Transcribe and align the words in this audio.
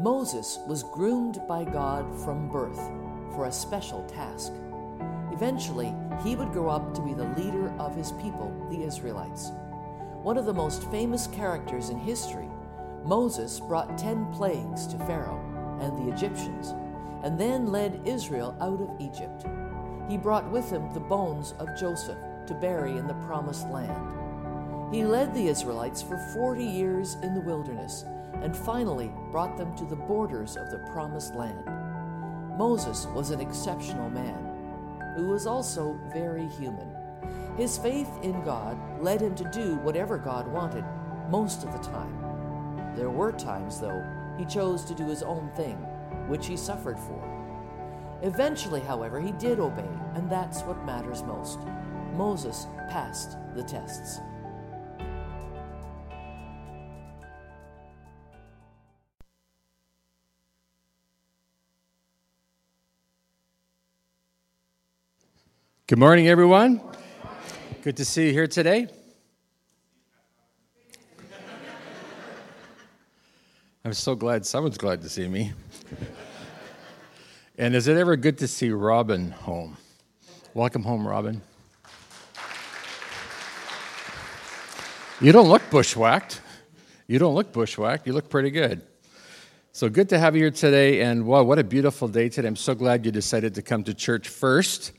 Moses 0.00 0.60
was 0.66 0.82
groomed 0.82 1.42
by 1.46 1.62
God 1.62 2.18
from 2.24 2.48
birth 2.48 2.80
for 3.34 3.44
a 3.44 3.52
special 3.52 4.02
task. 4.04 4.50
Eventually, 5.30 5.94
he 6.24 6.34
would 6.36 6.52
grow 6.52 6.70
up 6.70 6.94
to 6.94 7.02
be 7.02 7.12
the 7.12 7.28
leader 7.36 7.68
of 7.78 7.94
his 7.94 8.12
people, 8.12 8.50
the 8.70 8.82
Israelites. 8.82 9.50
One 10.22 10.38
of 10.38 10.46
the 10.46 10.54
most 10.54 10.90
famous 10.90 11.26
characters 11.26 11.90
in 11.90 11.98
history, 11.98 12.48
Moses 13.04 13.60
brought 13.60 13.98
ten 13.98 14.24
plagues 14.32 14.86
to 14.86 14.96
Pharaoh 15.00 15.78
and 15.82 15.98
the 15.98 16.14
Egyptians, 16.14 16.70
and 17.22 17.38
then 17.38 17.66
led 17.66 18.00
Israel 18.06 18.56
out 18.58 18.80
of 18.80 18.98
Egypt. 19.02 19.44
He 20.08 20.16
brought 20.16 20.50
with 20.50 20.70
him 20.70 20.90
the 20.94 21.00
bones 21.00 21.52
of 21.58 21.78
Joseph 21.78 22.18
to 22.46 22.54
bury 22.54 22.96
in 22.96 23.06
the 23.06 23.20
promised 23.26 23.68
land. 23.68 24.94
He 24.94 25.04
led 25.04 25.34
the 25.34 25.48
Israelites 25.48 26.00
for 26.00 26.16
40 26.32 26.64
years 26.64 27.18
in 27.22 27.34
the 27.34 27.42
wilderness 27.42 28.06
and 28.42 28.56
finally 28.56 29.12
brought 29.30 29.56
them 29.56 29.76
to 29.76 29.84
the 29.84 29.96
borders 29.96 30.56
of 30.56 30.70
the 30.70 30.78
promised 30.92 31.34
land. 31.34 31.64
Moses 32.56 33.06
was 33.14 33.30
an 33.30 33.40
exceptional 33.40 34.10
man 34.10 35.14
who 35.16 35.28
was 35.28 35.46
also 35.46 35.98
very 36.12 36.46
human. 36.48 36.94
His 37.56 37.78
faith 37.78 38.10
in 38.22 38.42
God 38.44 38.78
led 39.02 39.20
him 39.20 39.34
to 39.34 39.50
do 39.50 39.76
whatever 39.76 40.18
God 40.18 40.46
wanted 40.48 40.84
most 41.30 41.64
of 41.64 41.72
the 41.72 41.90
time. 41.90 42.94
There 42.96 43.10
were 43.10 43.32
times, 43.32 43.80
though, 43.80 44.04
he 44.38 44.44
chose 44.44 44.84
to 44.84 44.94
do 44.94 45.06
his 45.06 45.22
own 45.22 45.50
thing, 45.54 45.76
which 46.28 46.46
he 46.46 46.56
suffered 46.56 46.98
for. 46.98 47.22
Eventually, 48.22 48.80
however, 48.80 49.20
he 49.20 49.32
did 49.32 49.60
obey, 49.60 49.88
and 50.14 50.30
that's 50.30 50.62
what 50.62 50.84
matters 50.84 51.22
most. 51.22 51.60
Moses 52.14 52.66
passed 52.88 53.36
the 53.54 53.62
tests. 53.62 54.20
Good 65.90 65.98
morning, 65.98 66.28
everyone. 66.28 66.80
Good 67.82 67.96
to 67.96 68.04
see 68.04 68.26
you 68.28 68.32
here 68.32 68.46
today. 68.46 68.86
I'm 73.84 73.92
so 73.94 74.14
glad 74.14 74.46
someone's 74.46 74.78
glad 74.78 75.02
to 75.02 75.08
see 75.08 75.26
me. 75.26 75.52
and 77.58 77.74
is 77.74 77.88
it 77.88 77.96
ever 77.96 78.14
good 78.14 78.38
to 78.38 78.46
see 78.46 78.70
Robin 78.70 79.32
home? 79.32 79.76
Welcome 80.54 80.84
home, 80.84 81.04
Robin. 81.04 81.42
You 85.20 85.32
don't 85.32 85.48
look 85.48 85.68
bushwhacked. 85.70 86.40
You 87.08 87.18
don't 87.18 87.34
look 87.34 87.52
bushwhacked. 87.52 88.06
You 88.06 88.12
look 88.12 88.28
pretty 88.28 88.52
good. 88.52 88.80
So 89.72 89.88
good 89.88 90.08
to 90.10 90.20
have 90.20 90.36
you 90.36 90.42
here 90.42 90.52
today. 90.52 91.00
And 91.00 91.26
wow, 91.26 91.42
what 91.42 91.58
a 91.58 91.64
beautiful 91.64 92.06
day 92.06 92.28
today. 92.28 92.46
I'm 92.46 92.54
so 92.54 92.76
glad 92.76 93.04
you 93.04 93.10
decided 93.10 93.56
to 93.56 93.62
come 93.62 93.82
to 93.82 93.92
church 93.92 94.28
first. 94.28 94.92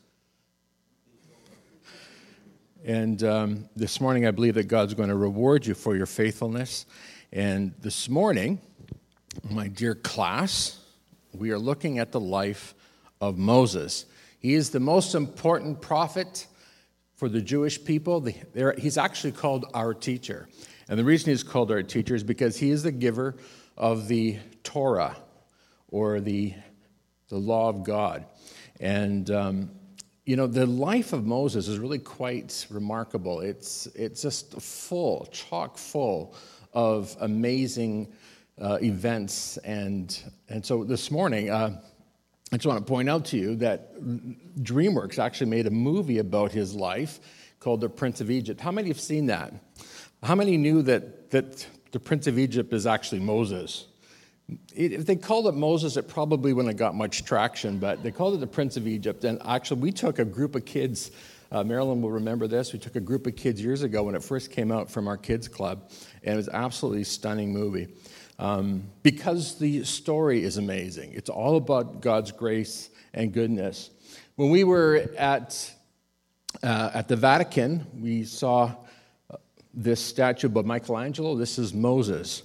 And 2.84 3.24
um, 3.24 3.70
this 3.76 4.02
morning, 4.02 4.26
I 4.26 4.32
believe 4.32 4.56
that 4.56 4.68
God's 4.68 4.96
going 4.96 5.10
to 5.10 5.16
reward 5.16 5.68
you 5.68 5.76
for 5.76 5.96
your 5.96 6.08
faithfulness. 6.08 6.88
And 7.32 7.76
this 7.80 8.10
morning, 8.10 8.60
my 9.48 9.68
dear 9.68 9.94
class, 9.94 10.80
we 11.32 11.52
are 11.52 11.60
looking 11.60 12.00
at 12.00 12.12
the 12.12 12.20
life 12.20 12.74
of 13.20 13.38
Moses. 13.38 14.06
He 14.40 14.56
is 14.56 14.72
the 14.72 14.80
most 14.80 15.14
important 15.14 15.80
prophet 15.80 16.48
for 17.18 17.30
the 17.30 17.40
Jewish 17.40 17.84
people. 17.84 18.28
He's 18.80 18.98
actually 18.98 19.34
called 19.34 19.68
our 19.76 19.94
teacher. 19.94 20.50
And 20.90 20.98
the 20.98 21.04
reason 21.04 21.30
he's 21.30 21.44
called 21.44 21.72
our 21.72 21.84
teacher 21.84 22.16
is 22.16 22.24
because 22.24 22.58
he 22.58 22.72
is 22.72 22.82
the 22.82 22.92
giver 22.92 23.36
of 23.78 24.08
the 24.08 24.40
Torah, 24.64 25.16
or 25.90 26.20
the, 26.20 26.56
the 27.30 27.38
law 27.38 27.70
of 27.70 27.84
God. 27.84 28.26
And 28.80 29.30
um, 29.30 29.70
you 30.26 30.36
know, 30.36 30.46
the 30.46 30.66
life 30.66 31.14
of 31.14 31.26
Moses 31.26 31.68
is 31.68 31.80
really 31.80 32.00
quite 32.00 32.68
remarkable. 32.70 33.40
It's, 33.40 33.88
it's 33.96 34.22
just 34.22 34.62
full, 34.62 35.28
chock 35.32 35.78
full 35.78 36.36
of 36.74 37.16
amazing 37.22 38.14
uh, 38.60 38.78
events. 38.82 39.58
And, 39.58 40.18
and 40.48 40.64
so 40.64 40.84
this 40.84 41.10
morning, 41.10 41.50
uh, 41.50 41.82
I 42.54 42.58
just 42.58 42.68
want 42.68 42.86
to 42.86 42.90
point 42.90 43.10
out 43.10 43.26
to 43.26 43.38
you 43.38 43.56
that 43.58 44.00
DreamWorks 44.60 45.18
actually 45.18 45.50
made 45.50 45.66
a 45.66 45.72
movie 45.72 46.20
about 46.20 46.52
his 46.52 46.76
life 46.76 47.20
called 47.60 47.82
The 47.82 47.90
Prince 47.90 48.22
of 48.22 48.30
Egypt. 48.30 48.62
How 48.62 48.72
many 48.72 48.90
have 48.90 49.00
seen 49.00 49.26
that? 49.28 49.54
How 50.22 50.36
many 50.36 50.58
knew 50.58 50.84
that, 50.84 51.32
that 51.32 51.66
the 51.92 52.00
Prince 52.00 52.28
of 52.28 52.38
Egypt 52.38 52.74
is 52.74 52.86
actually 52.86 53.22
Moses? 53.22 53.88
If 54.76 55.06
they 55.06 55.16
called 55.16 55.48
it 55.48 55.54
Moses, 55.54 55.98
it 55.98 56.08
probably 56.08 56.54
wouldn't 56.54 56.74
have 56.74 56.80
got 56.80 56.96
much 56.96 57.26
traction, 57.26 57.80
but 57.80 58.04
they 58.04 58.12
called 58.12 58.34
it 58.34 58.40
the 58.40 58.48
Prince 58.48 58.78
of 58.78 58.88
Egypt. 58.88 59.24
And 59.24 59.40
actually, 59.46 59.82
we 59.82 59.92
took 59.92 60.20
a 60.20 60.26
group 60.26 60.56
of 60.56 60.66
kids, 60.66 61.12
uh, 61.52 61.64
Marilyn 61.64 62.02
will 62.02 62.12
remember 62.12 62.48
this. 62.48 62.74
We 62.74 62.80
took 62.80 62.96
a 62.96 63.02
group 63.02 63.28
of 63.28 63.36
kids 63.36 63.62
years 63.62 63.84
ago 63.84 64.04
when 64.04 64.16
it 64.16 64.24
first 64.24 64.52
came 64.52 64.72
out 64.72 64.90
from 64.90 65.08
our 65.08 65.18
kids' 65.18 65.48
club, 65.48 65.90
and 66.24 66.34
it 66.34 66.38
was 66.38 66.50
absolutely 66.50 67.04
stunning 67.04 67.54
movie. 67.54 67.88
Um, 68.40 68.84
because 69.04 69.60
the 69.60 69.84
story 69.84 70.44
is 70.44 70.58
amazing. 70.58 71.14
It's 71.14 71.30
all 71.30 71.58
about 71.58 72.02
God's 72.02 72.32
grace 72.32 72.90
and 73.14 73.32
goodness. 73.32 73.92
When 74.36 74.50
we 74.50 74.64
were 74.64 75.06
at, 75.18 75.72
uh, 76.64 76.92
at 76.94 77.08
the 77.08 77.16
Vatican, 77.16 77.86
we 78.00 78.24
saw 78.24 78.74
uh, 79.30 79.38
this 79.74 80.04
statue 80.04 80.50
by 80.50 80.64
Michelangelo. 80.64 81.36
This 81.36 81.60
is 81.60 81.74
Moses. 81.74 82.42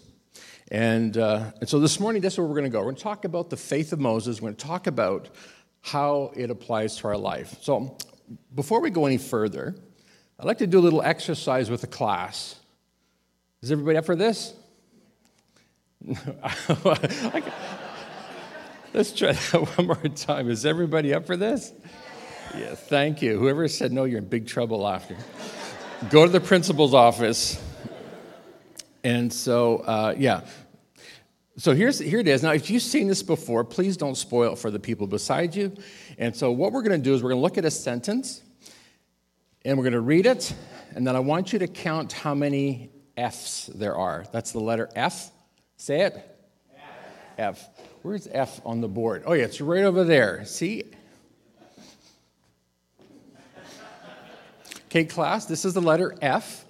And, 0.71 1.17
uh, 1.17 1.53
and 1.61 1.69
so 1.69 1.79
this 1.79 2.01
morning, 2.01 2.23
that's 2.23 2.37
where 2.39 2.47
we're 2.47 2.55
going 2.55 2.65
to 2.65 2.71
go. 2.71 2.79
We're 2.81 2.87
going 2.87 2.97
to 2.97 3.03
talk 3.03 3.25
about 3.25 3.51
the 3.51 3.57
faith 3.57 3.93
of 3.93 4.01
Moses. 4.01 4.41
We're 4.41 4.47
going 4.47 4.57
to 4.57 4.67
talk 4.67 4.87
about 4.87 5.29
how 5.83 6.33
it 6.35 6.51
applies 6.51 6.97
to 6.99 7.09
our 7.09 7.17
life. 7.17 7.57
So 7.63 7.97
before 8.55 8.81
we 8.81 8.91
go 8.91 9.07
any 9.07 9.19
further, 9.19 9.77
I'd 10.39 10.47
like 10.47 10.59
to 10.59 10.67
do 10.67 10.79
a 10.79 10.81
little 10.81 11.03
exercise 11.03 11.71
with 11.71 11.83
the 11.83 11.87
class. 11.87 12.57
Is 13.63 13.71
everybody 13.71 13.97
up 13.97 14.05
for 14.05 14.17
this? 14.17 14.55
Let's 18.93 19.13
try 19.13 19.33
that 19.33 19.53
one 19.77 19.87
more 19.87 19.97
time. 20.15 20.51
Is 20.51 20.67
everybody 20.67 21.15
up 21.15 21.27
for 21.27 21.37
this? 21.37 21.73
Yeah, 22.57 22.75
thank 22.75 23.23
you. 23.23 23.39
Whoever 23.39 23.69
said 23.69 23.93
no, 23.93 24.05
you're 24.05 24.19
in 24.19 24.29
big 24.29 24.47
trouble 24.47 24.87
after. 24.87 25.17
Go 26.11 26.27
to 26.27 26.33
the 26.33 26.41
principal's 26.41 26.95
office. 26.95 27.63
And 29.07 29.33
so, 29.33 29.77
uh, 29.79 30.17
yeah. 30.19 30.41
So 31.59 31.77
here's, 31.77 32.01
here 32.01 32.19
it 32.19 32.27
is. 32.27 32.43
Now, 32.43 32.55
if 32.55 32.69
you've 32.69 32.83
seen 32.83 33.07
this 33.07 33.23
before, 33.23 33.63
please 33.63 33.97
don't 33.97 34.17
spoil 34.17 34.55
it 34.55 34.59
for 34.59 34.69
the 34.69 34.81
people 34.81 35.07
beside 35.07 35.55
you. 35.55 35.73
And 36.19 36.35
so, 36.35 36.51
what 36.51 36.73
we're 36.73 36.83
going 36.83 37.01
to 37.01 37.05
do 37.05 37.15
is 37.15 37.23
we're 37.23 37.31
going 37.31 37.39
to 37.39 37.45
look 37.45 37.57
at 37.57 37.65
a 37.65 37.71
sentence 37.71 38.43
and 39.65 39.79
we're 39.79 39.85
going 39.85 39.93
to 39.93 40.01
read 40.01 40.27
it. 40.27 40.53
And 40.97 41.07
then 41.07 41.15
I 41.15 41.21
want 41.21 41.53
you 41.53 41.61
to 41.61 41.69
count 41.69 42.15
how 42.15 42.35
many 42.35 42.91
F's 43.17 43.67
there 43.67 43.95
are. 43.95 44.25
That's 44.33 44.51
the 44.51 44.59
letter 44.59 44.91
F. 44.97 45.31
Say 45.77 46.01
it. 46.01 46.17
F. 46.75 47.39
F. 47.39 47.69
Where's 48.03 48.27
F 48.27 48.61
on 48.67 48.81
the 48.81 48.89
board? 48.89 49.23
Oh, 49.25 49.35
yeah, 49.35 49.45
it's 49.45 49.61
right 49.61 49.85
over 49.85 50.03
there. 50.03 50.45
See? 50.47 50.83
Okay, 54.87 55.05
class, 55.05 55.47
this 55.47 55.65
is 55.65 55.75
the 55.75 55.81
letter 55.81 56.17
F. 56.21 56.66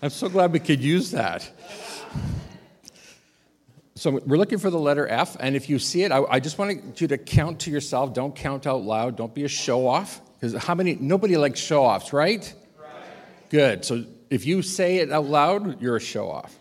I'm 0.00 0.10
so 0.10 0.28
glad 0.28 0.52
we 0.52 0.60
could 0.60 0.80
use 0.80 1.10
that. 1.10 1.50
So 3.96 4.12
we're 4.12 4.36
looking 4.36 4.58
for 4.58 4.70
the 4.70 4.78
letter 4.78 5.08
F, 5.08 5.36
and 5.40 5.56
if 5.56 5.68
you 5.68 5.80
see 5.80 6.04
it, 6.04 6.12
I, 6.12 6.22
I 6.22 6.38
just 6.38 6.56
want 6.56 7.00
you 7.00 7.08
to 7.08 7.18
count 7.18 7.60
to 7.60 7.70
yourself. 7.72 8.14
Don't 8.14 8.34
count 8.34 8.64
out 8.64 8.82
loud. 8.82 9.16
Don't 9.16 9.34
be 9.34 9.42
a 9.42 9.48
show 9.48 9.88
off, 9.88 10.20
because 10.34 10.54
how 10.54 10.76
many? 10.76 10.94
Nobody 10.94 11.36
likes 11.36 11.58
show 11.58 11.84
offs, 11.84 12.12
right? 12.12 12.54
right? 12.80 12.90
Good. 13.50 13.84
So 13.84 14.04
if 14.30 14.46
you 14.46 14.62
say 14.62 14.98
it 14.98 15.10
out 15.10 15.24
loud, 15.24 15.82
you're 15.82 15.96
a 15.96 16.00
show 16.00 16.30
off. 16.30 16.56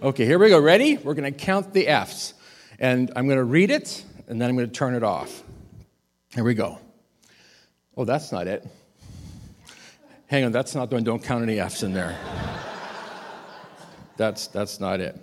Okay, 0.00 0.24
here 0.24 0.38
we 0.38 0.48
go. 0.48 0.58
Ready? 0.58 0.96
We're 0.96 1.12
going 1.12 1.30
to 1.30 1.38
count 1.38 1.74
the 1.74 1.86
F's, 1.86 2.32
and 2.78 3.12
I'm 3.14 3.26
going 3.26 3.36
to 3.36 3.44
read 3.44 3.70
it, 3.70 4.02
and 4.26 4.40
then 4.40 4.48
I'm 4.48 4.56
going 4.56 4.68
to 4.68 4.72
turn 4.72 4.94
it 4.94 5.02
off. 5.02 5.42
Here 6.34 6.44
we 6.44 6.54
go. 6.54 6.78
Oh, 7.94 8.06
that's 8.06 8.32
not 8.32 8.46
it. 8.46 8.66
Hang 10.28 10.44
on, 10.44 10.52
that's 10.52 10.74
not 10.74 10.88
the 10.88 10.96
one. 10.96 11.04
Don't 11.04 11.22
count 11.22 11.42
any 11.42 11.60
F's 11.60 11.82
in 11.82 11.92
there 11.92 12.18
that's, 14.20 14.48
that's 14.48 14.80
not 14.80 15.00
it. 15.00 15.16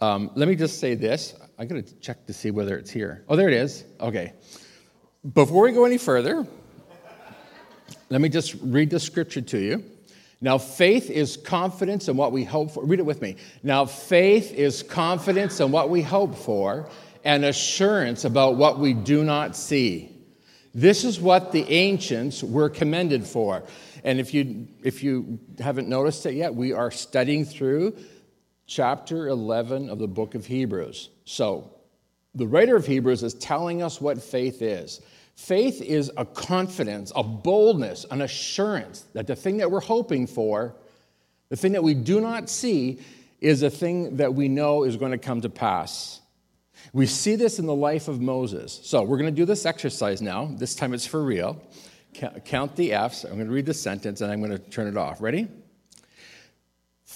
Um, 0.00 0.30
let 0.34 0.48
me 0.48 0.56
just 0.56 0.80
say 0.80 0.94
this. 0.94 1.34
I'm 1.58 1.68
going 1.68 1.84
to 1.84 1.94
check 1.96 2.26
to 2.26 2.32
see 2.32 2.50
whether 2.50 2.78
it's 2.78 2.90
here. 2.90 3.22
Oh, 3.28 3.36
there 3.36 3.48
it 3.48 3.54
is. 3.54 3.84
Okay. 4.00 4.32
Before 5.34 5.64
we 5.64 5.72
go 5.72 5.84
any 5.84 5.98
further, 5.98 6.46
let 8.08 8.20
me 8.22 8.30
just 8.30 8.54
read 8.62 8.88
the 8.88 8.98
scripture 8.98 9.42
to 9.42 9.58
you. 9.58 9.84
Now, 10.40 10.56
faith 10.56 11.10
is 11.10 11.36
confidence 11.36 12.08
in 12.08 12.16
what 12.16 12.32
we 12.32 12.44
hope 12.44 12.70
for. 12.70 12.82
Read 12.84 12.98
it 12.98 13.04
with 13.04 13.20
me. 13.20 13.36
Now, 13.62 13.84
faith 13.84 14.54
is 14.54 14.82
confidence 14.82 15.60
in 15.60 15.70
what 15.70 15.90
we 15.90 16.00
hope 16.00 16.34
for 16.34 16.88
and 17.24 17.44
assurance 17.44 18.24
about 18.24 18.56
what 18.56 18.78
we 18.78 18.94
do 18.94 19.22
not 19.22 19.54
see. 19.54 20.10
This 20.74 21.04
is 21.04 21.20
what 21.20 21.52
the 21.52 21.70
ancients 21.70 22.42
were 22.42 22.70
commended 22.70 23.26
for. 23.26 23.64
And 24.02 24.18
if 24.18 24.34
you, 24.34 24.68
if 24.82 25.02
you 25.02 25.38
haven't 25.58 25.88
noticed 25.88 26.26
it 26.26 26.34
yet, 26.34 26.54
we 26.54 26.72
are 26.72 26.90
studying 26.90 27.44
through 27.44 27.96
chapter 28.66 29.28
11 29.28 29.90
of 29.90 29.98
the 29.98 30.08
book 30.08 30.34
of 30.34 30.46
Hebrews. 30.46 31.10
So, 31.24 31.70
the 32.34 32.46
writer 32.46 32.74
of 32.74 32.86
Hebrews 32.86 33.22
is 33.22 33.34
telling 33.34 33.82
us 33.82 34.00
what 34.00 34.20
faith 34.20 34.60
is. 34.60 35.00
Faith 35.36 35.80
is 35.82 36.10
a 36.16 36.24
confidence, 36.24 37.12
a 37.14 37.22
boldness, 37.22 38.06
an 38.10 38.22
assurance 38.22 39.04
that 39.14 39.26
the 39.26 39.36
thing 39.36 39.58
that 39.58 39.70
we're 39.70 39.80
hoping 39.80 40.26
for, 40.26 40.74
the 41.48 41.56
thing 41.56 41.72
that 41.72 41.82
we 41.82 41.94
do 41.94 42.20
not 42.20 42.48
see, 42.48 43.00
is 43.40 43.62
a 43.62 43.70
thing 43.70 44.16
that 44.16 44.34
we 44.34 44.48
know 44.48 44.84
is 44.84 44.96
going 44.96 45.12
to 45.12 45.18
come 45.18 45.40
to 45.42 45.48
pass. 45.48 46.20
We 46.92 47.06
see 47.06 47.36
this 47.36 47.58
in 47.58 47.66
the 47.66 47.74
life 47.74 48.08
of 48.08 48.20
Moses. 48.20 48.80
So 48.84 49.02
we're 49.02 49.18
going 49.18 49.32
to 49.32 49.36
do 49.36 49.44
this 49.44 49.66
exercise 49.66 50.22
now. 50.22 50.50
This 50.56 50.74
time 50.74 50.94
it's 50.94 51.06
for 51.06 51.22
real. 51.22 51.60
Count 52.44 52.76
the 52.76 52.92
F's. 52.92 53.24
I'm 53.24 53.34
going 53.34 53.46
to 53.46 53.52
read 53.52 53.66
the 53.66 53.74
sentence 53.74 54.20
and 54.20 54.30
I'm 54.30 54.40
going 54.40 54.52
to 54.52 54.58
turn 54.58 54.86
it 54.86 54.96
off. 54.96 55.20
Ready? 55.20 55.48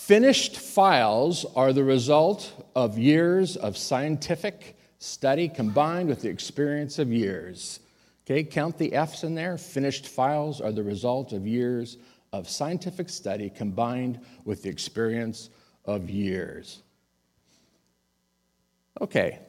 Finished 0.08 0.56
files 0.56 1.44
are 1.54 1.74
the 1.74 1.84
result 1.84 2.50
of 2.74 2.96
years 2.96 3.56
of 3.56 3.76
scientific 3.76 4.74
study 4.98 5.50
combined 5.50 6.08
with 6.08 6.22
the 6.22 6.30
experience 6.30 6.98
of 6.98 7.12
years. 7.12 7.78
Okay, 8.24 8.42
count 8.42 8.78
the 8.78 8.94
F's 8.94 9.22
in 9.22 9.34
there. 9.34 9.58
Finished 9.58 10.08
files 10.08 10.62
are 10.62 10.72
the 10.72 10.82
result 10.82 11.34
of 11.34 11.46
years 11.46 11.98
of 12.32 12.48
scientific 12.48 13.10
study 13.10 13.50
combined 13.50 14.18
with 14.46 14.62
the 14.62 14.70
experience 14.70 15.50
of 15.84 16.08
years. 16.08 16.80
Okay, 19.02 19.40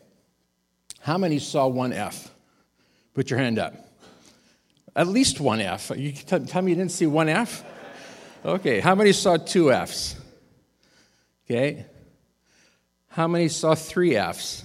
how 1.00 1.18
many 1.18 1.40
saw 1.40 1.68
one 1.68 1.94
F? 1.94 2.36
Put 3.14 3.30
your 3.30 3.40
hand 3.40 3.60
up. 3.60 3.76
At 4.94 5.08
least 5.08 5.40
one 5.40 5.62
F. 5.62 5.90
You 5.96 6.12
tell 6.12 6.62
me 6.62 6.72
you 6.72 6.76
didn't 6.76 6.92
see 6.92 7.08
one 7.08 7.30
F? 7.30 7.64
Okay, 8.44 8.82
how 8.82 8.94
many 8.94 9.14
saw 9.14 9.38
two 9.38 9.72
F's? 9.72 10.19
Okay, 11.50 11.88
how 13.08 13.28
many 13.28 13.48
saw 13.48 13.74
three 13.74 14.16
F's? 14.16 14.64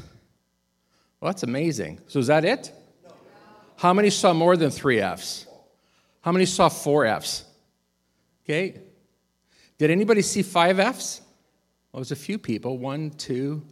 Well, 1.19 1.33
that's 1.33 1.43
amazing. 1.43 2.01
So 2.09 2.19
is 2.19 2.27
that 2.27 2.45
it? 2.45 2.73
How 3.77 3.95
many 3.95 4.11
saw 4.11 4.35
more 4.35 4.55
than 4.55 4.71
three 4.71 5.01
F's? 5.01 5.47
How 6.21 6.31
many 6.31 6.45
saw 6.45 6.69
four 6.69 7.07
F's? 7.07 7.45
Okay. 8.45 8.83
Did 9.79 9.91
anybody 9.91 10.21
see 10.21 10.43
five 10.43 10.79
F's? 10.79 11.23
Well, 11.91 11.99
it 11.99 12.03
was 12.03 12.13
a 12.13 12.17
few 12.17 12.39
people. 12.39 12.77
One, 12.77 13.11
two, 13.11 13.63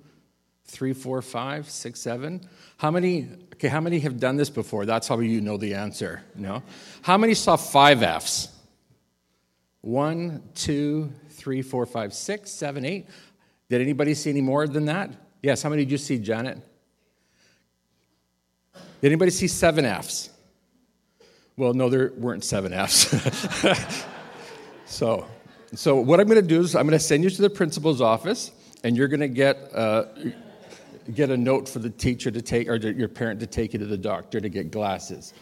three, 0.65 0.95
four, 0.95 1.21
five, 1.21 1.69
six, 1.69 2.01
seven. 2.01 2.41
How 2.79 2.91
many? 2.91 3.29
Okay, 3.55 3.69
how 3.69 3.81
many 3.81 3.99
have 4.01 4.19
done 4.21 4.37
this 4.37 4.49
before? 4.49 4.87
That's 4.87 5.07
how 5.07 5.19
you 5.21 5.43
know 5.43 5.59
the 5.59 5.75
answer. 5.75 6.23
No. 6.35 6.63
How 7.03 7.19
many 7.19 7.35
saw 7.35 7.57
five 7.57 8.03
F's? 8.03 8.49
One, 9.83 10.43
two, 10.55 11.13
three, 11.43 11.61
four, 11.61 11.85
five, 11.85 12.15
six, 12.15 12.53
seven, 12.53 12.85
eight. 12.85 13.07
Did 13.69 13.81
anybody 13.81 14.15
see 14.15 14.31
any 14.31 14.41
more 14.41 14.69
than 14.69 14.85
that? 14.85 15.11
Yes. 15.43 15.61
How 15.63 15.71
many 15.71 15.85
did 15.85 15.91
you 15.91 15.99
see, 15.99 16.19
Janet? 16.19 16.59
Did 19.01 19.09
anybody 19.09 19.33
see 19.33 19.49
seven 19.49 19.85
Fs? 19.85 20.31
Well, 21.57 21.75
no, 21.75 21.89
there 21.89 22.13
weren't 22.17 22.45
seven 22.45 22.73
Fs. 22.73 23.13
so, 24.87 25.27
so 25.75 25.97
what 25.97 26.21
I'm 26.21 26.29
going 26.29 26.41
to 26.41 26.47
do 26.47 26.61
is 26.61 26.77
I'm 26.77 26.87
going 26.87 26.99
to 26.99 27.05
send 27.05 27.25
you 27.25 27.31
to 27.31 27.43
the 27.43 27.51
principal's 27.51 28.01
office, 28.01 28.53
and 28.85 28.97
you're 28.97 29.09
going 29.09 29.21
to 29.21 29.29
get 29.29 29.57
uh, 29.75 30.05
get 31.13 31.31
a 31.31 31.37
note 31.37 31.69
for 31.69 31.81
the 31.81 31.91
teacher 31.91 32.31
to 32.31 32.41
take, 32.41 32.69
or 32.69 32.77
your 32.77 33.09
parent 33.09 33.41
to 33.41 33.47
take 33.47 33.73
you 33.73 33.81
to 33.81 33.87
the 33.87 33.99
doctor 33.99 34.41
to 34.41 34.49
get 34.49 34.71
glasses. 34.71 35.35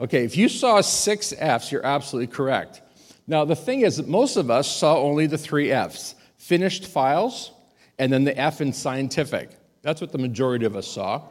Okay, 0.00 0.24
if 0.24 0.36
you 0.36 0.50
saw 0.50 0.82
six 0.82 1.32
Fs, 1.32 1.72
you're 1.72 1.86
absolutely 1.86 2.26
correct. 2.26 2.82
Now, 3.26 3.44
the 3.44 3.56
thing 3.56 3.80
is 3.80 3.96
that 3.96 4.08
most 4.08 4.36
of 4.36 4.50
us 4.50 4.70
saw 4.74 4.98
only 4.98 5.26
the 5.26 5.38
three 5.38 5.70
Fs 5.70 6.14
finished 6.36 6.86
files, 6.86 7.52
and 7.98 8.12
then 8.12 8.24
the 8.24 8.36
F 8.38 8.60
in 8.60 8.72
scientific. 8.72 9.50
That's 9.82 10.00
what 10.00 10.12
the 10.12 10.18
majority 10.18 10.66
of 10.66 10.76
us 10.76 10.86
saw. 10.86 11.22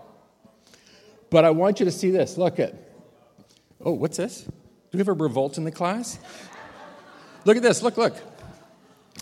But 1.29 1.45
I 1.45 1.51
want 1.51 1.79
you 1.79 1.85
to 1.85 1.91
see 1.91 2.09
this. 2.09 2.37
Look 2.37 2.59
at. 2.59 2.73
Oh, 3.83 3.91
what's 3.91 4.17
this? 4.17 4.43
Do 4.43 4.51
we 4.93 4.99
have 4.99 5.07
a 5.07 5.13
revolt 5.13 5.57
in 5.57 5.63
the 5.63 5.71
class? 5.71 6.19
look 7.45 7.57
at 7.57 7.63
this. 7.63 7.83
Look, 7.83 7.97
look. 7.97 8.15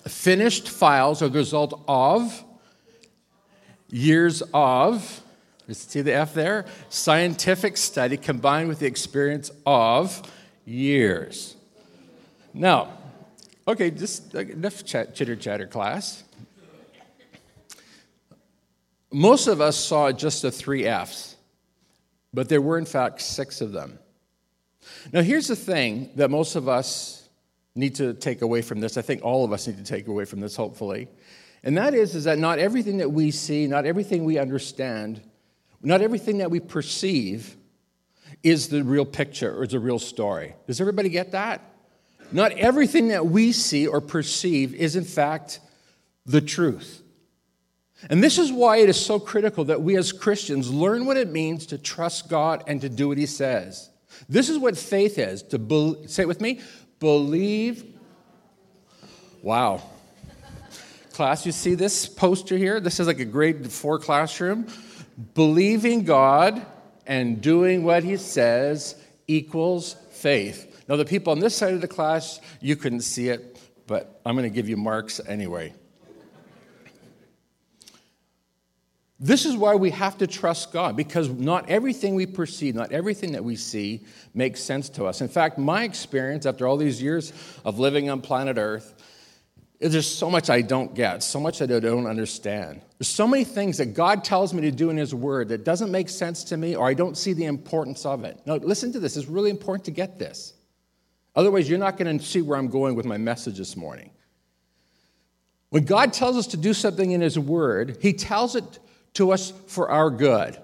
Finished 0.07 0.69
files 0.69 1.21
are 1.21 1.29
the 1.29 1.39
result 1.39 1.81
of 1.87 2.43
years 3.89 4.41
of, 4.53 5.21
see 5.69 6.01
the 6.01 6.13
F 6.13 6.33
there? 6.33 6.65
Scientific 6.89 7.77
study 7.77 8.17
combined 8.17 8.69
with 8.69 8.79
the 8.79 8.87
experience 8.87 9.51
of 9.65 10.21
years. 10.65 11.55
Now, 12.53 12.97
okay, 13.67 13.91
just 13.91 14.33
enough 14.35 14.83
chat, 14.83 15.15
chitter 15.15 15.35
chatter 15.35 15.67
class. 15.67 16.23
Most 19.11 19.47
of 19.47 19.59
us 19.59 19.77
saw 19.77 20.11
just 20.11 20.41
the 20.41 20.51
three 20.51 20.85
F's. 20.85 21.35
But 22.33 22.47
there 22.49 22.61
were, 22.61 22.77
in 22.77 22.85
fact, 22.85 23.21
six 23.21 23.61
of 23.61 23.71
them. 23.71 23.99
Now, 25.11 25.21
here's 25.21 25.47
the 25.47 25.55
thing 25.55 26.11
that 26.15 26.31
most 26.31 26.55
of 26.55 26.69
us 26.69 27.27
need 27.75 27.95
to 27.95 28.13
take 28.13 28.41
away 28.41 28.61
from 28.61 28.79
this. 28.79 28.97
I 28.97 29.01
think 29.01 29.23
all 29.23 29.43
of 29.43 29.51
us 29.51 29.67
need 29.67 29.77
to 29.77 29.83
take 29.83 30.07
away 30.07 30.25
from 30.25 30.39
this, 30.39 30.55
hopefully. 30.55 31.07
And 31.63 31.77
that 31.77 31.93
is, 31.93 32.15
is 32.15 32.23
that 32.23 32.39
not 32.39 32.59
everything 32.59 32.97
that 32.97 33.11
we 33.11 33.31
see, 33.31 33.67
not 33.67 33.85
everything 33.85 34.23
we 34.23 34.37
understand, 34.37 35.21
not 35.81 36.01
everything 36.01 36.39
that 36.39 36.49
we 36.49 36.59
perceive 36.59 37.55
is 38.43 38.69
the 38.69 38.83
real 38.83 39.05
picture 39.05 39.55
or 39.55 39.63
is 39.63 39.71
the 39.71 39.79
real 39.79 39.99
story. 39.99 40.55
Does 40.67 40.81
everybody 40.81 41.09
get 41.09 41.31
that? 41.31 41.61
Not 42.31 42.53
everything 42.53 43.09
that 43.09 43.25
we 43.25 43.51
see 43.51 43.87
or 43.87 44.01
perceive 44.01 44.73
is, 44.73 44.95
in 44.95 45.03
fact, 45.03 45.59
the 46.25 46.41
truth. 46.41 47.01
And 48.09 48.23
this 48.23 48.37
is 48.37 48.51
why 48.51 48.77
it 48.77 48.89
is 48.89 48.99
so 48.99 49.19
critical 49.19 49.65
that 49.65 49.81
we 49.81 49.95
as 49.95 50.11
Christians 50.11 50.71
learn 50.71 51.05
what 51.05 51.17
it 51.17 51.29
means 51.29 51.67
to 51.67 51.77
trust 51.77 52.29
God 52.29 52.63
and 52.67 52.81
to 52.81 52.89
do 52.89 53.09
what 53.09 53.17
He 53.17 53.25
says. 53.25 53.89
This 54.27 54.49
is 54.49 54.57
what 54.57 54.77
faith 54.77 55.17
is 55.17 55.43
to 55.43 55.59
be- 55.59 55.97
say 56.07 56.23
it 56.23 56.27
with 56.27 56.41
me 56.41 56.61
believe. 56.99 57.83
Wow. 59.41 59.81
Class, 61.13 61.45
you 61.45 61.51
see 61.51 61.75
this 61.75 62.07
poster 62.07 62.57
here? 62.57 62.79
This 62.79 62.99
is 62.99 63.07
like 63.07 63.19
a 63.19 63.25
grade 63.25 63.69
four 63.71 63.99
classroom. 63.99 64.67
Believing 65.33 66.03
God 66.03 66.65
and 67.05 67.41
doing 67.41 67.83
what 67.83 68.03
He 68.03 68.17
says 68.17 68.95
equals 69.27 69.95
faith. 70.11 70.70
Now, 70.91 70.97
the 70.97 71.05
people 71.05 71.31
on 71.31 71.39
this 71.39 71.55
side 71.55 71.73
of 71.73 71.79
the 71.79 71.87
class, 71.87 72.41
you 72.59 72.75
couldn't 72.75 72.99
see 72.99 73.29
it, 73.29 73.57
but 73.87 74.19
I'm 74.25 74.35
going 74.35 74.43
to 74.43 74.53
give 74.53 74.67
you 74.67 74.75
marks 74.75 75.21
anyway. 75.25 75.73
This 79.17 79.45
is 79.45 79.55
why 79.55 79.75
we 79.75 79.91
have 79.91 80.17
to 80.17 80.27
trust 80.27 80.73
God, 80.73 80.97
because 80.97 81.29
not 81.29 81.69
everything 81.69 82.13
we 82.13 82.25
perceive, 82.25 82.75
not 82.75 82.91
everything 82.91 83.31
that 83.31 83.43
we 83.45 83.55
see 83.55 84.05
makes 84.33 84.59
sense 84.59 84.89
to 84.89 85.05
us. 85.05 85.21
In 85.21 85.29
fact, 85.29 85.57
my 85.57 85.85
experience 85.85 86.45
after 86.45 86.67
all 86.67 86.75
these 86.75 87.01
years 87.01 87.31
of 87.63 87.79
living 87.79 88.09
on 88.09 88.19
planet 88.19 88.57
Earth 88.57 88.93
is 89.79 89.93
there's 89.93 90.05
so 90.05 90.29
much 90.29 90.49
I 90.49 90.61
don't 90.61 90.93
get, 90.93 91.23
so 91.23 91.39
much 91.39 91.59
that 91.59 91.71
I 91.71 91.79
don't 91.79 92.05
understand. 92.05 92.81
There's 92.99 93.07
so 93.07 93.29
many 93.29 93.45
things 93.45 93.77
that 93.77 93.93
God 93.93 94.25
tells 94.25 94.53
me 94.53 94.59
to 94.63 94.71
do 94.71 94.89
in 94.89 94.97
His 94.97 95.15
Word 95.15 95.47
that 95.47 95.63
doesn't 95.63 95.89
make 95.89 96.09
sense 96.09 96.43
to 96.45 96.57
me, 96.57 96.75
or 96.75 96.85
I 96.85 96.95
don't 96.95 97.15
see 97.15 97.31
the 97.31 97.45
importance 97.45 98.05
of 98.05 98.25
it. 98.25 98.41
Now, 98.45 98.55
listen 98.55 98.91
to 98.91 98.99
this. 98.99 99.15
It's 99.15 99.27
really 99.27 99.51
important 99.51 99.85
to 99.85 99.91
get 99.91 100.19
this. 100.19 100.55
Otherwise, 101.35 101.69
you're 101.69 101.79
not 101.79 101.97
going 101.97 102.17
to 102.17 102.23
see 102.23 102.41
where 102.41 102.57
I'm 102.57 102.67
going 102.67 102.95
with 102.95 103.05
my 103.05 103.17
message 103.17 103.57
this 103.57 103.75
morning. 103.75 104.11
When 105.69 105.85
God 105.85 106.11
tells 106.11 106.37
us 106.37 106.47
to 106.47 106.57
do 106.57 106.73
something 106.73 107.11
in 107.11 107.21
His 107.21 107.39
Word, 107.39 107.97
He 108.01 108.13
tells 108.13 108.55
it 108.55 108.79
to 109.13 109.31
us 109.31 109.53
for 109.67 109.89
our 109.89 110.09
good 110.09 110.57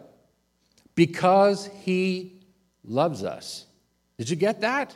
because 0.98 1.70
he 1.84 2.42
loves 2.84 3.24
us. 3.24 3.66
Did 4.18 4.30
you 4.30 4.36
get 4.36 4.62
that? 4.62 4.96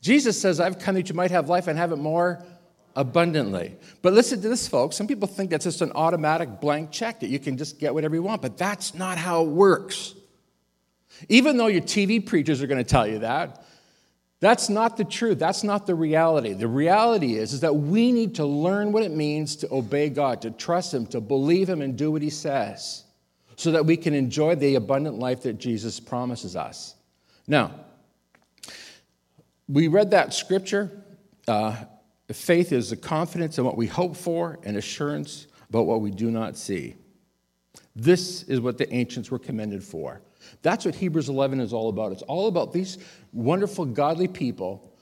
Jesus 0.00 0.40
says, 0.40 0.60
I've 0.60 0.78
come 0.78 0.94
that 0.94 1.08
you 1.08 1.14
might 1.14 1.30
have 1.30 1.48
life 1.48 1.66
and 1.66 1.78
have 1.78 1.92
it 1.92 1.96
more 1.96 2.44
abundantly. 2.94 3.74
But 4.02 4.12
listen 4.12 4.40
to 4.42 4.48
this, 4.48 4.68
folks. 4.68 4.96
Some 4.96 5.06
people 5.06 5.26
think 5.26 5.50
that's 5.50 5.64
just 5.64 5.80
an 5.82 5.92
automatic 5.94 6.60
blank 6.60 6.90
check 6.92 7.20
that 7.20 7.28
you 7.28 7.38
can 7.38 7.56
just 7.56 7.78
get 7.80 7.94
whatever 7.94 8.14
you 8.14 8.22
want, 8.22 8.42
but 8.42 8.58
that's 8.58 8.94
not 8.94 9.18
how 9.18 9.44
it 9.44 9.48
works. 9.48 10.14
Even 11.28 11.56
though 11.56 11.66
your 11.68 11.82
TV 11.82 12.24
preachers 12.24 12.62
are 12.62 12.66
going 12.66 12.84
to 12.84 12.88
tell 12.88 13.06
you 13.06 13.20
that, 13.20 13.64
that's 14.40 14.68
not 14.68 14.96
the 14.96 15.04
truth. 15.04 15.38
That's 15.38 15.64
not 15.64 15.86
the 15.86 15.94
reality. 15.94 16.52
The 16.52 16.68
reality 16.68 17.34
is, 17.34 17.52
is 17.52 17.60
that 17.60 17.74
we 17.74 18.12
need 18.12 18.36
to 18.36 18.46
learn 18.46 18.92
what 18.92 19.02
it 19.02 19.10
means 19.10 19.56
to 19.56 19.72
obey 19.72 20.10
God, 20.10 20.42
to 20.42 20.52
trust 20.52 20.94
Him, 20.94 21.06
to 21.08 21.20
believe 21.20 21.68
Him, 21.68 21.82
and 21.82 21.96
do 21.96 22.12
what 22.12 22.22
He 22.22 22.30
says, 22.30 23.04
so 23.56 23.72
that 23.72 23.84
we 23.84 23.96
can 23.96 24.14
enjoy 24.14 24.54
the 24.54 24.76
abundant 24.76 25.18
life 25.18 25.42
that 25.42 25.54
Jesus 25.54 25.98
promises 25.98 26.54
us. 26.54 26.94
Now, 27.48 27.72
we 29.68 29.88
read 29.88 30.12
that 30.12 30.32
scripture. 30.32 31.02
Uh, 31.48 31.76
faith 32.32 32.70
is 32.72 32.90
the 32.90 32.96
confidence 32.96 33.58
in 33.58 33.64
what 33.64 33.76
we 33.76 33.86
hope 33.86 34.16
for 34.16 34.58
and 34.62 34.76
assurance 34.76 35.48
about 35.68 35.86
what 35.86 36.00
we 36.00 36.12
do 36.12 36.30
not 36.30 36.56
see. 36.56 36.94
This 37.96 38.44
is 38.44 38.60
what 38.60 38.78
the 38.78 38.92
ancients 38.94 39.30
were 39.30 39.38
commended 39.38 39.82
for. 39.82 40.22
That's 40.62 40.84
what 40.84 40.94
Hebrews 40.94 41.28
11 41.28 41.60
is 41.60 41.72
all 41.72 41.88
about. 41.88 42.12
It's 42.12 42.22
all 42.22 42.48
about 42.48 42.72
these 42.72 42.98
wonderful, 43.32 43.84
godly 43.84 44.28
people 44.28 44.92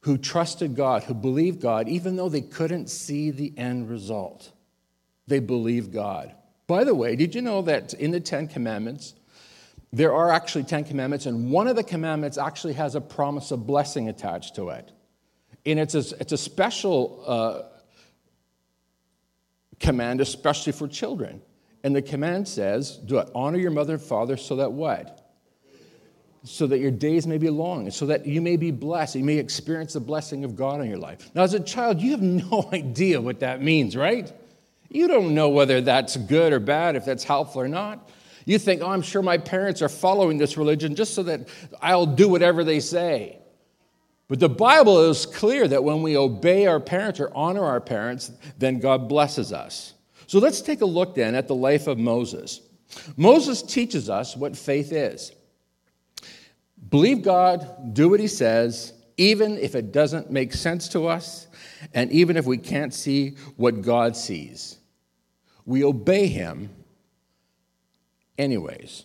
who 0.00 0.18
trusted 0.18 0.74
God, 0.74 1.04
who 1.04 1.14
believed 1.14 1.60
God, 1.60 1.88
even 1.88 2.16
though 2.16 2.28
they 2.28 2.40
couldn't 2.40 2.90
see 2.90 3.30
the 3.30 3.52
end 3.56 3.88
result. 3.88 4.50
They 5.28 5.38
believed 5.38 5.92
God. 5.92 6.34
By 6.66 6.84
the 6.84 6.94
way, 6.94 7.16
did 7.16 7.34
you 7.34 7.42
know 7.42 7.62
that 7.62 7.94
in 7.94 8.10
the 8.10 8.20
Ten 8.20 8.48
Commandments, 8.48 9.14
there 9.92 10.12
are 10.14 10.32
actually 10.32 10.64
Ten 10.64 10.84
Commandments, 10.84 11.26
and 11.26 11.50
one 11.50 11.68
of 11.68 11.76
the 11.76 11.84
commandments 11.84 12.38
actually 12.38 12.72
has 12.74 12.94
a 12.94 13.00
promise 13.00 13.50
of 13.50 13.66
blessing 13.66 14.08
attached 14.08 14.56
to 14.56 14.70
it. 14.70 14.90
And 15.64 15.78
it's 15.78 15.94
a, 15.94 16.02
it's 16.18 16.32
a 16.32 16.38
special 16.38 17.22
uh, 17.26 17.62
command, 19.78 20.20
especially 20.20 20.72
for 20.72 20.88
children. 20.88 21.42
And 21.84 21.94
the 21.94 22.02
command 22.02 22.46
says, 22.46 22.96
do 22.96 23.18
it, 23.18 23.30
honor 23.34 23.58
your 23.58 23.70
mother 23.70 23.94
and 23.94 24.02
father 24.02 24.36
so 24.36 24.56
that 24.56 24.72
what? 24.72 25.18
So 26.44 26.66
that 26.66 26.78
your 26.78 26.90
days 26.90 27.26
may 27.26 27.38
be 27.38 27.50
long, 27.50 27.84
and 27.84 27.94
so 27.94 28.06
that 28.06 28.26
you 28.26 28.40
may 28.40 28.56
be 28.56 28.70
blessed, 28.70 29.16
you 29.16 29.24
may 29.24 29.38
experience 29.38 29.92
the 29.92 30.00
blessing 30.00 30.44
of 30.44 30.56
God 30.56 30.80
in 30.80 30.88
your 30.88 30.98
life. 30.98 31.30
Now, 31.34 31.42
as 31.42 31.54
a 31.54 31.60
child, 31.60 32.00
you 32.00 32.12
have 32.12 32.22
no 32.50 32.68
idea 32.72 33.20
what 33.20 33.40
that 33.40 33.62
means, 33.62 33.96
right? 33.96 34.32
You 34.88 35.08
don't 35.08 35.34
know 35.34 35.48
whether 35.48 35.80
that's 35.80 36.16
good 36.16 36.52
or 36.52 36.60
bad, 36.60 36.96
if 36.96 37.04
that's 37.04 37.24
helpful 37.24 37.62
or 37.62 37.68
not. 37.68 38.10
You 38.44 38.58
think, 38.58 38.82
oh, 38.82 38.90
I'm 38.90 39.02
sure 39.02 39.22
my 39.22 39.38
parents 39.38 39.82
are 39.82 39.88
following 39.88 40.36
this 40.36 40.56
religion 40.56 40.96
just 40.96 41.14
so 41.14 41.22
that 41.24 41.48
I'll 41.80 42.06
do 42.06 42.28
whatever 42.28 42.64
they 42.64 42.80
say. 42.80 43.38
But 44.28 44.40
the 44.40 44.48
Bible 44.48 45.10
is 45.10 45.26
clear 45.26 45.68
that 45.68 45.84
when 45.84 46.02
we 46.02 46.16
obey 46.16 46.66
our 46.66 46.80
parents 46.80 47.20
or 47.20 47.30
honor 47.34 47.64
our 47.64 47.80
parents, 47.80 48.32
then 48.58 48.80
God 48.80 49.08
blesses 49.08 49.52
us. 49.52 49.94
So 50.32 50.38
let's 50.38 50.62
take 50.62 50.80
a 50.80 50.86
look 50.86 51.14
then 51.14 51.34
at 51.34 51.46
the 51.46 51.54
life 51.54 51.86
of 51.86 51.98
Moses. 51.98 52.62
Moses 53.18 53.60
teaches 53.60 54.08
us 54.08 54.34
what 54.34 54.56
faith 54.56 54.90
is. 54.90 55.30
Believe 56.88 57.20
God, 57.20 57.92
do 57.92 58.08
what 58.08 58.18
he 58.18 58.28
says, 58.28 58.94
even 59.18 59.58
if 59.58 59.74
it 59.74 59.92
doesn't 59.92 60.30
make 60.30 60.54
sense 60.54 60.88
to 60.88 61.06
us, 61.06 61.48
and 61.92 62.10
even 62.12 62.38
if 62.38 62.46
we 62.46 62.56
can't 62.56 62.94
see 62.94 63.36
what 63.56 63.82
God 63.82 64.16
sees. 64.16 64.78
We 65.66 65.84
obey 65.84 66.28
him 66.28 66.70
anyways. 68.38 69.04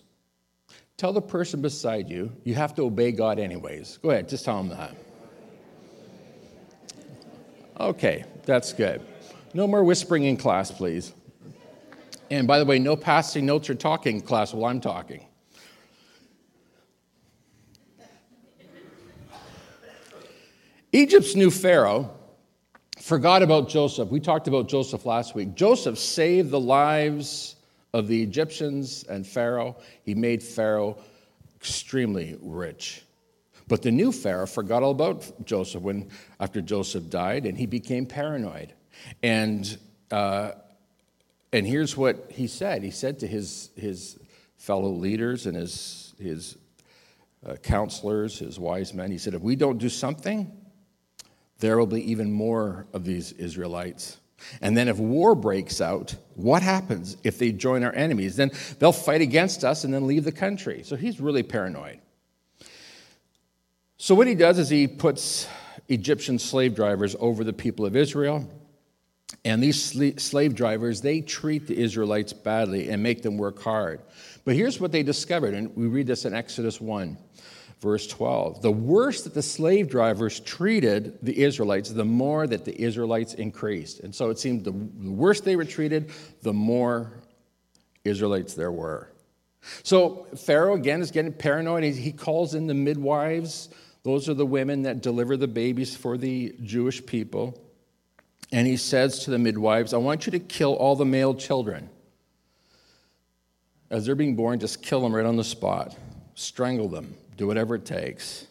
Tell 0.96 1.12
the 1.12 1.22
person 1.22 1.62
beside 1.62 2.10
you, 2.10 2.32
you 2.46 2.56
have 2.56 2.74
to 2.76 2.84
obey 2.84 3.12
God 3.12 3.38
anyways. 3.38 3.98
Go 3.98 4.12
ahead, 4.12 4.30
just 4.30 4.46
tell 4.46 4.64
them 4.64 4.70
that. 4.70 4.96
Okay, 7.82 8.24
that's 8.46 8.72
good. 8.72 9.02
No 9.54 9.68
more 9.68 9.84
whispering 9.84 10.24
in 10.24 10.38
class, 10.38 10.72
please. 10.72 11.12
And 12.30 12.48
by 12.48 12.60
the 12.60 12.66
way, 12.66 12.80
no 12.80 12.96
passing 12.96 13.46
notes 13.46 13.70
or 13.70 13.76
talking 13.76 14.22
class 14.22 14.54
while 14.54 14.70
I'm 14.70 14.82
talking. 14.82 15.26
Egypt's 20.92 21.36
new 21.36 21.52
Pharaoh 21.52 22.10
forgot 23.00 23.44
about 23.44 23.70
Joseph. 23.70 24.10
We 24.10 24.20
talked 24.20 24.48
about 24.48 24.68
Joseph 24.68 25.06
last 25.06 25.36
week. 25.36 25.54
Joseph 25.56 25.98
saved 25.98 26.50
the 26.50 26.60
lives 26.60 27.56
of 27.94 28.08
the 28.08 28.22
Egyptians 28.22 29.04
and 29.10 29.26
Pharaoh. 29.26 29.76
He 30.04 30.16
made 30.16 30.42
Pharaoh 30.42 30.98
extremely 31.56 32.38
rich. 32.42 33.04
But 33.68 33.82
the 33.82 33.92
new 33.92 34.12
Pharaoh 34.12 34.46
forgot 34.46 34.82
all 34.82 34.92
about 34.92 35.46
Joseph 35.46 35.82
when, 35.82 36.10
after 36.40 36.62
Joseph 36.62 37.10
died, 37.10 37.46
and 37.46 37.58
he 37.58 37.66
became 37.66 38.06
paranoid. 38.06 38.74
And, 39.22 39.78
uh, 40.10 40.52
and 41.54 41.66
here's 41.66 41.96
what 41.96 42.32
he 42.32 42.48
said 42.48 42.84
he 42.84 42.92
said 42.92 43.20
to 43.20 43.28
his, 43.28 43.70
his 43.76 44.20
fellow 44.58 44.90
leaders 44.90 45.46
and 45.46 45.56
his, 45.56 46.14
his 46.20 46.58
uh, 47.46 47.56
counselors, 47.56 48.40
his 48.40 48.60
wise 48.60 48.94
men, 48.94 49.12
he 49.12 49.18
said, 49.18 49.34
If 49.34 49.42
we 49.42 49.56
don't 49.56 49.78
do 49.78 49.90
something, 49.90 50.52
there 51.60 51.78
will 51.78 51.88
be 51.88 52.12
even 52.12 52.32
more 52.32 52.88
of 52.94 53.06
these 53.06 53.32
Israelites. 53.34 54.18
And 54.62 54.78
then 54.78 54.88
if 54.88 55.00
war 55.00 55.34
breaks 55.34 55.82
out, 55.82 56.16
what 56.36 56.62
happens 56.62 57.18
if 57.24 57.40
they 57.40 57.52
join 57.52 57.84
our 57.84 57.94
enemies? 57.94 58.36
Then 58.36 58.52
they'll 58.78 58.92
fight 58.92 59.22
against 59.22 59.64
us 59.64 59.84
and 59.84 59.94
then 59.94 60.06
leave 60.06 60.24
the 60.24 60.32
country. 60.32 60.84
So 60.84 60.96
he's 60.96 61.20
really 61.20 61.44
paranoid. 61.44 62.00
So, 63.98 64.14
what 64.14 64.28
he 64.28 64.36
does 64.36 64.60
is 64.60 64.70
he 64.70 64.88
puts 64.88 65.48
Egyptian 65.88 66.38
slave 66.38 66.76
drivers 66.76 67.16
over 67.20 67.44
the 67.44 67.54
people 67.54 67.86
of 67.86 67.96
Israel. 67.96 68.48
And 69.44 69.62
these 69.62 69.82
slave 70.22 70.56
drivers, 70.56 71.02
they 71.02 71.22
treat 71.22 71.68
the 71.68 71.78
Israelites 71.78 72.34
badly 72.34 72.90
and 72.90 73.04
make 73.04 73.22
them 73.22 73.38
work 73.38 73.62
hard. 73.62 74.02
But 74.46 74.56
here's 74.56 74.80
what 74.80 74.92
they 74.92 75.04
discovered, 75.04 75.54
and 75.54 75.76
we 75.76 75.88
read 75.88 76.08
this 76.08 76.26
in 76.26 76.34
Exodus 76.34 76.80
1, 76.80 77.18
verse 77.82 78.08
12. 78.08 78.62
The 78.62 78.72
worse 78.72 79.24
that 79.24 79.34
the 79.34 79.42
slave 79.42 79.90
drivers 79.90 80.40
treated 80.40 81.18
the 81.22 81.44
Israelites, 81.44 81.90
the 81.90 82.06
more 82.06 82.48
that 82.48 82.64
the 82.64 82.82
Israelites 82.82 83.34
increased. 83.34 84.00
And 84.00 84.16
so 84.16 84.30
it 84.30 84.40
seemed 84.40 84.64
the 84.64 84.72
worse 84.72 85.42
they 85.42 85.58
were 85.58 85.66
treated, 85.66 86.12
the 86.42 86.54
more 86.54 87.12
Israelites 88.06 88.54
there 88.54 88.72
were. 88.72 89.12
So 89.84 90.28
Pharaoh, 90.38 90.76
again, 90.76 91.02
is 91.02 91.12
getting 91.12 91.34
paranoid. 91.34 91.84
He 91.84 92.14
calls 92.14 92.56
in 92.56 92.68
the 92.68 92.74
midwives 92.74 93.70
those 94.04 94.30
are 94.30 94.34
the 94.34 94.46
women 94.46 94.84
that 94.84 95.02
deliver 95.02 95.36
the 95.36 95.50
babies 95.50 95.94
for 95.94 96.18
the 96.18 96.56
Jewish 96.64 97.06
people. 97.06 97.62
And 98.52 98.66
he 98.66 98.78
says 98.78 99.20
to 99.26 99.32
the 99.32 99.38
midwives, 99.38 99.94
I 99.94 99.98
want 99.98 100.26
you 100.26 100.32
to 100.32 100.40
kill 100.40 100.74
all 100.74 100.96
the 100.96 101.06
male 101.06 101.36
children. 101.36 101.90
As 103.90 104.06
they're 104.06 104.16
being 104.16 104.36
born, 104.36 104.60
just 104.60 104.82
kill 104.82 105.02
them 105.02 105.16
right 105.16 105.26
on 105.26 105.36
the 105.36 105.44
spot, 105.44 105.96
strangle 106.36 106.90
them, 106.90 107.16
do 107.36 107.48
whatever 107.48 107.76
it 107.76 107.86
takes. 107.86 108.48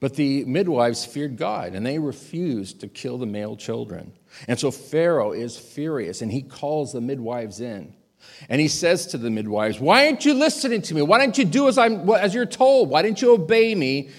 But 0.00 0.14
the 0.14 0.44
midwives 0.44 1.04
feared 1.04 1.36
God 1.36 1.74
and 1.74 1.84
they 1.84 1.98
refused 1.98 2.80
to 2.80 2.88
kill 2.88 3.18
the 3.18 3.26
male 3.26 3.56
children. 3.56 4.12
And 4.48 4.58
so 4.58 4.70
Pharaoh 4.70 5.32
is 5.32 5.58
furious 5.58 6.22
and 6.22 6.30
he 6.30 6.42
calls 6.42 6.92
the 6.92 7.00
midwives 7.00 7.60
in. 7.60 7.94
And 8.48 8.60
he 8.60 8.68
says 8.68 9.06
to 9.08 9.18
the 9.18 9.30
midwives, 9.30 9.80
Why 9.80 10.06
aren't 10.06 10.24
you 10.24 10.34
listening 10.34 10.82
to 10.82 10.94
me? 10.94 11.02
Why 11.02 11.18
don't 11.18 11.36
you 11.36 11.44
do 11.44 11.68
as, 11.68 11.76
I'm, 11.76 12.08
as 12.10 12.34
you're 12.34 12.46
told? 12.46 12.88
Why 12.88 13.02
didn't 13.02 13.20
you 13.20 13.32
obey 13.32 13.74
me? 13.74 14.10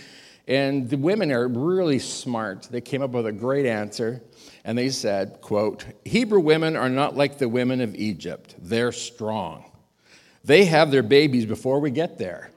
And 0.48 0.90
the 0.90 0.98
women 0.98 1.32
are 1.32 1.48
really 1.48 1.98
smart. 1.98 2.68
They 2.70 2.82
came 2.82 3.02
up 3.02 3.12
with 3.12 3.26
a 3.26 3.32
great 3.32 3.66
answer. 3.66 4.22
And 4.66 4.76
they 4.76 4.90
said, 4.90 5.42
quote, 5.42 5.86
Hebrew 6.04 6.40
women 6.40 6.76
are 6.76 6.90
not 6.90 7.16
like 7.16 7.38
the 7.38 7.48
women 7.48 7.82
of 7.82 7.94
Egypt. 7.94 8.56
They're 8.58 8.92
strong. 8.92 9.64
They 10.44 10.66
have 10.66 10.90
their 10.90 11.04
babies 11.04 11.46
before 11.46 11.80
we 11.80 11.92
get 11.92 12.18
there. 12.18 12.50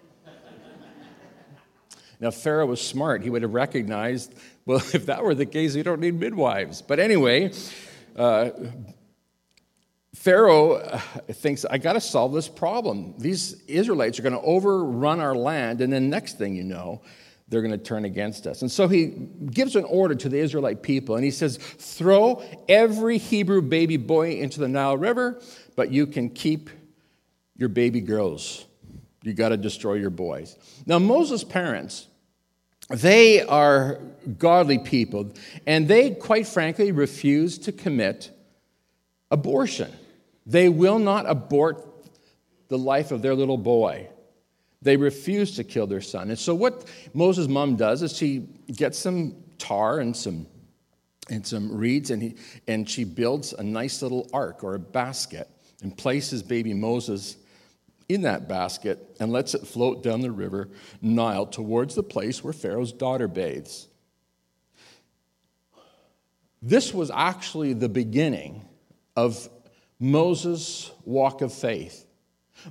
now, 2.19 2.31
Pharaoh 2.31 2.65
was 2.65 2.81
smart. 2.81 3.23
He 3.23 3.29
would 3.29 3.43
have 3.43 3.53
recognized, 3.53 4.35
well, 4.65 4.79
if 4.95 5.05
that 5.05 5.23
were 5.23 5.35
the 5.35 5.45
case, 5.45 5.75
we 5.75 5.83
don't 5.83 6.01
need 6.01 6.19
midwives. 6.19 6.81
But 6.81 6.99
anyway, 6.99 7.53
uh, 8.17 8.51
Pharaoh 10.15 10.77
uh, 10.77 10.99
thinks, 11.31 11.67
I 11.67 11.77
got 11.77 11.93
to 11.93 12.01
solve 12.01 12.33
this 12.33 12.49
problem. 12.49 13.17
These 13.19 13.63
Israelites 13.67 14.19
are 14.19 14.23
going 14.23 14.35
to 14.35 14.41
overrun 14.41 15.21
our 15.21 15.37
land, 15.37 15.83
and 15.83 15.93
then 15.93 16.09
next 16.09 16.39
thing 16.39 16.57
you 16.57 16.65
know, 16.65 17.03
they're 17.49 17.63
going 17.63 17.73
to 17.73 17.79
turn 17.79 18.05
against 18.05 18.47
us. 18.47 18.63
And 18.63 18.71
so 18.71 18.89
he 18.89 19.07
gives 19.51 19.75
an 19.75 19.85
order 19.85 20.15
to 20.15 20.29
the 20.29 20.39
Israelite 20.39 20.83
people, 20.83 21.17
and 21.17 21.25
he 21.25 21.31
says, 21.31 21.57
Throw 21.57 22.43
every 22.69 23.19
Hebrew 23.19 23.63
baby 23.63 23.97
boy 23.97 24.33
into 24.33 24.61
the 24.61 24.69
Nile 24.69 24.97
River, 24.97 25.41
but 25.75 25.91
you 25.91 26.07
can 26.07 26.31
keep 26.31 26.71
your 27.57 27.69
baby 27.69 28.01
girls. 28.01 28.67
You 29.23 29.33
got 29.33 29.49
to 29.49 29.57
destroy 29.57 29.95
your 29.95 30.11
boys. 30.11 30.57
Now, 30.87 30.99
Moses' 30.99 31.43
parents, 31.43 32.07
they 32.91 33.43
are 33.43 34.01
godly 34.39 34.79
people, 34.79 35.33
and 35.67 35.89
they, 35.89 36.11
quite 36.11 36.47
frankly, 36.47 36.93
refuse 36.93 37.59
to 37.59 37.73
commit 37.73 38.31
abortion. 39.31 39.91
They 40.47 40.69
will 40.69 40.99
not 40.99 41.29
abort 41.29 41.85
the 42.69 42.79
life 42.79 43.11
of 43.11 43.23
their 43.23 43.35
little 43.35 43.59
boy. 43.59 44.09
They 44.81 44.97
refuse 44.97 45.57
to 45.57 45.65
kill 45.65 45.87
their 45.87 46.01
son. 46.01 46.31
And 46.31 46.39
so, 46.39 46.55
what 46.55 46.85
Moses' 47.15 47.49
mom 47.49 47.77
does 47.77 48.03
is 48.03 48.17
she 48.17 48.49
gets 48.75 48.99
some 48.99 49.35
tar 49.59 49.99
and 49.99 50.17
some, 50.17 50.47
and 51.29 51.47
some 51.47 51.77
reeds, 51.77 52.11
and, 52.11 52.23
he, 52.23 52.37
and 52.69 52.89
she 52.89 53.05
builds 53.05 53.53
a 53.53 53.63
nice 53.63 54.03
little 54.03 54.29
ark 54.33 54.63
or 54.63 54.75
a 54.75 54.79
basket 54.79 55.49
and 55.83 55.97
places 55.97 56.43
baby 56.43 56.75
Moses 56.75 57.37
in 58.09 58.23
that 58.23 58.49
basket 58.49 59.17
and 59.21 59.31
lets 59.33 59.55
it 59.55 59.67
float 59.67 60.03
down 60.03 60.21
the 60.21 60.31
river 60.31 60.69
Nile 61.03 61.47
towards 61.47 61.95
the 61.95 62.03
place 62.03 62.43
where 62.43 62.53
Pharaoh's 62.53 62.93
daughter 62.93 63.29
bathes. 63.29 63.89
This 66.63 66.93
was 66.93 67.11
actually 67.11 67.73
the 67.73 67.89
beginning 67.89 68.67
of 69.15 69.49
Moses' 70.01 70.91
walk 71.05 71.43
of 71.43 71.53
faith. 71.53 72.07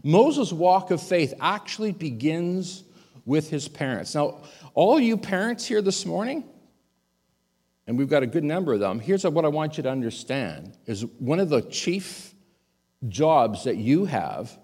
Moses' 0.03 0.51
walk 0.51 0.91
of 0.91 1.01
faith 1.01 1.33
actually 1.39 1.91
begins 1.91 2.83
with 3.25 3.49
his 3.49 3.67
parents. 3.67 4.15
Now, 4.15 4.41
all 4.73 4.99
you 4.99 5.17
parents 5.17 5.65
here 5.65 5.81
this 5.81 6.05
morning, 6.05 6.43
and 7.85 7.97
we've 7.97 8.09
got 8.09 8.23
a 8.23 8.27
good 8.27 8.43
number 8.43 8.73
of 8.73 8.79
them, 8.79 8.99
here's 8.99 9.23
what 9.23 9.45
I 9.45 9.49
want 9.49 9.77
you 9.77 9.83
to 9.83 9.89
understand 9.89 10.77
is 10.85 11.05
one 11.19 11.39
of 11.39 11.49
the 11.49 11.61
chief 11.61 12.33
jobs 13.07 13.65
that 13.65 13.77
you 13.77 14.05
have 14.05 14.57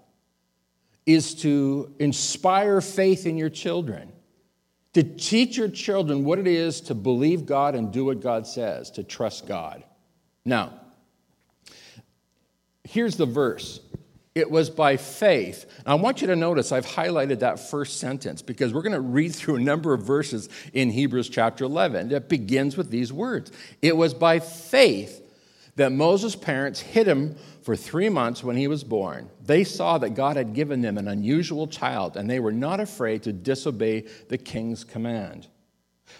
is 1.06 1.34
to 1.36 1.94
inspire 1.98 2.80
faith 2.80 3.26
in 3.26 3.36
your 3.36 3.50
children 3.50 4.12
to 4.94 5.02
teach 5.02 5.56
your 5.56 5.68
children 5.68 6.24
what 6.24 6.38
it 6.38 6.46
is 6.46 6.80
to 6.82 6.94
believe 6.94 7.46
God 7.46 7.74
and 7.74 7.92
do 7.92 8.04
what 8.06 8.20
God 8.20 8.46
says, 8.46 8.92
to 8.92 9.02
trust 9.02 9.46
God. 9.46 9.82
Now, 10.44 10.80
here's 12.84 13.16
the 13.16 13.26
verse 13.26 13.80
it 14.34 14.50
was 14.50 14.68
by 14.68 14.96
faith. 14.96 15.66
I 15.86 15.94
want 15.94 16.20
you 16.20 16.26
to 16.26 16.36
notice 16.36 16.72
I've 16.72 16.86
highlighted 16.86 17.38
that 17.40 17.60
first 17.60 18.00
sentence 18.00 18.42
because 18.42 18.74
we're 18.74 18.82
going 18.82 18.92
to 18.92 19.00
read 19.00 19.28
through 19.34 19.56
a 19.56 19.60
number 19.60 19.94
of 19.94 20.02
verses 20.02 20.48
in 20.72 20.90
Hebrews 20.90 21.28
chapter 21.28 21.64
11 21.64 22.08
that 22.08 22.28
begins 22.28 22.76
with 22.76 22.90
these 22.90 23.12
words. 23.12 23.52
It 23.80 23.96
was 23.96 24.12
by 24.12 24.40
faith 24.40 25.20
that 25.76 25.92
Moses' 25.92 26.36
parents 26.36 26.80
hid 26.80 27.06
him 27.06 27.36
for 27.62 27.74
three 27.74 28.08
months 28.08 28.44
when 28.44 28.56
he 28.56 28.68
was 28.68 28.84
born. 28.84 29.30
They 29.44 29.64
saw 29.64 29.98
that 29.98 30.10
God 30.10 30.36
had 30.36 30.54
given 30.54 30.82
them 30.82 30.98
an 30.98 31.08
unusual 31.08 31.66
child 31.66 32.16
and 32.16 32.28
they 32.28 32.40
were 32.40 32.52
not 32.52 32.80
afraid 32.80 33.22
to 33.24 33.32
disobey 33.32 34.06
the 34.28 34.38
king's 34.38 34.84
command. 34.84 35.48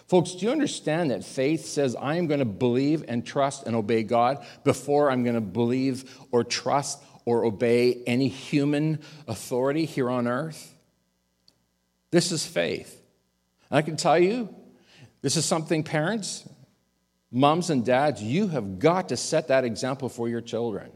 Folks, 0.07 0.31
do 0.31 0.45
you 0.45 0.51
understand 0.51 1.11
that 1.11 1.23
faith 1.23 1.65
says, 1.65 1.95
I 1.95 2.15
am 2.15 2.27
going 2.27 2.39
to 2.39 2.45
believe 2.45 3.05
and 3.07 3.25
trust 3.25 3.65
and 3.65 3.75
obey 3.75 4.03
God 4.03 4.45
before 4.63 5.09
I'm 5.09 5.23
going 5.23 5.35
to 5.35 5.41
believe 5.41 6.17
or 6.31 6.43
trust 6.43 7.01
or 7.25 7.43
obey 7.43 8.03
any 8.05 8.27
human 8.27 8.99
authority 9.27 9.85
here 9.85 10.09
on 10.09 10.27
earth. 10.27 10.73
This 12.11 12.31
is 12.31 12.45
faith. 12.45 13.01
And 13.69 13.77
I 13.77 13.81
can 13.81 13.97
tell 13.97 14.17
you, 14.17 14.53
this 15.21 15.35
is 15.35 15.43
something 15.43 15.83
parents, 15.83 16.47
moms, 17.31 17.69
and 17.69 17.83
dads, 17.83 18.21
you 18.21 18.47
have 18.49 18.79
got 18.79 19.09
to 19.09 19.17
set 19.17 19.47
that 19.47 19.65
example 19.65 20.07
for 20.07 20.29
your 20.29 20.41
children. 20.41 20.91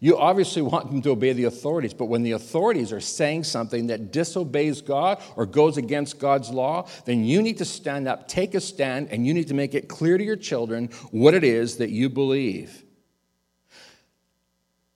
You 0.00 0.16
obviously 0.16 0.62
want 0.62 0.88
them 0.90 1.02
to 1.02 1.10
obey 1.10 1.32
the 1.32 1.44
authorities, 1.44 1.92
but 1.92 2.06
when 2.06 2.22
the 2.22 2.32
authorities 2.32 2.92
are 2.92 3.00
saying 3.00 3.44
something 3.44 3.88
that 3.88 4.12
disobeys 4.12 4.80
God 4.80 5.20
or 5.36 5.44
goes 5.44 5.76
against 5.76 6.20
God's 6.20 6.50
law, 6.50 6.88
then 7.04 7.24
you 7.24 7.42
need 7.42 7.58
to 7.58 7.64
stand 7.64 8.06
up, 8.06 8.28
take 8.28 8.54
a 8.54 8.60
stand, 8.60 9.08
and 9.10 9.26
you 9.26 9.34
need 9.34 9.48
to 9.48 9.54
make 9.54 9.74
it 9.74 9.88
clear 9.88 10.16
to 10.16 10.24
your 10.24 10.36
children 10.36 10.88
what 11.10 11.34
it 11.34 11.42
is 11.42 11.78
that 11.78 11.90
you 11.90 12.08
believe. 12.08 12.81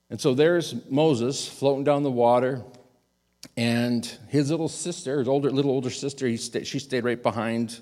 And 0.09 0.19
so 0.19 0.33
there's 0.33 0.75
Moses 0.89 1.47
floating 1.47 1.83
down 1.83 2.03
the 2.03 2.11
water, 2.11 2.63
and 3.55 4.05
his 4.29 4.49
little 4.49 4.69
sister, 4.69 5.19
his 5.19 5.27
older, 5.27 5.51
little 5.51 5.71
older 5.71 5.89
sister, 5.89 6.35
sta- 6.37 6.63
she 6.63 6.79
stayed 6.79 7.03
right 7.03 7.21
behind 7.21 7.79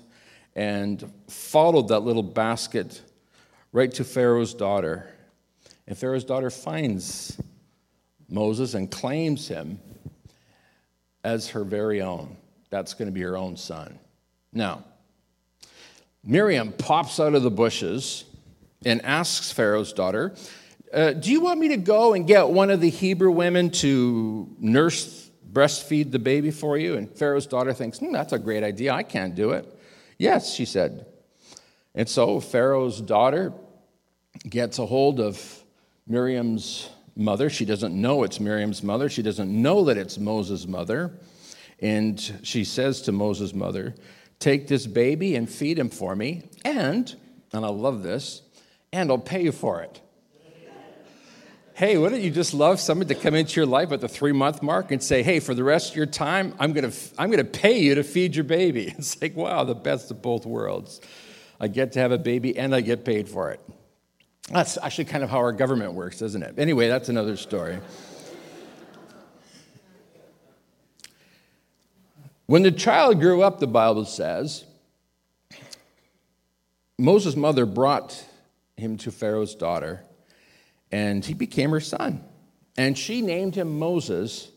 and 0.54 1.12
followed 1.28 1.88
that 1.88 2.00
little 2.00 2.22
basket 2.22 3.00
right 3.72 3.92
to 3.92 4.04
Pharaoh's 4.04 4.54
daughter. 4.54 5.08
And 5.86 5.96
Pharaoh's 5.96 6.24
daughter 6.24 6.50
finds 6.50 7.40
Moses 8.28 8.74
and 8.74 8.90
claims 8.90 9.46
him 9.46 9.78
as 11.22 11.50
her 11.50 11.62
very 11.62 12.00
own. 12.00 12.36
That's 12.70 12.94
going 12.94 13.06
to 13.06 13.12
be 13.12 13.20
her 13.22 13.36
own 13.36 13.56
son. 13.56 13.98
Now, 14.52 14.84
Miriam 16.24 16.72
pops 16.72 17.20
out 17.20 17.34
of 17.34 17.42
the 17.42 17.50
bushes 17.50 18.24
and 18.84 19.04
asks 19.04 19.52
Pharaoh's 19.52 19.92
daughter, 19.92 20.34
uh, 20.92 21.12
do 21.12 21.30
you 21.30 21.40
want 21.40 21.60
me 21.60 21.68
to 21.68 21.76
go 21.76 22.14
and 22.14 22.26
get 22.26 22.48
one 22.48 22.70
of 22.70 22.80
the 22.80 22.90
Hebrew 22.90 23.30
women 23.30 23.70
to 23.70 24.54
nurse, 24.58 25.30
breastfeed 25.52 26.12
the 26.12 26.18
baby 26.18 26.50
for 26.50 26.78
you? 26.78 26.96
And 26.96 27.10
Pharaoh's 27.10 27.46
daughter 27.46 27.72
thinks, 27.72 27.98
hmm, 27.98 28.12
that's 28.12 28.32
a 28.32 28.38
great 28.38 28.62
idea. 28.62 28.92
I 28.92 29.02
can't 29.02 29.34
do 29.34 29.50
it. 29.50 29.66
Yes, 30.18 30.54
she 30.54 30.64
said. 30.64 31.06
And 31.94 32.08
so 32.08 32.40
Pharaoh's 32.40 33.00
daughter 33.00 33.52
gets 34.48 34.78
a 34.78 34.86
hold 34.86 35.20
of 35.20 35.62
Miriam's 36.06 36.90
mother. 37.16 37.50
She 37.50 37.64
doesn't 37.64 37.94
know 37.94 38.22
it's 38.22 38.38
Miriam's 38.38 38.82
mother. 38.82 39.08
She 39.08 39.22
doesn't 39.22 39.50
know 39.50 39.84
that 39.84 39.96
it's 39.96 40.18
Moses' 40.18 40.66
mother. 40.66 41.18
And 41.80 42.20
she 42.42 42.64
says 42.64 43.02
to 43.02 43.12
Moses' 43.12 43.54
mother, 43.54 43.94
Take 44.38 44.68
this 44.68 44.86
baby 44.86 45.34
and 45.36 45.48
feed 45.48 45.78
him 45.78 45.88
for 45.88 46.14
me, 46.14 46.48
and, 46.64 47.14
and 47.52 47.64
I 47.64 47.68
love 47.68 48.02
this, 48.02 48.42
and 48.92 49.10
I'll 49.10 49.18
pay 49.18 49.42
you 49.42 49.52
for 49.52 49.82
it. 49.82 50.00
Hey, 51.76 51.98
wouldn't 51.98 52.22
you 52.22 52.30
just 52.30 52.54
love 52.54 52.80
someone 52.80 53.06
to 53.08 53.14
come 53.14 53.34
into 53.34 53.60
your 53.60 53.66
life 53.66 53.92
at 53.92 54.00
the 54.00 54.08
three 54.08 54.32
month 54.32 54.62
mark 54.62 54.92
and 54.92 55.02
say, 55.02 55.22
hey, 55.22 55.40
for 55.40 55.52
the 55.52 55.62
rest 55.62 55.90
of 55.90 55.96
your 55.96 56.06
time, 56.06 56.54
I'm 56.58 56.72
going 56.72 56.90
to 56.90 56.96
I'm 57.18 57.30
going 57.30 57.44
to 57.44 57.50
pay 57.50 57.78
you 57.78 57.96
to 57.96 58.02
feed 58.02 58.34
your 58.34 58.44
baby? 58.44 58.94
It's 58.96 59.20
like, 59.20 59.36
wow, 59.36 59.62
the 59.62 59.74
best 59.74 60.10
of 60.10 60.22
both 60.22 60.46
worlds. 60.46 61.02
I 61.60 61.68
get 61.68 61.92
to 61.92 61.98
have 61.98 62.12
a 62.12 62.18
baby 62.18 62.56
and 62.56 62.74
I 62.74 62.80
get 62.80 63.04
paid 63.04 63.28
for 63.28 63.50
it. 63.50 63.60
That's 64.50 64.78
actually 64.78 65.04
kind 65.04 65.22
of 65.22 65.28
how 65.28 65.36
our 65.36 65.52
government 65.52 65.92
works, 65.92 66.22
isn't 66.22 66.42
it? 66.42 66.54
Anyway, 66.58 66.88
that's 66.88 67.10
another 67.10 67.36
story. 67.36 67.78
When 72.46 72.62
the 72.62 72.72
child 72.72 73.20
grew 73.20 73.42
up, 73.42 73.60
the 73.60 73.66
Bible 73.66 74.06
says, 74.06 74.64
Moses' 76.98 77.36
mother 77.36 77.66
brought 77.66 78.24
him 78.78 78.96
to 78.96 79.12
Pharaoh's 79.12 79.54
daughter 79.54 80.05
and 80.92 81.24
he 81.24 81.34
became 81.34 81.70
her 81.70 81.80
son. 81.80 82.24
And 82.76 82.96
she 82.96 83.22
named 83.22 83.54
him 83.54 83.78
Moses 83.78 84.50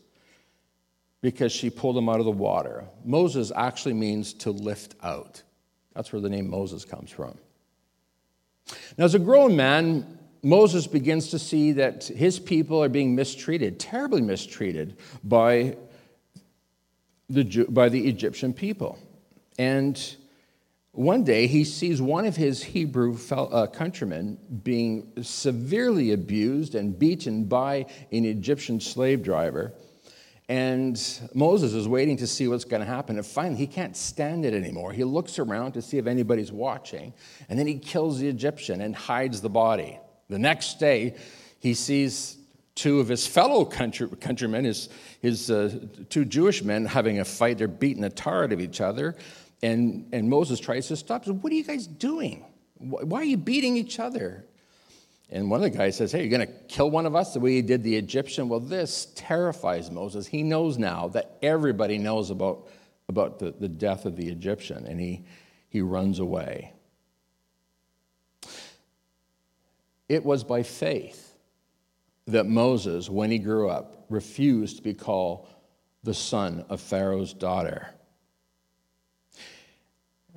because 1.22 1.52
she 1.52 1.70
pulled 1.70 1.96
him 1.96 2.08
out 2.08 2.18
of 2.18 2.24
the 2.24 2.30
water. 2.30 2.84
Moses 3.04 3.52
actually 3.54 3.94
means 3.94 4.32
to 4.34 4.50
lift 4.50 4.94
out. 5.02 5.42
That's 5.94 6.12
where 6.12 6.20
the 6.20 6.30
name 6.30 6.48
Moses 6.48 6.84
comes 6.84 7.10
from. 7.10 7.36
Now, 8.96 9.04
as 9.04 9.14
a 9.14 9.18
grown 9.18 9.56
man, 9.56 10.18
Moses 10.42 10.86
begins 10.86 11.28
to 11.30 11.38
see 11.38 11.72
that 11.72 12.04
his 12.04 12.38
people 12.38 12.82
are 12.82 12.88
being 12.88 13.14
mistreated, 13.14 13.78
terribly 13.78 14.22
mistreated 14.22 14.96
by 15.22 15.76
the, 17.28 17.66
by 17.68 17.88
the 17.88 18.08
Egyptian 18.08 18.54
people. 18.54 18.98
And 19.58 20.16
one 20.92 21.22
day, 21.22 21.46
he 21.46 21.64
sees 21.64 22.02
one 22.02 22.26
of 22.26 22.34
his 22.34 22.62
Hebrew 22.62 23.16
uh, 23.30 23.66
countrymen 23.68 24.38
being 24.64 25.12
severely 25.22 26.12
abused 26.12 26.74
and 26.74 26.98
beaten 26.98 27.44
by 27.44 27.86
an 28.10 28.24
Egyptian 28.24 28.80
slave 28.80 29.22
driver. 29.22 29.72
And 30.48 31.00
Moses 31.32 31.74
is 31.74 31.86
waiting 31.86 32.16
to 32.16 32.26
see 32.26 32.48
what's 32.48 32.64
going 32.64 32.80
to 32.80 32.86
happen. 32.86 33.16
And 33.16 33.24
finally, 33.24 33.56
he 33.56 33.68
can't 33.68 33.96
stand 33.96 34.44
it 34.44 34.52
anymore. 34.52 34.92
He 34.92 35.04
looks 35.04 35.38
around 35.38 35.72
to 35.72 35.82
see 35.82 35.96
if 35.98 36.08
anybody's 36.08 36.50
watching. 36.50 37.14
And 37.48 37.56
then 37.56 37.68
he 37.68 37.78
kills 37.78 38.18
the 38.18 38.26
Egyptian 38.26 38.80
and 38.80 38.96
hides 38.96 39.40
the 39.40 39.48
body. 39.48 40.00
The 40.28 40.40
next 40.40 40.80
day, 40.80 41.14
he 41.60 41.72
sees 41.72 42.36
two 42.74 42.98
of 42.98 43.06
his 43.06 43.28
fellow 43.28 43.64
country, 43.64 44.08
countrymen, 44.20 44.64
his, 44.64 44.88
his 45.20 45.52
uh, 45.52 45.86
two 46.08 46.24
Jewish 46.24 46.64
men, 46.64 46.84
having 46.84 47.20
a 47.20 47.24
fight. 47.24 47.58
They're 47.58 47.68
beating 47.68 48.02
the 48.02 48.10
tar 48.10 48.42
out 48.42 48.52
of 48.52 48.60
each 48.60 48.80
other. 48.80 49.16
And, 49.62 50.08
and 50.12 50.28
Moses 50.28 50.58
tries 50.58 50.88
to 50.88 50.96
stop. 50.96 51.24
Says, 51.24 51.34
what 51.34 51.52
are 51.52 51.56
you 51.56 51.64
guys 51.64 51.86
doing? 51.86 52.44
Why 52.78 53.20
are 53.20 53.24
you 53.24 53.36
beating 53.36 53.76
each 53.76 53.98
other? 53.98 54.46
And 55.30 55.48
one 55.50 55.62
of 55.62 55.70
the 55.70 55.76
guys 55.76 55.96
says, 55.96 56.12
Hey, 56.12 56.26
you're 56.26 56.36
going 56.36 56.46
to 56.46 56.52
kill 56.64 56.90
one 56.90 57.06
of 57.06 57.14
us 57.14 57.34
the 57.34 57.40
way 57.40 57.54
you 57.54 57.62
did 57.62 57.82
the 57.82 57.96
Egyptian? 57.96 58.48
Well, 58.48 58.60
this 58.60 59.08
terrifies 59.14 59.90
Moses. 59.90 60.26
He 60.26 60.42
knows 60.42 60.76
now 60.76 61.08
that 61.08 61.36
everybody 61.40 61.98
knows 61.98 62.30
about, 62.30 62.68
about 63.08 63.38
the, 63.38 63.52
the 63.52 63.68
death 63.68 64.06
of 64.06 64.16
the 64.16 64.28
Egyptian, 64.28 64.86
and 64.86 64.98
he, 64.98 65.24
he 65.68 65.82
runs 65.82 66.18
away. 66.18 66.72
It 70.08 70.24
was 70.24 70.42
by 70.42 70.64
faith 70.64 71.36
that 72.26 72.46
Moses, 72.46 73.08
when 73.08 73.30
he 73.30 73.38
grew 73.38 73.68
up, 73.70 74.06
refused 74.08 74.78
to 74.78 74.82
be 74.82 74.94
called 74.94 75.46
the 76.02 76.14
son 76.14 76.64
of 76.68 76.80
Pharaoh's 76.80 77.32
daughter. 77.32 77.94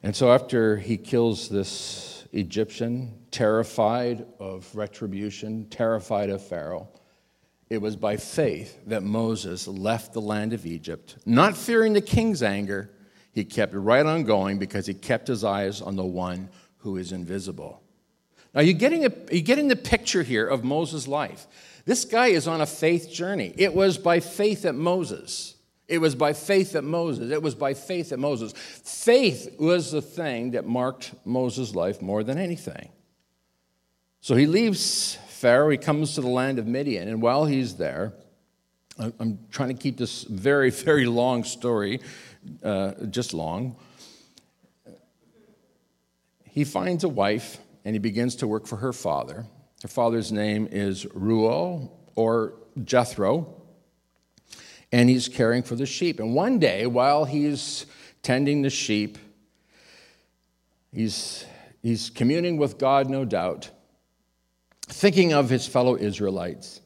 And 0.04 0.14
so, 0.14 0.34
after 0.34 0.76
he 0.76 0.98
kills 0.98 1.48
this 1.48 2.28
Egyptian, 2.34 3.18
terrified 3.32 4.26
of 4.38 4.70
retribution, 4.76 5.66
terrified 5.70 6.30
of 6.30 6.46
Pharaoh, 6.46 6.90
it 7.70 7.78
was 7.78 7.96
by 7.96 8.18
faith 8.18 8.78
that 8.88 9.02
Moses 9.02 9.66
left 9.66 10.12
the 10.12 10.22
land 10.22 10.52
of 10.52 10.66
Egypt, 10.66 11.16
not 11.26 11.56
fearing 11.56 11.94
the 11.94 12.02
king's 12.02 12.44
anger. 12.44 12.92
He 13.32 13.46
kept 13.46 13.74
right 13.74 14.06
on 14.06 14.26
going 14.26 14.60
because 14.60 14.86
he 14.86 14.94
kept 14.94 15.30
his 15.30 15.44
eyes 15.44 15.82
on 15.82 15.96
the 15.96 16.04
one 16.04 16.50
who 16.80 16.98
is 16.98 17.14
invisible. 17.14 17.82
Now, 18.54 18.62
you're 18.62 18.74
getting, 18.74 19.06
a, 19.06 19.12
you're 19.32 19.42
getting 19.42 19.70
the 19.70 19.76
picture 19.76 20.22
here 20.22 20.46
of 20.46 20.66
Moses' 20.66 21.08
life. 21.08 21.48
This 21.86 22.06
guy 22.06 22.28
is 22.28 22.48
on 22.48 22.62
a 22.62 22.66
faith 22.66 23.10
journey. 23.10 23.54
It 23.58 23.74
was 23.74 23.98
by 23.98 24.20
faith 24.20 24.64
that 24.64 24.74
Moses 24.74 25.53
it 25.94 26.02
was 26.02 26.16
by 26.16 26.34
faith 26.34 26.72
that 26.72 26.84
Moses, 26.84 27.32
it 27.32 27.44
was 27.44 27.54
by 27.54 27.76
faith 27.76 28.10
that 28.10 28.18
Moses. 28.18 28.52
Faith 28.56 29.56
was 29.60 29.92
the 29.92 30.02
thing 30.02 30.52
that 30.52 30.66
marked 30.66 31.14
Moses' 31.24 31.76
life 31.76 32.02
more 32.02 32.24
than 32.24 32.40
anything. 32.40 32.90
So 34.20 34.36
he 34.36 34.48
leaves 34.48 35.20
Pharaoh, 35.28 35.70
he 35.70 35.78
comes 35.78 36.16
to 36.16 36.22
the 36.22 36.30
land 36.30 36.58
of 36.58 36.66
Midian, 36.66 37.08
and 37.08 37.22
while 37.22 37.46
he's 37.46 37.76
there, 37.76 38.12
I'm 38.98 39.38
trying 39.52 39.70
to 39.70 39.76
keep 39.76 39.98
this 39.98 40.24
very, 40.24 40.70
very 40.90 41.06
long 41.06 41.44
story, 41.44 42.00
uh, 42.64 42.94
just 43.12 43.36
long. 43.36 43.76
He 46.44 46.64
finds 46.64 47.04
a 47.04 47.10
wife 47.10 47.60
and 47.86 47.94
he 47.94 48.00
begins 48.00 48.38
to 48.38 48.48
work 48.48 48.66
for 48.66 48.78
her 48.78 48.94
father. 48.94 49.46
Her 49.84 49.88
father's 49.88 50.32
name 50.32 50.68
is 50.72 51.06
Reuel 51.14 51.96
or 52.16 52.56
Jethro 52.84 53.63
and 54.94 55.10
he's 55.10 55.28
caring 55.28 55.62
for 55.64 55.76
the 55.76 55.86
sheep. 55.86 56.22
And 56.22 56.34
one 56.34 56.58
day, 56.58 56.86
while 56.86 57.26
he's 57.26 57.86
tending 58.22 58.62
the 58.62 58.70
sheep, 58.70 59.18
He's, 60.94 61.46
he's 61.82 62.10
communing 62.12 62.58
with 62.58 62.78
God, 62.78 63.10
no 63.10 63.26
doubt, 63.26 63.72
thinking 64.84 65.34
of 65.34 65.50
his 65.50 65.66
fellow 65.66 65.98
Israelites. 65.98 66.82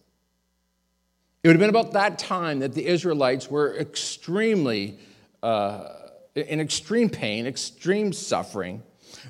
It 1.44 1.50
would 1.50 1.56
have 1.56 1.60
been 1.60 1.70
about 1.70 1.94
that 1.94 2.18
time 2.18 2.60
that 2.60 2.74
the 2.74 2.86
Israelites 2.86 3.52
were 3.52 3.76
extremely, 3.78 4.98
uh, 5.44 5.90
in 6.36 6.62
extreme 6.62 7.10
pain, 7.10 7.46
extreme 7.46 8.14
suffering. 8.14 8.82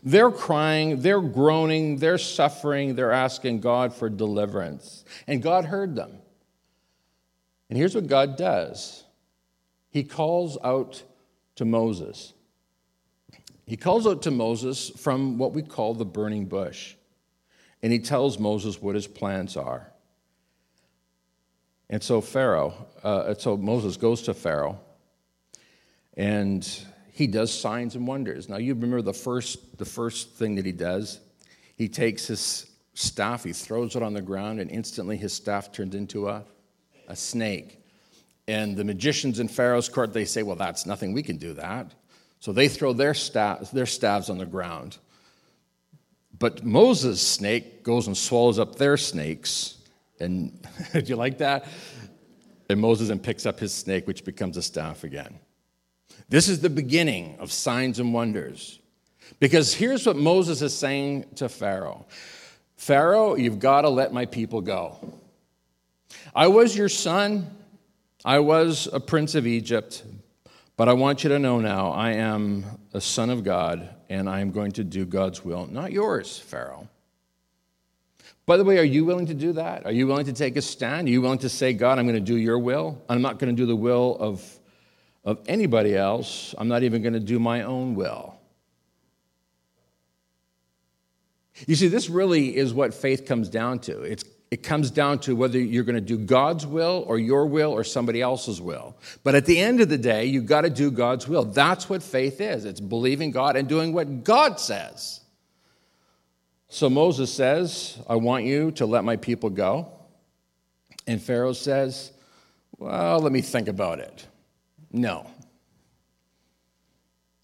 They're 0.03 0.31
crying, 0.31 1.01
they're 1.01 1.21
groaning, 1.21 1.97
they're 1.97 2.17
suffering, 2.17 2.95
they're 2.95 3.11
asking 3.11 3.61
God 3.61 3.93
for 3.93 4.09
deliverance. 4.09 5.05
And 5.25 5.41
God 5.41 5.65
heard 5.65 5.95
them. 5.95 6.19
And 7.69 7.77
here's 7.77 7.95
what 7.95 8.07
God 8.07 8.37
does 8.37 9.03
He 9.89 10.03
calls 10.03 10.57
out 10.63 11.03
to 11.55 11.65
Moses. 11.65 12.33
He 13.65 13.75
calls 13.75 14.07
out 14.07 14.21
to 14.21 14.31
Moses 14.31 14.89
from 14.89 15.37
what 15.37 15.51
we 15.53 15.61
call 15.61 15.93
the 15.93 16.05
burning 16.05 16.45
bush. 16.45 16.95
And 17.83 17.91
he 17.91 17.99
tells 17.99 18.39
Moses 18.39 18.81
what 18.81 18.95
his 18.95 19.07
plans 19.07 19.57
are. 19.57 19.91
And 21.89 22.01
so 22.01 22.21
Pharaoh, 22.21 22.73
uh, 23.03 23.33
so 23.35 23.55
Moses 23.55 23.97
goes 23.97 24.23
to 24.23 24.33
Pharaoh, 24.33 24.79
and 26.15 26.67
he 27.11 27.27
does 27.27 27.53
signs 27.53 27.95
and 27.95 28.07
wonders. 28.07 28.49
Now 28.49 28.57
you 28.57 28.73
remember 28.73 29.01
the 29.01 29.13
first, 29.13 29.77
the 29.77 29.85
first 29.85 30.31
thing 30.31 30.55
that 30.55 30.65
he 30.65 30.71
does. 30.71 31.19
He 31.75 31.87
takes 31.87 32.27
his 32.27 32.69
staff, 32.93 33.43
he 33.43 33.53
throws 33.53 33.95
it 33.95 34.03
on 34.03 34.13
the 34.13 34.21
ground, 34.21 34.59
and 34.59 34.71
instantly 34.71 35.17
his 35.17 35.33
staff 35.33 35.71
turns 35.71 35.93
into 35.93 36.27
a, 36.27 36.43
a 37.07 37.15
snake. 37.15 37.81
And 38.47 38.77
the 38.77 38.83
magicians 38.83 39.39
in 39.39 39.47
Pharaoh's 39.47 39.89
court, 39.89 40.13
they 40.13 40.25
say, 40.25 40.43
well, 40.43 40.55
that's 40.55 40.85
nothing, 40.85 41.13
we 41.13 41.23
can 41.23 41.37
do 41.37 41.53
that. 41.53 41.93
So 42.39 42.53
they 42.53 42.67
throw 42.67 42.93
their, 42.93 43.13
staff, 43.13 43.71
their 43.71 43.85
staves 43.85 44.29
on 44.29 44.37
the 44.37 44.45
ground. 44.45 44.97
But 46.37 46.63
Moses' 46.63 47.21
snake 47.21 47.83
goes 47.83 48.07
and 48.07 48.15
swallows 48.15 48.59
up 48.59 48.75
their 48.75 48.95
snakes. 48.95 49.77
And 50.19 50.57
did 50.93 51.09
you 51.09 51.15
like 51.15 51.39
that? 51.39 51.65
And 52.69 52.79
Moses 52.79 53.07
then 53.07 53.19
picks 53.19 53.45
up 53.45 53.59
his 53.59 53.73
snake, 53.73 54.07
which 54.07 54.23
becomes 54.23 54.57
a 54.57 54.61
staff 54.61 55.03
again. 55.03 55.39
This 56.29 56.49
is 56.49 56.59
the 56.59 56.69
beginning 56.69 57.37
of 57.39 57.51
signs 57.51 57.99
and 57.99 58.13
wonders. 58.13 58.79
Because 59.39 59.73
here's 59.73 60.05
what 60.05 60.15
Moses 60.15 60.61
is 60.61 60.75
saying 60.75 61.25
to 61.35 61.49
Pharaoh 61.49 62.05
Pharaoh, 62.75 63.35
you've 63.35 63.59
got 63.59 63.81
to 63.81 63.89
let 63.89 64.13
my 64.13 64.27
people 64.27 64.61
go. 64.61 64.97
I 66.35 66.47
was 66.47 66.75
your 66.75 66.89
son, 66.89 67.49
I 68.23 68.39
was 68.39 68.87
a 68.91 68.99
prince 68.99 69.35
of 69.35 69.47
Egypt, 69.47 70.03
but 70.75 70.87
I 70.87 70.93
want 70.93 71.23
you 71.23 71.29
to 71.29 71.39
know 71.39 71.59
now 71.59 71.91
I 71.91 72.11
am 72.11 72.65
a 72.93 73.01
son 73.01 73.29
of 73.29 73.43
God, 73.43 73.89
and 74.09 74.29
I 74.29 74.41
am 74.41 74.51
going 74.51 74.71
to 74.73 74.83
do 74.83 75.05
God's 75.05 75.43
will, 75.43 75.67
not 75.67 75.91
yours, 75.91 76.37
Pharaoh. 76.37 76.87
By 78.45 78.55
the 78.55 78.63
way, 78.63 78.77
are 78.77 78.83
you 78.83 79.03
willing 79.03 79.25
to 79.25 79.33
do 79.33 79.53
that? 79.53 79.85
Are 79.85 79.91
you 79.91 80.07
willing 80.07 80.25
to 80.27 80.33
take 80.33 80.55
a 80.55 80.61
stand? 80.61 81.07
Are 81.07 81.11
you 81.11 81.21
willing 81.21 81.39
to 81.39 81.49
say, 81.49 81.73
God, 81.73 81.99
I'm 81.99 82.05
going 82.05 82.15
to 82.15 82.21
do 82.21 82.37
your 82.37 82.57
will? 82.57 83.03
I'm 83.09 83.21
not 83.21 83.39
going 83.39 83.53
to 83.53 83.61
do 83.61 83.65
the 83.65 83.75
will 83.75 84.15
of, 84.19 84.59
of 85.25 85.39
anybody 85.47 85.97
else. 85.97 86.55
I'm 86.57 86.69
not 86.69 86.83
even 86.83 87.01
going 87.01 87.13
to 87.13 87.19
do 87.19 87.39
my 87.39 87.63
own 87.63 87.93
will. 87.93 88.35
You 91.65 91.75
see, 91.75 91.87
this 91.87 92.09
really 92.09 92.55
is 92.55 92.73
what 92.73 92.93
faith 92.93 93.25
comes 93.25 93.49
down 93.49 93.79
to. 93.79 94.01
It's 94.03 94.23
it 94.49 94.63
comes 94.63 94.91
down 94.91 95.19
to 95.19 95.35
whether 95.35 95.59
you're 95.59 95.83
going 95.83 95.95
to 95.95 96.01
do 96.01 96.17
God's 96.17 96.65
will 96.65 97.03
or 97.07 97.19
your 97.19 97.45
will 97.45 97.71
or 97.71 97.83
somebody 97.83 98.21
else's 98.21 98.61
will. 98.61 98.95
But 99.23 99.35
at 99.35 99.45
the 99.45 99.59
end 99.59 99.81
of 99.81 99.89
the 99.89 99.97
day, 99.97 100.25
you've 100.25 100.45
got 100.45 100.61
to 100.61 100.69
do 100.69 100.89
God's 100.89 101.27
will. 101.27 101.43
That's 101.43 101.89
what 101.89 102.01
faith 102.01 102.39
is 102.39 102.63
it's 102.63 102.79
believing 102.79 103.31
God 103.31 103.55
and 103.57 103.67
doing 103.67 103.93
what 103.93 104.23
God 104.23 104.59
says. 104.59 105.21
So 106.69 106.89
Moses 106.89 107.33
says, 107.33 107.97
I 108.07 108.15
want 108.15 108.45
you 108.45 108.71
to 108.71 108.85
let 108.85 109.03
my 109.03 109.17
people 109.17 109.49
go. 109.49 109.91
And 111.05 111.21
Pharaoh 111.21 111.53
says, 111.53 112.11
Well, 112.77 113.19
let 113.19 113.31
me 113.31 113.41
think 113.41 113.67
about 113.67 113.99
it. 113.99 114.27
No. 114.91 115.29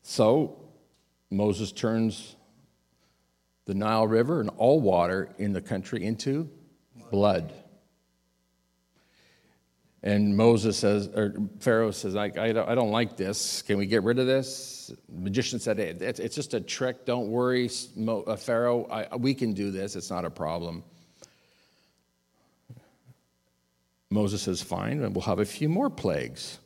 So 0.04 0.58
Moses 1.30 1.72
turns 1.72 2.36
the 3.66 3.74
Nile 3.74 4.08
River 4.08 4.40
and 4.40 4.50
all 4.58 4.80
water 4.80 5.30
in 5.38 5.54
the 5.54 5.62
country 5.62 6.04
into 6.04 6.50
blood. 7.14 7.54
And 10.02 10.36
Moses 10.36 10.76
says, 10.76 11.08
or 11.16 11.36
Pharaoh 11.60 11.92
says, 11.92 12.16
I, 12.16 12.26
I, 12.26 12.52
don't, 12.52 12.68
I 12.68 12.74
don't 12.74 12.90
like 12.90 13.16
this. 13.16 13.62
Can 13.62 13.78
we 13.78 13.86
get 13.86 14.02
rid 14.02 14.18
of 14.18 14.26
this? 14.26 14.92
The 15.08 15.22
magician 15.22 15.60
said, 15.60 15.78
hey, 15.78 15.96
it's, 16.00 16.36
just 16.36 16.56
a 16.56 16.60
trick. 16.60 17.06
Don't 17.06 17.30
worry, 17.30 17.70
uh, 18.08 18.36
Pharaoh. 18.36 18.86
I, 18.88 19.16
we 19.16 19.36
can 19.36 19.54
do 19.54 19.70
this. 19.70 19.96
It's 19.96 20.10
not 20.10 20.26
a 20.26 20.30
problem. 20.32 20.84
Moses 24.10 24.42
says, 24.42 24.64
fine, 24.64 25.04
and 25.04 25.16
we'll 25.16 25.22
have 25.26 25.40
a 25.40 25.46
few 25.46 25.70
more 25.70 25.92
plagues. 25.92 26.58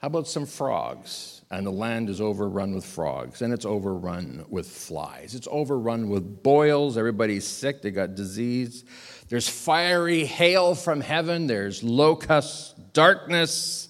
How 0.00 0.06
about 0.06 0.28
some 0.28 0.46
frogs? 0.46 1.42
And 1.50 1.66
the 1.66 1.72
land 1.72 2.08
is 2.08 2.20
overrun 2.20 2.74
with 2.74 2.84
frogs, 2.84 3.42
and 3.42 3.52
it's 3.52 3.64
overrun 3.64 4.44
with 4.48 4.68
flies. 4.68 5.34
It's 5.34 5.48
overrun 5.50 6.08
with 6.08 6.42
boils. 6.42 6.96
Everybody's 6.96 7.46
sick. 7.46 7.82
They 7.82 7.90
got 7.90 8.14
disease. 8.14 8.84
There's 9.28 9.48
fiery 9.48 10.24
hail 10.24 10.74
from 10.74 11.00
heaven, 11.00 11.46
there's 11.46 11.82
locusts, 11.82 12.72
darkness, 12.92 13.88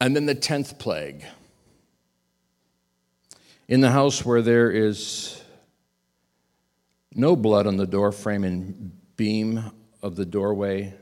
and 0.00 0.16
then 0.16 0.26
the 0.26 0.34
10th 0.34 0.78
plague. 0.78 1.24
In 3.68 3.80
the 3.80 3.90
house 3.90 4.24
where 4.24 4.42
there 4.42 4.70
is 4.70 5.42
no 7.14 7.36
blood 7.36 7.66
on 7.66 7.76
the 7.76 7.86
doorframe 7.86 8.44
and 8.44 8.92
beam 9.16 9.62
of 10.02 10.16
the 10.16 10.24
doorway, 10.24 10.94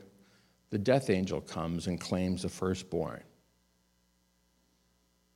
the 0.69 0.77
death 0.77 1.09
angel 1.09 1.41
comes 1.41 1.87
and 1.87 1.99
claims 1.99 2.43
the 2.43 2.49
firstborn. 2.49 3.23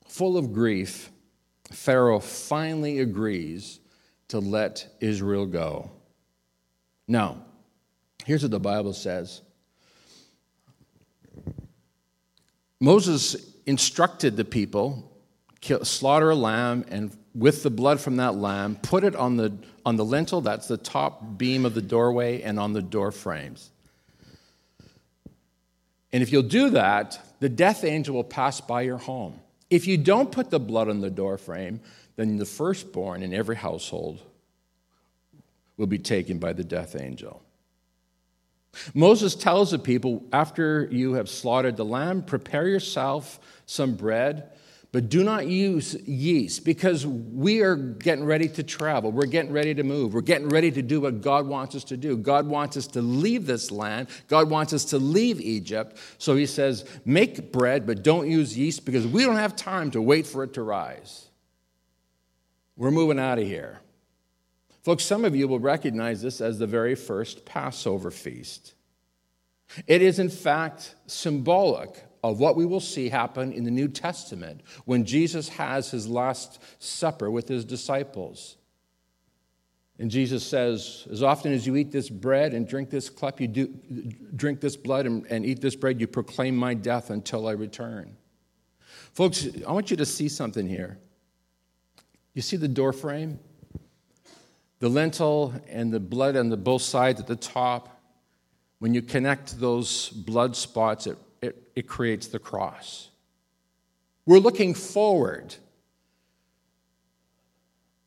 Full 0.07 0.37
of 0.37 0.53
grief, 0.53 1.09
Pharaoh 1.71 2.19
finally 2.19 2.99
agrees 2.99 3.79
to 4.27 4.39
let 4.39 4.95
Israel 4.99 5.45
go. 5.45 5.89
Now, 7.07 7.37
here's 8.25 8.41
what 8.41 8.51
the 8.51 8.59
Bible 8.59 8.93
says. 8.93 9.41
Moses 12.79 13.53
instructed 13.65 14.37
the 14.37 14.45
people 14.45 15.11
kill, 15.61 15.83
slaughter 15.83 16.29
a 16.29 16.35
lamb 16.35 16.85
and 16.89 17.15
with 17.33 17.63
the 17.63 17.69
blood 17.69 17.99
from 17.99 18.17
that 18.17 18.35
lamb 18.35 18.75
put 18.75 19.03
it 19.03 19.15
on 19.15 19.37
the 19.37 19.57
on 19.85 19.95
the 19.95 20.05
lintel 20.05 20.41
that's 20.41 20.67
the 20.67 20.77
top 20.77 21.37
beam 21.37 21.65
of 21.65 21.73
the 21.73 21.81
doorway 21.81 22.41
and 22.41 22.59
on 22.59 22.73
the 22.73 22.81
door 22.81 23.11
frames. 23.11 23.71
And 26.13 26.21
if 26.23 26.31
you'll 26.31 26.43
do 26.43 26.69
that 26.71 27.19
the 27.39 27.49
death 27.49 27.83
angel 27.83 28.15
will 28.15 28.23
pass 28.23 28.61
by 28.61 28.83
your 28.83 28.97
home. 28.97 29.39
If 29.69 29.87
you 29.87 29.97
don't 29.97 30.31
put 30.31 30.51
the 30.51 30.59
blood 30.59 30.89
on 30.89 31.01
the 31.01 31.09
door 31.09 31.37
frame 31.37 31.81
then 32.15 32.37
the 32.37 32.45
firstborn 32.45 33.23
in 33.23 33.33
every 33.33 33.55
household 33.55 34.21
will 35.77 35.88
be 35.88 35.99
taken 35.99 36.39
by 36.39 36.53
the 36.53 36.63
death 36.63 36.95
angel. 36.99 37.41
Moses 38.93 39.35
tells 39.35 39.71
the 39.71 39.79
people 39.79 40.23
after 40.33 40.88
you 40.91 41.13
have 41.13 41.29
slaughtered 41.29 41.77
the 41.77 41.85
lamb, 41.85 42.21
prepare 42.21 42.67
yourself 42.67 43.39
some 43.65 43.95
bread, 43.95 44.51
but 44.91 45.09
do 45.09 45.25
not 45.25 45.47
use 45.47 45.93
yeast 46.07 46.63
because 46.63 47.05
we 47.05 47.61
are 47.61 47.75
getting 47.75 48.23
ready 48.23 48.47
to 48.47 48.63
travel. 48.63 49.11
We're 49.11 49.25
getting 49.25 49.51
ready 49.51 49.73
to 49.73 49.83
move. 49.83 50.13
We're 50.13 50.21
getting 50.21 50.47
ready 50.47 50.71
to 50.71 50.81
do 50.81 51.01
what 51.01 51.21
God 51.21 51.47
wants 51.47 51.75
us 51.75 51.83
to 51.85 51.97
do. 51.97 52.15
God 52.15 52.47
wants 52.47 52.77
us 52.77 52.88
to 52.88 53.01
leave 53.01 53.45
this 53.45 53.71
land. 53.71 54.07
God 54.29 54.49
wants 54.49 54.71
us 54.71 54.85
to 54.85 54.97
leave 54.97 55.41
Egypt. 55.41 55.97
So 56.17 56.35
he 56.35 56.45
says, 56.45 56.85
make 57.03 57.51
bread, 57.51 57.85
but 57.85 58.03
don't 58.03 58.29
use 58.29 58.57
yeast 58.57 58.85
because 58.85 59.05
we 59.05 59.25
don't 59.25 59.35
have 59.35 59.55
time 59.55 59.91
to 59.91 60.01
wait 60.01 60.27
for 60.27 60.43
it 60.43 60.53
to 60.53 60.63
rise. 60.63 61.27
We're 62.77 62.91
moving 62.91 63.19
out 63.19 63.38
of 63.38 63.45
here. 63.45 63.81
Folks, 64.85 65.03
some 65.03 65.25
of 65.25 65.35
you 65.35 65.47
will 65.47 65.59
recognize 65.59 66.21
this 66.21 66.39
as 66.41 66.59
the 66.59 66.67
very 66.67 66.93
first 66.93 67.43
Passover 67.43 68.11
feast. 68.11 68.75
It 69.87 70.03
is, 70.03 70.19
in 70.19 70.29
fact, 70.29 70.93
symbolic 71.07 72.03
of 72.23 72.39
what 72.39 72.55
we 72.55 72.67
will 72.67 72.79
see 72.79 73.09
happen 73.09 73.51
in 73.51 73.63
the 73.63 73.71
New 73.71 73.87
Testament 73.87 74.61
when 74.85 75.03
Jesus 75.03 75.49
has 75.49 75.89
his 75.89 76.07
last 76.07 76.61
supper 76.77 77.31
with 77.31 77.47
his 77.47 77.65
disciples. 77.65 78.57
And 79.97 80.11
Jesus 80.11 80.45
says, 80.45 81.07
As 81.09 81.23
often 81.23 81.51
as 81.51 81.65
you 81.65 81.75
eat 81.77 81.91
this 81.91 82.07
bread 82.07 82.53
and 82.53 82.67
drink 82.67 82.91
this 82.91 83.09
cup, 83.09 83.41
you 83.41 83.47
do, 83.47 83.73
drink 84.35 84.61
this 84.61 84.77
blood 84.77 85.07
and, 85.07 85.25
and 85.31 85.47
eat 85.47 85.61
this 85.61 85.75
bread, 85.75 85.99
you 85.99 86.05
proclaim 86.05 86.55
my 86.55 86.75
death 86.75 87.09
until 87.09 87.47
I 87.47 87.53
return. 87.53 88.15
Folks, 89.13 89.47
I 89.67 89.71
want 89.71 89.89
you 89.89 89.97
to 89.97 90.05
see 90.05 90.29
something 90.29 90.67
here. 90.67 90.99
You 92.35 92.43
see 92.43 92.57
the 92.57 92.67
door 92.67 92.93
frame? 92.93 93.39
The 94.79 94.89
lintel 94.89 95.53
and 95.69 95.93
the 95.93 95.99
blood 95.99 96.35
on 96.35 96.49
the 96.49 96.57
both 96.57 96.81
sides 96.81 97.19
at 97.19 97.27
the 97.27 97.35
top, 97.35 98.01
when 98.79 98.93
you 98.93 99.01
connect 99.01 99.59
those 99.59 100.09
blood 100.09 100.55
spots, 100.55 101.07
it, 101.07 101.17
it, 101.41 101.71
it 101.75 101.88
creates 101.88 102.27
the 102.27 102.39
cross. 102.39 103.09
We're 104.25 104.39
looking 104.39 104.73
forward. 104.73 105.55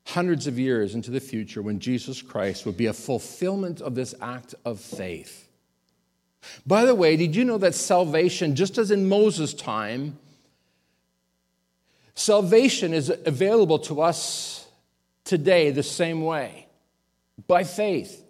hundreds 0.08 0.46
of 0.46 0.58
years 0.58 0.94
into 0.94 1.10
the 1.10 1.20
future 1.20 1.60
when 1.60 1.78
Jesus 1.78 2.22
Christ 2.22 2.64
would 2.64 2.78
be 2.78 2.86
a 2.86 2.94
fulfillment 2.94 3.82
of 3.82 3.94
this 3.94 4.14
act 4.22 4.54
of 4.64 4.80
faith. 4.80 5.48
By 6.66 6.86
the 6.86 6.94
way, 6.94 7.14
did 7.16 7.36
you 7.36 7.44
know 7.44 7.58
that 7.58 7.74
salvation, 7.74 8.54
just 8.54 8.78
as 8.78 8.90
in 8.90 9.06
Moses' 9.06 9.52
time, 9.52 10.18
salvation 12.14 12.94
is 12.94 13.12
available 13.26 13.78
to 13.80 14.00
us 14.00 14.57
today 15.28 15.70
the 15.70 15.82
same 15.82 16.22
way 16.22 16.66
by 17.46 17.62
faith. 17.62 18.24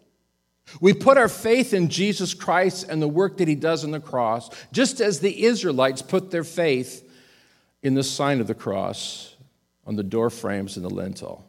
We 0.81 0.93
put 0.93 1.17
our 1.17 1.29
faith 1.29 1.73
in 1.73 1.89
Jesus 1.89 2.35
Christ 2.35 2.87
and 2.89 3.01
the 3.01 3.09
work 3.09 3.39
that 3.39 3.49
he 3.49 3.55
does 3.55 3.85
on 3.85 3.93
the 3.93 4.01
cross, 4.01 4.51
just 4.71 5.01
as 5.01 5.21
the 5.21 5.45
Israelites 5.45 6.03
put 6.03 6.31
their 6.31 6.45
faith 6.45 7.09
in 7.83 7.95
the 7.95 8.03
sign 8.03 8.41
of 8.41 8.47
the 8.47 8.55
cross 8.55 9.37
on 9.87 9.97
the 9.97 10.03
door 10.03 10.29
frames 10.29 10.77
and 10.77 10.85
the 10.85 10.91
lintel. 10.91 11.47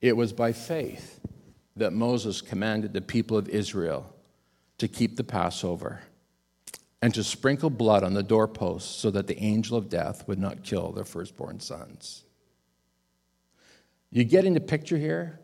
It 0.00 0.16
was 0.16 0.32
by 0.32 0.52
faith 0.52 1.20
that 1.76 1.92
Moses 1.92 2.40
commanded 2.40 2.92
the 2.92 3.00
people 3.00 3.36
of 3.36 3.48
Israel 3.48 4.14
to 4.78 4.88
keep 4.88 5.16
the 5.16 5.24
Passover 5.24 6.00
and 7.02 7.12
to 7.12 7.24
sprinkle 7.24 7.68
blood 7.68 8.04
on 8.04 8.14
the 8.14 8.22
doorposts 8.22 8.94
so 8.94 9.10
that 9.10 9.26
the 9.26 9.38
angel 9.42 9.76
of 9.76 9.88
death 9.88 10.26
would 10.28 10.38
not 10.38 10.62
kill 10.62 10.92
their 10.92 11.04
firstborn 11.04 11.58
sons. 11.58 12.22
You 14.12 14.22
getting 14.24 14.54
the 14.54 14.60
picture 14.60 14.96
here? 14.96 15.40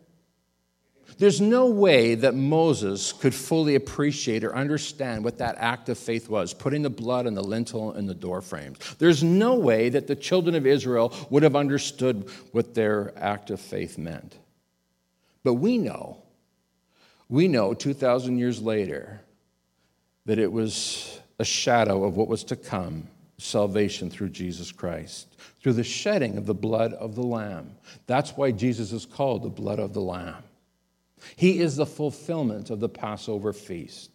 There's 1.17 1.41
no 1.41 1.67
way 1.67 2.15
that 2.15 2.33
Moses 2.35 3.11
could 3.11 3.35
fully 3.35 3.75
appreciate 3.75 4.43
or 4.43 4.55
understand 4.55 5.25
what 5.25 5.39
that 5.39 5.55
act 5.57 5.89
of 5.89 5.97
faith 5.97 6.29
was, 6.29 6.53
putting 6.53 6.83
the 6.83 6.89
blood 6.89 7.27
on 7.27 7.33
the 7.33 7.43
lintel 7.43 7.91
and 7.91 8.07
the 8.07 8.13
door 8.13 8.41
frames. 8.41 8.77
There's 8.99 9.23
no 9.23 9.55
way 9.55 9.89
that 9.89 10.07
the 10.07 10.15
children 10.15 10.55
of 10.55 10.65
Israel 10.65 11.13
would 11.29 11.43
have 11.43 11.55
understood 11.55 12.29
what 12.51 12.73
their 12.73 13.11
act 13.17 13.49
of 13.49 13.59
faith 13.59 13.97
meant. 13.97 14.37
But 15.43 15.55
we 15.55 15.77
know, 15.77 16.21
we 17.27 17.47
know 17.47 17.73
2,000 17.73 18.37
years 18.37 18.61
later 18.61 19.21
that 20.25 20.39
it 20.39 20.51
was 20.51 21.19
a 21.39 21.45
shadow 21.45 22.03
of 22.03 22.17
what 22.17 22.27
was 22.27 22.43
to 22.45 22.55
come 22.55 23.07
salvation 23.37 24.09
through 24.09 24.29
Jesus 24.29 24.71
Christ, 24.71 25.37
through 25.61 25.73
the 25.73 25.83
shedding 25.83 26.37
of 26.37 26.45
the 26.45 26.53
blood 26.53 26.93
of 26.93 27.15
the 27.15 27.23
Lamb. 27.23 27.75
That's 28.05 28.31
why 28.31 28.51
Jesus 28.51 28.91
is 28.91 29.05
called 29.05 29.43
the 29.43 29.49
blood 29.49 29.79
of 29.79 29.93
the 29.93 30.01
Lamb. 30.01 30.43
He 31.35 31.59
is 31.59 31.75
the 31.75 31.85
fulfillment 31.85 32.69
of 32.69 32.79
the 32.79 32.89
Passover 32.89 33.53
feast. 33.53 34.11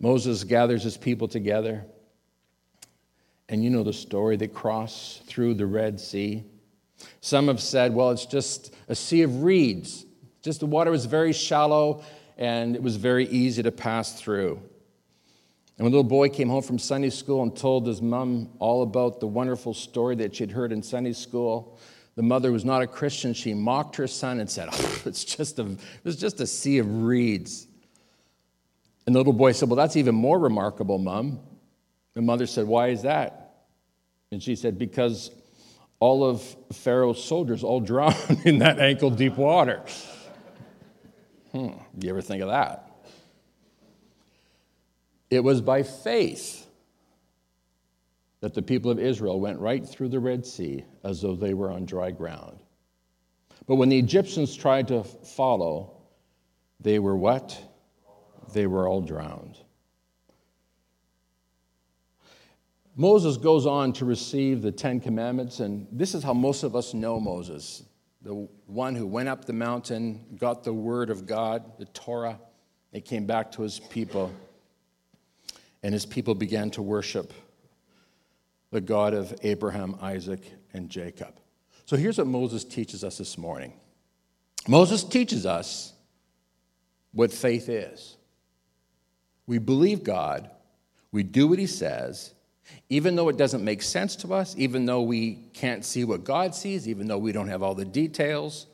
Moses 0.00 0.44
gathers 0.44 0.82
his 0.82 0.96
people 0.96 1.28
together, 1.28 1.84
and 3.48 3.62
you 3.62 3.70
know 3.70 3.84
the 3.84 3.92
story. 3.92 4.36
They 4.36 4.48
cross 4.48 5.20
through 5.26 5.54
the 5.54 5.66
Red 5.66 6.00
Sea. 6.00 6.44
Some 7.20 7.48
have 7.48 7.60
said, 7.60 7.94
well, 7.94 8.10
it's 8.10 8.26
just 8.26 8.74
a 8.88 8.94
sea 8.94 9.22
of 9.22 9.42
reeds. 9.42 10.04
Just 10.42 10.60
the 10.60 10.66
water 10.66 10.90
was 10.90 11.06
very 11.06 11.32
shallow 11.32 12.02
and 12.36 12.74
it 12.74 12.82
was 12.82 12.96
very 12.96 13.26
easy 13.28 13.62
to 13.62 13.70
pass 13.70 14.20
through. 14.20 14.60
And 15.76 15.84
when 15.84 15.92
a 15.92 15.96
little 15.96 16.04
boy 16.04 16.28
came 16.28 16.48
home 16.48 16.62
from 16.62 16.78
Sunday 16.78 17.10
school 17.10 17.42
and 17.42 17.56
told 17.56 17.86
his 17.86 18.00
mom 18.00 18.50
all 18.58 18.82
about 18.82 19.20
the 19.20 19.26
wonderful 19.26 19.74
story 19.74 20.14
that 20.16 20.36
she'd 20.36 20.52
heard 20.52 20.70
in 20.70 20.82
Sunday 20.82 21.12
school, 21.12 21.78
the 22.14 22.22
mother 22.22 22.52
was 22.52 22.64
not 22.64 22.82
a 22.82 22.86
Christian. 22.86 23.34
She 23.34 23.54
mocked 23.54 23.96
her 23.96 24.06
son 24.06 24.38
and 24.38 24.48
said, 24.48 24.68
oh, 24.70 25.02
it's 25.06 25.24
just 25.24 25.58
a, 25.58 25.66
it 25.66 26.04
was 26.04 26.16
just 26.16 26.40
a 26.40 26.46
sea 26.46 26.78
of 26.78 27.04
reeds. 27.04 27.66
And 29.06 29.14
the 29.14 29.18
little 29.18 29.32
boy 29.32 29.52
said, 29.52 29.68
Well, 29.68 29.76
that's 29.76 29.96
even 29.96 30.14
more 30.14 30.38
remarkable, 30.38 30.98
mom. 30.98 31.40
The 32.14 32.22
mother 32.22 32.46
said, 32.46 32.66
Why 32.66 32.88
is 32.88 33.02
that? 33.02 33.66
And 34.32 34.42
she 34.42 34.56
said, 34.56 34.78
Because 34.78 35.30
all 36.00 36.24
of 36.24 36.42
Pharaoh's 36.72 37.22
soldiers 37.22 37.62
all 37.64 37.80
drowned 37.92 38.42
in 38.44 38.58
that 38.60 38.78
ankle 38.78 39.10
deep 39.10 39.36
water. 39.36 39.82
Hmm, 41.52 41.72
you 41.98 42.10
ever 42.10 42.22
think 42.22 42.42
of 42.42 42.48
that? 42.48 42.83
It 45.30 45.40
was 45.40 45.60
by 45.60 45.82
faith 45.82 46.66
that 48.40 48.54
the 48.54 48.62
people 48.62 48.90
of 48.90 48.98
Israel 48.98 49.40
went 49.40 49.58
right 49.58 49.84
through 49.86 50.10
the 50.10 50.20
Red 50.20 50.44
Sea 50.44 50.84
as 51.02 51.22
though 51.22 51.34
they 51.34 51.54
were 51.54 51.70
on 51.70 51.86
dry 51.86 52.10
ground. 52.10 52.58
But 53.66 53.76
when 53.76 53.88
the 53.88 53.98
Egyptians 53.98 54.54
tried 54.54 54.88
to 54.88 55.02
follow, 55.02 55.96
they 56.80 56.98
were 56.98 57.16
what? 57.16 57.58
They 58.52 58.66
were 58.66 58.86
all 58.86 59.00
drowned. 59.00 59.58
Moses 62.96 63.38
goes 63.38 63.66
on 63.66 63.92
to 63.94 64.04
receive 64.04 64.62
the 64.62 64.70
Ten 64.70 65.00
Commandments, 65.00 65.60
and 65.60 65.88
this 65.90 66.14
is 66.14 66.22
how 66.22 66.34
most 66.34 66.62
of 66.62 66.76
us 66.76 66.94
know 66.94 67.18
Moses 67.18 67.82
the 68.24 68.48
one 68.66 68.94
who 68.94 69.06
went 69.06 69.28
up 69.28 69.44
the 69.44 69.52
mountain, 69.52 70.24
got 70.38 70.64
the 70.64 70.72
word 70.72 71.10
of 71.10 71.26
God, 71.26 71.78
the 71.78 71.84
Torah. 71.86 72.40
He 72.90 73.02
came 73.02 73.26
back 73.26 73.52
to 73.52 73.62
his 73.62 73.78
people, 73.78 74.32
and 75.84 75.92
his 75.92 76.06
people 76.06 76.34
began 76.34 76.70
to 76.70 76.80
worship 76.82 77.34
the 78.70 78.80
God 78.80 79.12
of 79.12 79.34
Abraham, 79.42 79.96
Isaac, 80.00 80.40
and 80.72 80.88
Jacob. 80.88 81.34
So 81.84 81.96
here's 81.96 82.16
what 82.16 82.26
Moses 82.26 82.64
teaches 82.64 83.04
us 83.04 83.18
this 83.18 83.36
morning 83.38 83.74
Moses 84.66 85.04
teaches 85.04 85.44
us 85.44 85.92
what 87.12 87.30
faith 87.30 87.68
is. 87.68 88.16
We 89.46 89.58
believe 89.58 90.02
God, 90.02 90.48
we 91.12 91.22
do 91.22 91.46
what 91.46 91.58
he 91.58 91.66
says, 91.66 92.32
even 92.88 93.14
though 93.14 93.28
it 93.28 93.36
doesn't 93.36 93.62
make 93.62 93.82
sense 93.82 94.16
to 94.16 94.32
us, 94.32 94.54
even 94.56 94.86
though 94.86 95.02
we 95.02 95.34
can't 95.52 95.84
see 95.84 96.02
what 96.04 96.24
God 96.24 96.54
sees, 96.54 96.88
even 96.88 97.08
though 97.08 97.18
we 97.18 97.30
don't 97.30 97.48
have 97.48 97.62
all 97.62 97.74
the 97.74 97.84
details. 97.84 98.66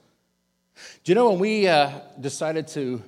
Do 1.03 1.11
you 1.11 1.17
know 1.17 1.31
when 1.31 1.41
we 1.41 1.67
uh, 1.67 1.91
decided 2.21 2.69
to 2.69 3.03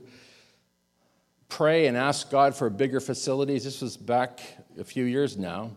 pray 1.52 1.86
and 1.86 1.98
ask 1.98 2.30
God 2.30 2.54
for 2.54 2.70
bigger 2.70 2.98
facilities? 2.98 3.64
This 3.64 3.82
was 3.82 3.98
back 3.98 4.40
a 4.78 4.84
few 4.84 5.04
years 5.04 5.36
now. 5.36 5.70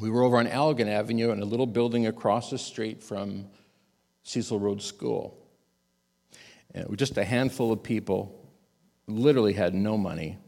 We 0.00 0.08
were 0.08 0.22
over 0.22 0.38
on 0.38 0.46
Elgin 0.46 0.88
Avenue 0.88 1.30
in 1.30 1.42
a 1.42 1.44
little 1.44 1.66
building 1.66 2.06
across 2.06 2.48
the 2.48 2.56
street 2.56 3.02
from 3.02 3.46
Cecil 4.22 4.58
Road 4.58 4.80
School. 4.80 5.46
And 6.72 6.84
it 6.84 6.88
was 6.88 6.98
just 6.98 7.18
a 7.18 7.24
handful 7.24 7.70
of 7.70 7.82
people, 7.82 8.50
literally 9.06 9.52
had 9.52 9.74
no 9.74 9.98
money. 9.98 10.38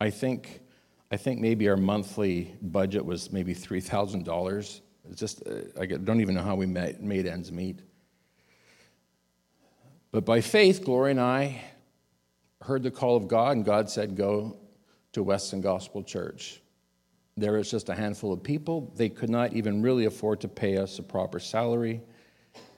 I 0.00 0.08
think 0.08 0.62
I 1.10 1.16
think 1.18 1.40
maybe 1.40 1.68
our 1.68 1.76
monthly 1.76 2.54
budget 2.62 3.04
was 3.04 3.32
maybe 3.32 3.52
$3,000. 3.52 4.80
It's 5.10 5.20
just, 5.20 5.42
uh, 5.46 5.80
I 5.80 5.86
don't 5.86 6.20
even 6.20 6.36
know 6.36 6.42
how 6.42 6.54
we 6.54 6.66
made 6.66 7.26
ends 7.26 7.50
meet. 7.50 7.80
But 10.12 10.24
by 10.24 10.40
faith, 10.40 10.84
Gloria 10.84 11.10
and 11.10 11.20
I 11.20 11.62
heard 12.62 12.82
the 12.82 12.90
call 12.90 13.16
of 13.16 13.28
God, 13.28 13.56
and 13.56 13.64
God 13.64 13.90
said, 13.90 14.16
Go 14.16 14.56
to 15.12 15.22
Weston 15.22 15.60
Gospel 15.60 16.02
Church. 16.02 16.60
There 17.36 17.52
was 17.52 17.70
just 17.70 17.88
a 17.88 17.94
handful 17.94 18.32
of 18.32 18.42
people. 18.42 18.92
They 18.96 19.08
could 19.08 19.30
not 19.30 19.54
even 19.54 19.82
really 19.82 20.04
afford 20.04 20.42
to 20.42 20.48
pay 20.48 20.76
us 20.76 20.98
a 20.98 21.02
proper 21.02 21.40
salary. 21.40 22.02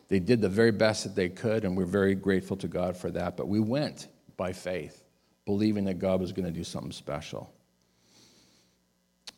They 0.08 0.20
did 0.20 0.40
the 0.40 0.48
very 0.48 0.72
best 0.72 1.04
that 1.04 1.14
they 1.14 1.28
could, 1.28 1.64
and 1.64 1.76
we're 1.76 1.84
very 1.84 2.14
grateful 2.14 2.56
to 2.58 2.68
God 2.68 2.96
for 2.96 3.10
that. 3.10 3.36
But 3.36 3.48
we 3.48 3.60
went 3.60 4.08
by 4.36 4.52
faith, 4.52 5.02
believing 5.46 5.84
that 5.86 5.98
God 5.98 6.20
was 6.20 6.32
going 6.32 6.44
to 6.46 6.52
do 6.52 6.64
something 6.64 6.92
special. 6.92 7.52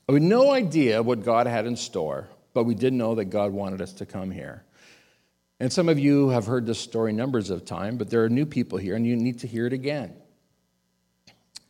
We 0.09 0.15
had 0.15 0.23
no 0.23 0.51
idea 0.51 1.03
what 1.03 1.25
God 1.25 1.47
had 1.47 1.65
in 1.65 1.77
store, 1.77 2.29
but 2.53 2.65
we 2.65 2.75
did 2.75 2.93
know 2.93 3.15
that 3.15 3.27
God 3.27 3.53
wanted 3.53 3.81
us 3.81 3.93
to 3.95 4.07
come 4.07 4.31
here. 4.31 4.65
And 5.61 5.73
some 5.73 5.89
of 5.89 5.99
you 5.99 6.29
have 6.31 6.45
heard 6.45 6.67
this 6.67 6.81
story 6.81 7.13
numbers 7.13 7.49
of 7.49 7.65
times, 7.65 7.97
but 7.97 8.11
there 8.11 8.25
are 8.25 8.29
new 8.29 8.45
people 8.45 8.77
here, 8.77 8.97
and 8.97 9.07
you 9.07 9.17
need 9.17 9.39
to 9.39 9.47
hear 9.47 9.67
it 9.67 9.73
again. 9.73 10.15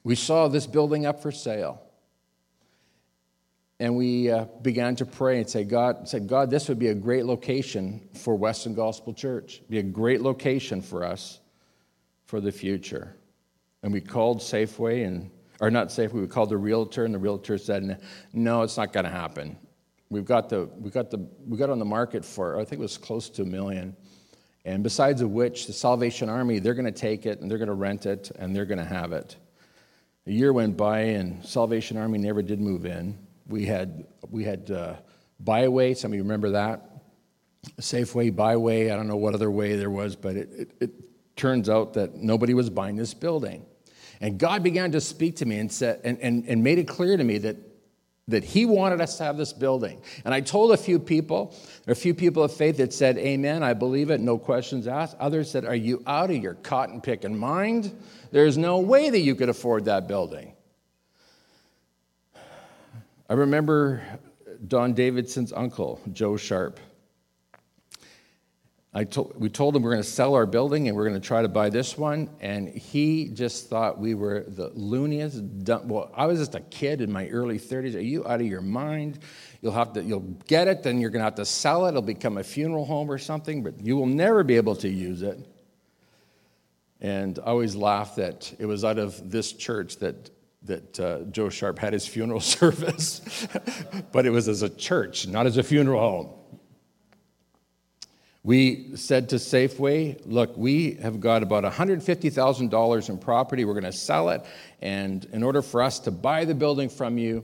We 0.04 0.14
saw 0.14 0.48
this 0.48 0.66
building 0.66 1.06
up 1.06 1.20
for 1.20 1.32
sale. 1.32 1.80
And 3.80 3.96
we 3.96 4.30
uh, 4.30 4.44
began 4.62 4.94
to 4.96 5.06
pray 5.06 5.38
and 5.38 5.50
say, 5.50 5.64
God, 5.64 6.08
said, 6.08 6.28
God, 6.28 6.48
this 6.48 6.68
would 6.68 6.78
be 6.78 6.88
a 6.88 6.94
great 6.94 7.26
location 7.26 8.08
for 8.14 8.36
Western 8.36 8.74
Gospel 8.74 9.12
Church. 9.12 9.62
Be 9.68 9.78
a 9.78 9.82
great 9.82 10.20
location 10.20 10.80
for 10.80 11.04
us 11.04 11.40
for 12.26 12.40
the 12.40 12.52
future. 12.52 13.16
And 13.82 13.92
we 13.92 14.00
called 14.00 14.38
Safeway 14.38 15.06
and 15.06 15.30
or 15.60 15.70
not 15.70 15.90
safe. 15.90 16.12
We 16.12 16.26
called 16.26 16.50
the 16.50 16.56
realtor, 16.56 17.04
and 17.04 17.14
the 17.14 17.18
realtor 17.18 17.58
said, 17.58 18.00
"No, 18.32 18.62
it's 18.62 18.76
not 18.76 18.92
going 18.92 19.04
to 19.04 19.10
happen. 19.10 19.56
We've 20.10 20.24
got 20.24 20.48
the 20.48 20.68
we 20.78 20.90
got 20.90 21.10
the 21.10 21.26
we 21.46 21.56
got 21.56 21.70
on 21.70 21.78
the 21.78 21.84
market 21.84 22.24
for 22.24 22.58
I 22.58 22.64
think 22.64 22.80
it 22.80 22.82
was 22.82 22.98
close 22.98 23.28
to 23.30 23.42
a 23.42 23.46
million, 23.46 23.96
and 24.64 24.82
besides 24.82 25.20
of 25.20 25.30
which, 25.30 25.66
the 25.66 25.72
Salvation 25.72 26.28
Army 26.28 26.58
they're 26.58 26.74
going 26.74 26.84
to 26.84 26.92
take 26.92 27.26
it 27.26 27.40
and 27.40 27.50
they're 27.50 27.58
going 27.58 27.68
to 27.68 27.74
rent 27.74 28.06
it 28.06 28.30
and 28.38 28.54
they're 28.54 28.66
going 28.66 28.78
to 28.78 28.84
have 28.84 29.12
it." 29.12 29.36
A 30.26 30.32
year 30.32 30.52
went 30.52 30.76
by, 30.76 31.00
and 31.00 31.44
Salvation 31.44 31.96
Army 31.96 32.18
never 32.18 32.42
did 32.42 32.60
move 32.60 32.86
in. 32.86 33.18
We 33.46 33.66
had 33.66 34.06
we 34.30 34.44
had 34.44 34.70
uh, 34.70 34.94
Byway. 35.40 35.94
Some 35.94 36.12
of 36.12 36.16
you 36.16 36.22
remember 36.22 36.50
that. 36.50 36.90
Safeway, 37.80 38.34
Byway. 38.34 38.90
I 38.90 38.96
don't 38.96 39.08
know 39.08 39.16
what 39.16 39.34
other 39.34 39.50
way 39.50 39.76
there 39.76 39.90
was, 39.90 40.16
but 40.16 40.36
it, 40.36 40.50
it, 40.52 40.70
it 40.80 40.90
turns 41.36 41.68
out 41.68 41.94
that 41.94 42.16
nobody 42.16 42.54
was 42.54 42.70
buying 42.70 42.96
this 42.96 43.12
building. 43.12 43.66
And 44.20 44.38
God 44.38 44.62
began 44.62 44.92
to 44.92 45.00
speak 45.00 45.36
to 45.36 45.46
me 45.46 45.58
and, 45.58 45.70
said, 45.70 46.00
and, 46.04 46.18
and, 46.20 46.46
and 46.46 46.62
made 46.62 46.78
it 46.78 46.88
clear 46.88 47.16
to 47.16 47.24
me 47.24 47.38
that 47.38 47.56
that 48.28 48.42
he 48.42 48.64
wanted 48.64 49.00
us 49.00 49.18
to 49.18 49.24
have 49.24 49.36
this 49.36 49.52
building. 49.52 50.00
And 50.24 50.32
I 50.32 50.40
told 50.40 50.72
a 50.72 50.76
few 50.76 50.98
people, 50.98 51.54
there 51.84 51.92
a 51.92 51.96
few 51.96 52.14
people 52.14 52.42
of 52.42 52.52
faith 52.52 52.78
that 52.78 52.92
said, 52.92 53.18
Amen, 53.18 53.62
I 53.62 53.74
believe 53.74 54.10
it, 54.10 54.20
no 54.20 54.38
questions 54.38 54.86
asked. 54.86 55.16
Others 55.20 55.50
said, 55.50 55.64
Are 55.64 55.74
you 55.74 56.02
out 56.06 56.30
of 56.30 56.36
your 56.36 56.54
cotton 56.54 57.00
picking 57.00 57.36
mind? 57.36 57.94
There's 58.30 58.56
no 58.56 58.80
way 58.80 59.10
that 59.10 59.20
you 59.20 59.34
could 59.34 59.50
afford 59.50 59.84
that 59.84 60.08
building. 60.08 60.54
I 63.28 63.34
remember 63.34 64.02
Don 64.66 64.94
Davidson's 64.94 65.52
uncle, 65.52 66.00
Joe 66.12 66.36
Sharp. 66.36 66.80
I 68.96 69.02
told, 69.02 69.34
we 69.36 69.48
told 69.48 69.74
him 69.74 69.82
we're 69.82 69.90
going 69.90 70.04
to 70.04 70.08
sell 70.08 70.34
our 70.34 70.46
building 70.46 70.86
and 70.86 70.96
we're 70.96 71.08
going 71.08 71.20
to 71.20 71.26
try 71.26 71.42
to 71.42 71.48
buy 71.48 71.68
this 71.68 71.98
one. 71.98 72.30
And 72.40 72.68
he 72.68 73.28
just 73.28 73.68
thought 73.68 73.98
we 73.98 74.14
were 74.14 74.44
the 74.46 74.68
looniest. 74.68 75.64
Dumb, 75.64 75.88
well, 75.88 76.12
I 76.14 76.26
was 76.26 76.38
just 76.38 76.54
a 76.54 76.60
kid 76.60 77.00
in 77.00 77.10
my 77.10 77.26
early 77.28 77.58
30s. 77.58 77.96
Are 77.96 78.00
you 78.00 78.24
out 78.24 78.40
of 78.40 78.46
your 78.46 78.60
mind? 78.60 79.18
You'll 79.62 79.72
have 79.72 79.94
to, 79.94 80.02
you'll 80.02 80.38
get 80.46 80.68
it, 80.68 80.84
then 80.84 81.00
you're 81.00 81.10
going 81.10 81.20
to 81.20 81.24
have 81.24 81.34
to 81.36 81.44
sell 81.44 81.86
it. 81.86 81.88
It'll 81.90 82.02
become 82.02 82.38
a 82.38 82.44
funeral 82.44 82.84
home 82.84 83.10
or 83.10 83.18
something, 83.18 83.64
but 83.64 83.80
you 83.80 83.96
will 83.96 84.06
never 84.06 84.44
be 84.44 84.54
able 84.56 84.76
to 84.76 84.88
use 84.88 85.22
it. 85.22 85.44
And 87.00 87.40
I 87.40 87.46
always 87.46 87.74
laugh 87.74 88.14
that 88.16 88.54
it 88.60 88.66
was 88.66 88.84
out 88.84 88.98
of 88.98 89.28
this 89.28 89.52
church 89.52 89.96
that 89.98 90.30
that 90.62 90.98
uh, 90.98 91.18
Joe 91.30 91.50
Sharp 91.50 91.78
had 91.78 91.92
his 91.92 92.06
funeral 92.06 92.40
service, 92.56 93.46
but 94.12 94.24
it 94.24 94.30
was 94.30 94.48
as 94.48 94.62
a 94.62 94.70
church, 94.70 95.26
not 95.26 95.44
as 95.44 95.58
a 95.58 95.62
funeral 95.62 96.00
home. 96.00 96.43
We 98.46 98.94
said 98.94 99.30
to 99.30 99.36
Safeway, 99.36 100.20
look, 100.26 100.54
we 100.54 100.92
have 101.02 101.18
got 101.18 101.42
about 101.42 101.64
$150,000 101.64 103.08
in 103.08 103.18
property. 103.18 103.64
We're 103.64 103.72
going 103.72 103.84
to 103.84 103.92
sell 103.92 104.28
it. 104.28 104.44
And 104.82 105.24
in 105.32 105.42
order 105.42 105.62
for 105.62 105.80
us 105.80 105.98
to 106.00 106.10
buy 106.10 106.44
the 106.44 106.54
building 106.54 106.90
from 106.90 107.16
you, 107.16 107.42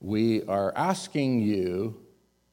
we 0.00 0.42
are 0.46 0.72
asking 0.74 1.42
you, 1.42 1.96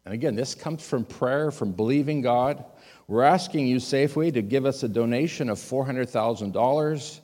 and 0.06 0.14
again, 0.14 0.36
this 0.36 0.54
comes 0.54 0.88
from 0.88 1.04
prayer, 1.04 1.50
from 1.50 1.72
believing 1.72 2.22
God. 2.22 2.64
We're 3.08 3.24
asking 3.24 3.66
you, 3.66 3.78
Safeway, 3.78 4.32
to 4.36 4.44
give 4.44 4.68
us 4.68 4.84
a 4.84 4.88
donation 4.88 5.50
of 5.50 5.58
$400,000. 5.58 7.20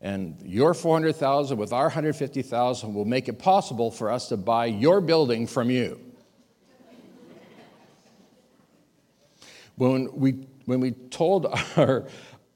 And 0.00 0.42
your 0.42 0.74
400,000 0.74 1.56
with 1.56 1.72
our 1.72 1.84
150,000 1.84 2.94
will 2.94 3.04
make 3.04 3.28
it 3.28 3.38
possible 3.38 3.92
for 3.92 4.10
us 4.10 4.28
to 4.30 4.36
buy 4.36 4.66
your 4.66 5.00
building 5.00 5.46
from 5.46 5.70
you. 5.70 6.00
When 9.80 10.10
we, 10.12 10.32
when 10.66 10.80
we 10.80 10.90
told 10.90 11.46
our 11.78 12.06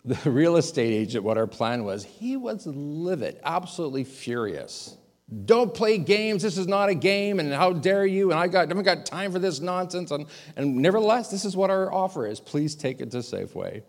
the 0.05 0.31
real 0.31 0.57
estate 0.57 0.93
agent 0.93 1.25
what 1.25 1.39
our 1.39 1.47
plan 1.47 1.85
was, 1.85 2.05
he 2.05 2.37
was 2.37 2.67
livid, 2.67 3.41
absolutely 3.43 4.05
furious. 4.05 4.99
Don't 5.47 5.73
play 5.73 5.97
games. 5.97 6.43
This 6.43 6.59
is 6.59 6.67
not 6.67 6.91
a 6.91 6.95
game, 6.95 7.41
and 7.41 7.51
how 7.51 7.73
dare 7.73 8.05
you? 8.05 8.31
And 8.31 8.39
I 8.39 8.47
got, 8.47 8.69
haven't 8.69 8.85
got 8.85 9.07
time 9.07 9.33
for 9.33 9.39
this 9.39 9.61
nonsense. 9.61 10.11
And, 10.11 10.27
and 10.57 10.77
nevertheless, 10.77 11.31
this 11.31 11.47
is 11.47 11.57
what 11.57 11.71
our 11.71 11.91
offer 11.91 12.27
is. 12.27 12.41
Please 12.41 12.75
take 12.75 13.01
it 13.01 13.11
to 13.13 13.19
Safeway. 13.19 13.85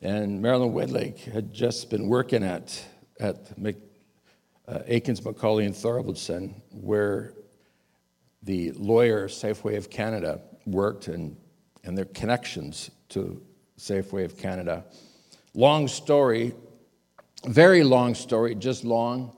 And 0.00 0.40
Marilyn 0.40 0.72
Whitlake 0.72 1.18
had 1.18 1.52
just 1.52 1.90
been 1.90 2.08
working 2.08 2.42
at, 2.42 2.82
at 3.20 3.58
Mc, 3.58 3.76
uh, 4.66 4.78
Aikins, 4.88 5.20
MacAulay, 5.20 5.66
and 5.66 5.74
Thorvaldson, 5.74 6.54
where 6.70 7.34
the 8.42 8.72
lawyer 8.72 9.28
Safeway 9.28 9.76
of 9.76 9.90
Canada 9.90 10.40
worked 10.64 11.08
and 11.08 11.36
and 11.84 11.96
their 11.96 12.04
connections 12.06 12.90
to 13.10 13.40
Safeway 13.78 14.24
of 14.24 14.36
Canada. 14.36 14.84
Long 15.54 15.88
story, 15.88 16.54
very 17.46 17.84
long 17.84 18.14
story, 18.14 18.54
just 18.54 18.84
long. 18.84 19.36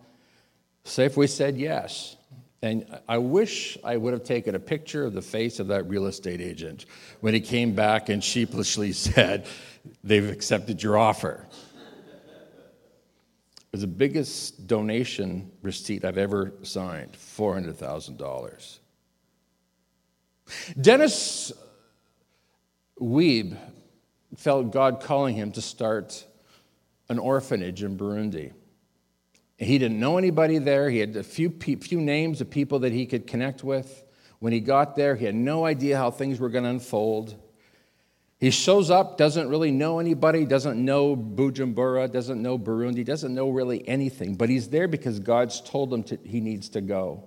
Safeway 0.84 1.28
said 1.28 1.56
yes. 1.56 2.16
And 2.62 2.84
I 3.08 3.18
wish 3.18 3.78
I 3.82 3.96
would 3.96 4.12
have 4.12 4.24
taken 4.24 4.54
a 4.54 4.58
picture 4.58 5.04
of 5.04 5.14
the 5.14 5.22
face 5.22 5.60
of 5.60 5.68
that 5.68 5.88
real 5.88 6.06
estate 6.06 6.40
agent 6.40 6.84
when 7.20 7.32
he 7.32 7.40
came 7.40 7.74
back 7.74 8.08
and 8.08 8.22
sheepishly 8.22 8.92
said, 8.94 9.46
They've 10.04 10.28
accepted 10.28 10.82
your 10.82 10.98
offer. 10.98 11.46
It 13.72 13.72
was 13.72 13.80
the 13.82 13.86
biggest 13.86 14.66
donation 14.66 15.52
receipt 15.62 16.04
I've 16.04 16.18
ever 16.18 16.52
signed 16.62 17.12
$400,000. 17.12 18.78
Dennis 20.80 21.52
Weeb 23.00 23.56
felt 24.36 24.72
God 24.72 25.00
calling 25.00 25.34
him 25.34 25.52
to 25.52 25.62
start 25.62 26.24
an 27.08 27.18
orphanage 27.18 27.82
in 27.82 27.96
Burundi. 27.96 28.52
He 29.58 29.78
didn't 29.78 30.00
know 30.00 30.16
anybody 30.16 30.58
there. 30.58 30.88
He 30.88 30.98
had 30.98 31.16
a 31.16 31.22
few, 31.22 31.50
few 31.50 32.00
names 32.00 32.40
of 32.40 32.48
people 32.48 32.78
that 32.80 32.92
he 32.92 33.04
could 33.06 33.26
connect 33.26 33.62
with. 33.62 34.04
When 34.38 34.52
he 34.52 34.60
got 34.60 34.96
there, 34.96 35.16
he 35.16 35.26
had 35.26 35.34
no 35.34 35.66
idea 35.66 35.98
how 35.98 36.10
things 36.10 36.40
were 36.40 36.48
going 36.48 36.64
to 36.64 36.70
unfold. 36.70 37.36
He 38.38 38.50
shows 38.50 38.90
up, 38.90 39.18
doesn't 39.18 39.50
really 39.50 39.70
know 39.70 39.98
anybody, 39.98 40.46
doesn't 40.46 40.82
know 40.82 41.14
Bujumbura, 41.14 42.10
doesn't 42.10 42.40
know 42.40 42.58
Burundi, 42.58 43.04
doesn't 43.04 43.34
know 43.34 43.50
really 43.50 43.86
anything, 43.86 44.34
but 44.34 44.48
he's 44.48 44.68
there 44.68 44.88
because 44.88 45.20
God's 45.20 45.60
told 45.60 45.92
him 45.92 46.02
to, 46.04 46.18
he 46.24 46.40
needs 46.40 46.70
to 46.70 46.80
go. 46.80 47.24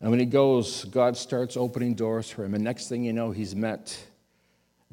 And 0.00 0.10
when 0.10 0.20
he 0.20 0.26
goes, 0.26 0.84
God 0.84 1.16
starts 1.16 1.56
opening 1.56 1.94
doors 1.94 2.30
for 2.30 2.44
him. 2.44 2.54
And 2.54 2.62
next 2.62 2.88
thing 2.88 3.02
you 3.02 3.12
know, 3.12 3.32
he's 3.32 3.56
met 3.56 3.98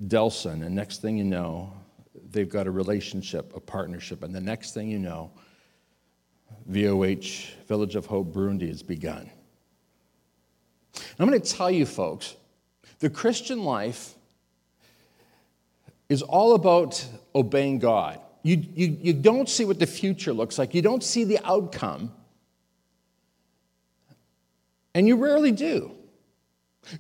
Delson, 0.03 0.65
and 0.65 0.75
next 0.75 1.01
thing 1.01 1.17
you 1.17 1.23
know, 1.23 1.73
they've 2.31 2.49
got 2.49 2.67
a 2.67 2.71
relationship, 2.71 3.55
a 3.55 3.59
partnership, 3.59 4.23
and 4.23 4.33
the 4.33 4.41
next 4.41 4.73
thing 4.73 4.89
you 4.89 4.99
know, 4.99 5.31
VOH, 6.69 7.53
Village 7.67 7.95
of 7.95 8.05
Hope, 8.05 8.33
Burundi, 8.33 8.67
has 8.67 8.83
begun. 8.83 9.29
I'm 11.19 11.27
going 11.27 11.39
to 11.39 11.51
tell 11.51 11.71
you, 11.71 11.85
folks, 11.85 12.35
the 12.99 13.09
Christian 13.09 13.63
life 13.63 14.15
is 16.09 16.21
all 16.21 16.55
about 16.55 17.05
obeying 17.33 17.79
God. 17.79 18.19
You, 18.43 18.63
you, 18.75 18.97
you 19.01 19.13
don't 19.13 19.49
see 19.49 19.65
what 19.65 19.79
the 19.79 19.87
future 19.87 20.33
looks 20.33 20.57
like, 20.57 20.73
you 20.73 20.81
don't 20.81 21.03
see 21.03 21.23
the 21.23 21.39
outcome, 21.45 22.11
and 24.93 25.07
you 25.07 25.15
rarely 25.15 25.51
do. 25.51 25.94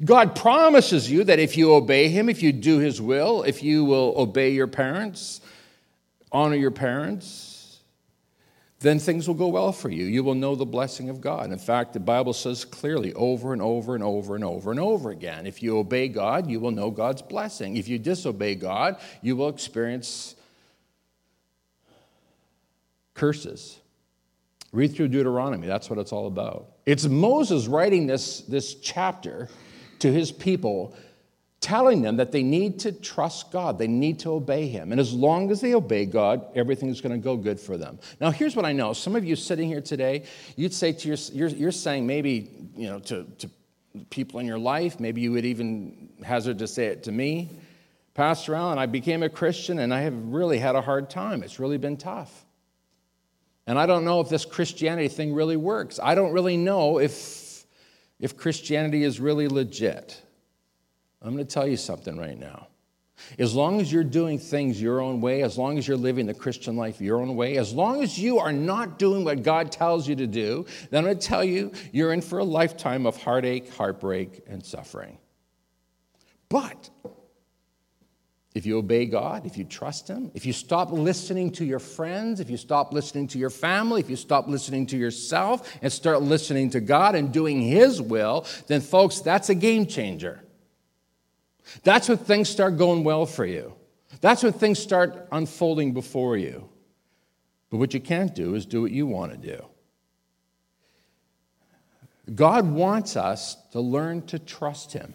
God 0.03 0.35
promises 0.35 1.09
you 1.09 1.23
that 1.25 1.39
if 1.39 1.57
you 1.57 1.73
obey 1.73 2.09
Him, 2.09 2.29
if 2.29 2.41
you 2.41 2.51
do 2.51 2.79
His 2.79 3.01
will, 3.01 3.43
if 3.43 3.63
you 3.63 3.85
will 3.85 4.13
obey 4.17 4.51
your 4.51 4.67
parents, 4.67 5.41
honor 6.31 6.55
your 6.55 6.71
parents, 6.71 7.55
then 8.79 8.99
things 8.99 9.27
will 9.27 9.35
go 9.35 9.47
well 9.47 9.71
for 9.71 9.89
you. 9.89 10.05
You 10.05 10.23
will 10.23 10.35
know 10.35 10.55
the 10.55 10.65
blessing 10.65 11.09
of 11.09 11.21
God. 11.21 11.51
In 11.51 11.57
fact, 11.57 11.93
the 11.93 11.99
Bible 11.99 12.33
says 12.33 12.65
clearly 12.65 13.13
over 13.13 13.53
and 13.53 13.61
over 13.61 13.95
and 13.95 14.03
over 14.03 14.35
and 14.35 14.43
over 14.43 14.69
and 14.71 14.79
over 14.79 15.11
again 15.11 15.47
if 15.47 15.63
you 15.63 15.77
obey 15.77 16.07
God, 16.07 16.49
you 16.49 16.59
will 16.59 16.71
know 16.71 16.91
God's 16.91 17.21
blessing. 17.21 17.77
If 17.77 17.87
you 17.87 17.97
disobey 17.97 18.55
God, 18.55 18.97
you 19.21 19.35
will 19.35 19.49
experience 19.49 20.35
curses. 23.13 23.79
Read 24.71 24.93
through 24.93 25.07
Deuteronomy, 25.07 25.67
that's 25.67 25.89
what 25.89 25.97
it's 25.97 26.11
all 26.11 26.27
about. 26.27 26.73
It's 26.85 27.07
Moses 27.07 27.65
writing 27.65 28.07
this, 28.07 28.41
this 28.41 28.75
chapter 28.75 29.47
to 30.05 30.11
his 30.11 30.31
people, 30.31 30.95
telling 31.61 32.03
them 32.03 32.17
that 32.17 32.31
they 32.31 32.43
need 32.43 32.79
to 32.81 32.91
trust 32.91 33.51
God, 33.51 33.79
they 33.79 33.87
need 33.87 34.19
to 34.19 34.31
obey 34.33 34.67
him. 34.67 34.91
And 34.91 35.01
as 35.01 35.13
long 35.13 35.49
as 35.49 35.61
they 35.61 35.73
obey 35.73 36.05
God, 36.05 36.45
everything's 36.53 37.01
going 37.01 37.19
to 37.19 37.23
go 37.23 37.35
good 37.35 37.59
for 37.59 37.75
them. 37.75 37.97
Now, 38.21 38.29
here's 38.29 38.55
what 38.55 38.65
I 38.65 38.71
know. 38.71 38.93
Some 38.93 39.15
of 39.15 39.25
you 39.25 39.35
sitting 39.35 39.67
here 39.67 39.81
today, 39.81 40.25
you'd 40.55 40.75
say 40.75 40.91
to 40.91 41.07
your, 41.07 41.17
you're, 41.33 41.49
you're 41.49 41.71
saying 41.71 42.05
maybe, 42.05 42.51
you 42.75 42.87
know, 42.87 42.99
to, 42.99 43.23
to 43.39 43.49
people 44.11 44.39
in 44.39 44.45
your 44.45 44.59
life, 44.59 44.99
maybe 44.99 45.21
you 45.21 45.31
would 45.31 45.45
even 45.45 46.09
hazard 46.23 46.59
to 46.59 46.67
say 46.67 46.85
it 46.85 47.03
to 47.05 47.11
me. 47.11 47.49
Pastor 48.13 48.53
Allen, 48.53 48.77
I 48.77 48.85
became 48.85 49.23
a 49.23 49.29
Christian 49.29 49.79
and 49.79 49.91
I 49.91 50.01
have 50.01 50.13
really 50.15 50.59
had 50.59 50.75
a 50.75 50.81
hard 50.81 51.09
time. 51.09 51.41
It's 51.41 51.59
really 51.59 51.79
been 51.79 51.97
tough. 51.97 52.45
And 53.65 53.79
I 53.79 53.87
don't 53.87 54.05
know 54.05 54.21
if 54.21 54.29
this 54.29 54.45
Christianity 54.45 55.07
thing 55.07 55.33
really 55.33 55.57
works. 55.57 55.99
I 56.01 56.13
don't 56.13 56.31
really 56.31 56.57
know 56.57 56.99
if 56.99 57.44
if 58.25 58.35
Christianity 58.35 59.03
is 59.03 59.19
really 59.19 59.47
legit, 59.47 60.19
I'm 61.21 61.35
going 61.35 61.45
to 61.45 61.53
tell 61.53 61.67
you 61.67 61.77
something 61.77 62.17
right 62.17 62.39
now. 62.39 62.69
As 63.37 63.53
long 63.53 63.79
as 63.79 63.93
you're 63.93 64.03
doing 64.03 64.39
things 64.39 64.81
your 64.81 64.99
own 64.99 65.21
way, 65.21 65.43
as 65.43 65.59
long 65.59 65.77
as 65.77 65.87
you're 65.87 65.95
living 65.95 66.25
the 66.25 66.33
Christian 66.33 66.75
life 66.75 66.99
your 66.99 67.21
own 67.21 67.35
way, 67.35 67.57
as 67.57 67.71
long 67.71 68.01
as 68.01 68.17
you 68.17 68.39
are 68.39 68.51
not 68.51 68.97
doing 68.97 69.23
what 69.23 69.43
God 69.43 69.71
tells 69.71 70.07
you 70.07 70.15
to 70.15 70.25
do, 70.25 70.65
then 70.89 71.01
I'm 71.01 71.05
going 71.05 71.19
to 71.19 71.27
tell 71.27 71.43
you, 71.43 71.71
you're 71.91 72.13
in 72.13 72.21
for 72.21 72.39
a 72.39 72.43
lifetime 72.43 73.05
of 73.05 73.15
heartache, 73.15 73.71
heartbreak, 73.71 74.41
and 74.47 74.65
suffering. 74.65 75.19
But 76.49 76.89
if 78.55 78.65
you 78.65 78.77
obey 78.77 79.05
God, 79.05 79.45
if 79.45 79.57
you 79.57 79.65
trust 79.65 80.07
Him, 80.07 80.31
if 80.33 80.45
you 80.45 80.53
stop 80.53 80.89
listening 80.89 81.51
to 81.51 81.65
your 81.65 81.79
friends, 81.79 82.39
if 82.39 82.49
you 82.49 82.55
stop 82.55 82.93
listening 82.93 83.27
to 83.27 83.37
your 83.37 83.49
family, 83.49 83.99
if 83.99 84.09
you 84.09 84.15
stop 84.15 84.47
listening 84.47 84.85
to 84.87 84.97
yourself 84.97 85.77
and 85.81 85.91
start 85.91 86.21
listening 86.21 86.69
to 86.69 86.79
God 86.79 87.15
and 87.15 87.33
doing 87.33 87.61
His 87.61 88.01
will, 88.01 88.45
then, 88.67 88.79
folks, 88.79 89.19
that's 89.19 89.49
a 89.49 89.55
game 89.55 89.85
changer. 89.85 90.41
That's 91.83 92.07
when 92.07 92.17
things 92.17 92.47
start 92.47 92.77
going 92.77 93.03
well 93.03 93.25
for 93.25 93.45
you. 93.45 93.73
That's 94.21 94.41
when 94.41 94.53
things 94.53 94.79
start 94.79 95.27
unfolding 95.33 95.93
before 95.93 96.37
you. 96.37 96.69
But 97.69 97.77
what 97.77 97.93
you 97.93 97.99
can't 97.99 98.33
do 98.33 98.55
is 98.55 98.65
do 98.65 98.81
what 98.81 98.91
you 98.91 99.05
want 99.05 99.33
to 99.33 99.37
do. 99.37 99.65
God 102.33 102.65
wants 102.71 103.17
us 103.17 103.57
to 103.73 103.81
learn 103.81 104.25
to 104.27 104.39
trust 104.39 104.93
Him 104.93 105.13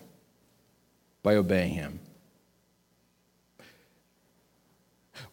by 1.22 1.36
obeying 1.36 1.72
Him. 1.72 2.00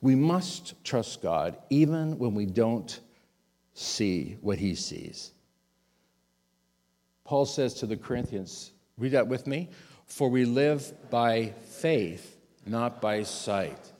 We 0.01 0.15
must 0.15 0.83
trust 0.83 1.21
God 1.21 1.57
even 1.69 2.19
when 2.19 2.35
we 2.35 2.45
don't 2.45 2.99
see 3.73 4.37
what 4.41 4.57
He 4.57 4.75
sees. 4.75 5.31
Paul 7.23 7.45
says 7.45 7.73
to 7.75 7.85
the 7.85 7.97
Corinthians, 7.97 8.71
read 8.97 9.11
that 9.11 9.27
with 9.27 9.47
me, 9.47 9.69
for 10.05 10.29
we 10.29 10.45
live 10.45 11.09
by 11.09 11.53
faith, 11.69 12.37
not 12.65 13.01
by 13.01 13.23
sight. 13.23 13.91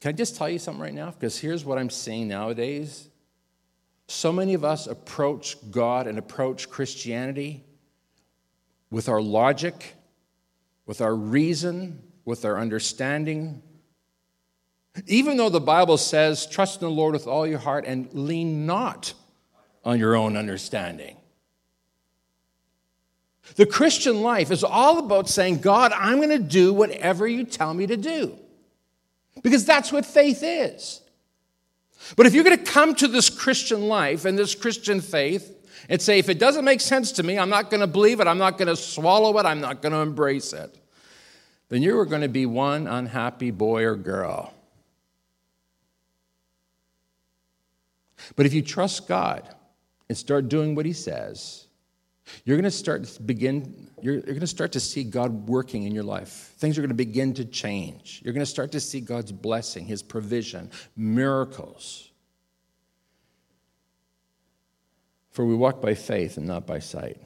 Can 0.00 0.10
I 0.10 0.12
just 0.12 0.36
tell 0.36 0.48
you 0.48 0.58
something 0.58 0.82
right 0.82 0.94
now? 0.94 1.10
Because 1.10 1.38
here's 1.38 1.64
what 1.64 1.78
I'm 1.78 1.90
seeing 1.90 2.28
nowadays. 2.28 3.08
So 4.06 4.32
many 4.32 4.54
of 4.54 4.64
us 4.64 4.86
approach 4.86 5.56
God 5.70 6.06
and 6.06 6.18
approach 6.18 6.68
Christianity 6.68 7.64
with 8.90 9.08
our 9.08 9.22
logic, 9.22 9.94
with 10.86 11.00
our 11.00 11.16
reason, 11.16 12.02
with 12.24 12.44
our 12.44 12.58
understanding. 12.58 13.62
Even 15.06 15.36
though 15.36 15.48
the 15.48 15.60
Bible 15.60 15.98
says, 15.98 16.46
trust 16.46 16.80
in 16.80 16.88
the 16.88 16.94
Lord 16.94 17.14
with 17.14 17.26
all 17.26 17.46
your 17.46 17.58
heart 17.58 17.84
and 17.84 18.12
lean 18.12 18.66
not 18.66 19.12
on 19.84 19.98
your 19.98 20.14
own 20.14 20.36
understanding. 20.36 21.16
The 23.56 23.66
Christian 23.66 24.22
life 24.22 24.50
is 24.50 24.64
all 24.64 24.98
about 24.98 25.28
saying, 25.28 25.60
God, 25.60 25.92
I'm 25.92 26.16
going 26.16 26.30
to 26.30 26.38
do 26.38 26.72
whatever 26.72 27.26
you 27.26 27.44
tell 27.44 27.74
me 27.74 27.86
to 27.86 27.96
do. 27.96 28.38
Because 29.42 29.64
that's 29.64 29.92
what 29.92 30.06
faith 30.06 30.40
is. 30.42 31.00
But 32.16 32.26
if 32.26 32.34
you're 32.34 32.44
going 32.44 32.58
to 32.58 32.64
come 32.64 32.94
to 32.96 33.08
this 33.08 33.28
Christian 33.28 33.88
life 33.88 34.24
and 34.24 34.38
this 34.38 34.54
Christian 34.54 35.00
faith 35.00 35.50
and 35.88 36.00
say, 36.00 36.18
if 36.18 36.28
it 36.28 36.38
doesn't 36.38 36.64
make 36.64 36.80
sense 36.80 37.12
to 37.12 37.22
me, 37.22 37.38
I'm 37.38 37.50
not 37.50 37.70
going 37.70 37.80
to 37.80 37.86
believe 37.86 38.20
it, 38.20 38.26
I'm 38.26 38.38
not 38.38 38.58
going 38.58 38.68
to 38.68 38.76
swallow 38.76 39.36
it, 39.38 39.44
I'm 39.44 39.60
not 39.60 39.82
going 39.82 39.92
to 39.92 39.98
embrace 39.98 40.52
it, 40.52 40.74
then 41.68 41.82
you 41.82 41.98
are 41.98 42.06
going 42.06 42.22
to 42.22 42.28
be 42.28 42.46
one 42.46 42.86
unhappy 42.86 43.50
boy 43.50 43.84
or 43.84 43.96
girl. 43.96 44.53
But 48.36 48.46
if 48.46 48.54
you 48.54 48.62
trust 48.62 49.08
God 49.08 49.48
and 50.08 50.16
start 50.16 50.48
doing 50.48 50.74
what 50.74 50.86
He 50.86 50.92
says, 50.92 51.66
you're 52.44 52.56
going 52.56 52.64
to 52.64 52.70
start 52.70 53.04
to 53.04 53.22
begin, 53.22 53.90
you're, 54.00 54.14
you're 54.14 54.22
going 54.22 54.40
to 54.40 54.46
start 54.46 54.72
to 54.72 54.80
see 54.80 55.04
God 55.04 55.48
working 55.48 55.82
in 55.84 55.94
your 55.94 56.04
life. 56.04 56.54
Things 56.56 56.78
are 56.78 56.80
going 56.80 56.88
to 56.88 56.94
begin 56.94 57.34
to 57.34 57.44
change. 57.44 58.22
You're 58.24 58.32
going 58.32 58.44
to 58.44 58.50
start 58.50 58.72
to 58.72 58.80
see 58.80 59.00
God's 59.00 59.32
blessing, 59.32 59.84
His 59.84 60.02
provision, 60.02 60.70
miracles. 60.96 62.10
For 65.30 65.44
we 65.44 65.54
walk 65.54 65.82
by 65.82 65.94
faith 65.94 66.36
and 66.36 66.46
not 66.46 66.66
by 66.66 66.78
sight. 66.78 67.20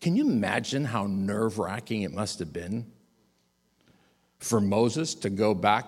Can 0.00 0.16
you 0.16 0.28
imagine 0.28 0.84
how 0.84 1.06
nerve 1.06 1.58
wracking 1.58 2.02
it 2.02 2.12
must 2.12 2.38
have 2.38 2.52
been 2.52 2.86
for 4.38 4.60
Moses 4.60 5.14
to 5.16 5.30
go 5.30 5.54
back 5.54 5.86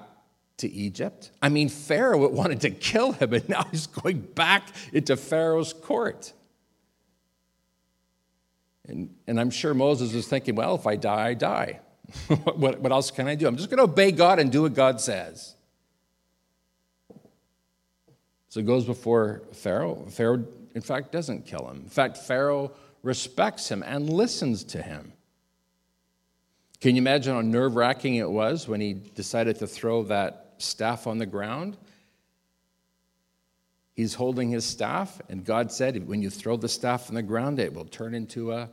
to 0.59 0.71
Egypt? 0.71 1.31
I 1.43 1.49
mean, 1.49 1.69
Pharaoh 1.69 2.29
wanted 2.31 2.61
to 2.63 2.71
kill 2.71 3.13
him, 3.13 3.33
and 3.33 3.49
now 3.49 3.65
he's 3.71 3.87
going 3.87 4.21
back 4.21 4.69
into 4.93 5.17
Pharaoh's 5.17 5.73
court. 5.73 6.33
And, 8.89 9.15
and 9.27 9.41
I'm 9.41 9.51
sure 9.51 9.75
Moses 9.75 10.13
was 10.15 10.29
thinking, 10.29 10.55
well, 10.55 10.77
if 10.77 10.87
I 10.87 10.97
die, 10.97 11.29
I 11.29 11.35
die. 11.35 11.81
what, 12.55 12.81
what 12.81 12.93
else 12.93 13.11
can 13.11 13.27
I 13.27 13.35
do? 13.35 13.49
I'm 13.49 13.57
just 13.57 13.69
going 13.69 13.79
to 13.79 13.85
obey 13.85 14.13
God 14.13 14.39
and 14.39 14.53
do 14.53 14.63
what 14.63 14.75
God 14.75 15.01
says. 15.01 15.55
So 18.49 18.61
it 18.61 18.67
goes 18.67 18.85
before 18.85 19.43
Pharaoh. 19.53 20.07
Pharaoh, 20.09 20.47
in 20.75 20.81
fact, 20.81 21.13
doesn't 21.13 21.47
kill 21.47 21.69
him. 21.69 21.83
In 21.83 21.91
fact, 21.91 22.17
Pharaoh 22.17 22.73
respects 23.03 23.71
him 23.71 23.83
and 23.83 24.09
listens 24.09 24.65
to 24.65 24.83
him. 24.83 25.13
Can 26.81 26.95
you 26.95 27.03
imagine 27.03 27.35
how 27.35 27.41
nerve 27.41 27.75
wracking 27.75 28.17
it 28.17 28.31
was 28.31 28.69
when 28.69 28.81
he 28.81 28.95
decided 28.95 29.59
to 29.59 29.67
throw 29.67 30.05
that 30.05 30.46
staff 30.59 31.07
on 31.07 31.19
the 31.19 31.27
ground? 31.27 31.77
He's 33.97 34.13
holding 34.13 34.51
his 34.51 34.65
staff, 34.65 35.23
and 35.31 35.43
God 35.43 35.73
said, 35.73 36.07
when 36.07 36.21
you 36.21 36.29
throw 36.29 36.59
the 36.59 36.69
staff 36.69 37.09
on 37.09 37.15
the 37.15 37.23
ground, 37.23 37.59
it 37.59 37.73
will 37.73 37.87
turn 37.87 38.15
into 38.15 38.53
a. 38.53 38.69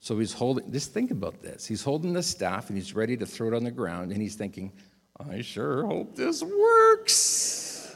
So 0.00 0.18
he's 0.18 0.32
holding, 0.32 0.72
just 0.72 0.92
think 0.92 1.10
about 1.10 1.42
this. 1.42 1.66
He's 1.66 1.82
holding 1.82 2.14
the 2.14 2.22
staff 2.22 2.68
and 2.68 2.78
he's 2.78 2.94
ready 2.94 3.16
to 3.16 3.26
throw 3.26 3.48
it 3.48 3.54
on 3.54 3.64
the 3.64 3.70
ground, 3.70 4.10
and 4.10 4.22
he's 4.22 4.36
thinking, 4.36 4.72
I 5.18 5.42
sure 5.42 5.86
hope 5.86 6.16
this 6.16 6.42
works. 6.42 7.94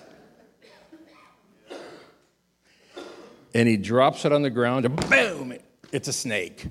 And 3.55 3.67
he 3.67 3.79
drops 3.79 4.27
it 4.27 4.33
on 4.33 4.43
the 4.43 4.51
ground, 4.51 4.85
and 4.85 4.95
boom, 5.09 5.55
it's 5.91 6.09
a 6.09 6.13
snake. 6.13 6.67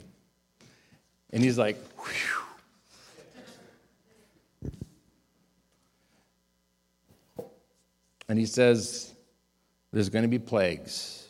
And 1.32 1.44
he's 1.44 1.58
like, 1.58 1.78
Whew. 1.98 2.37
And 8.30 8.38
he 8.38 8.46
says, 8.46 9.14
There's 9.92 10.10
going 10.10 10.24
to 10.24 10.30
be 10.30 10.40
plagues. 10.40 11.28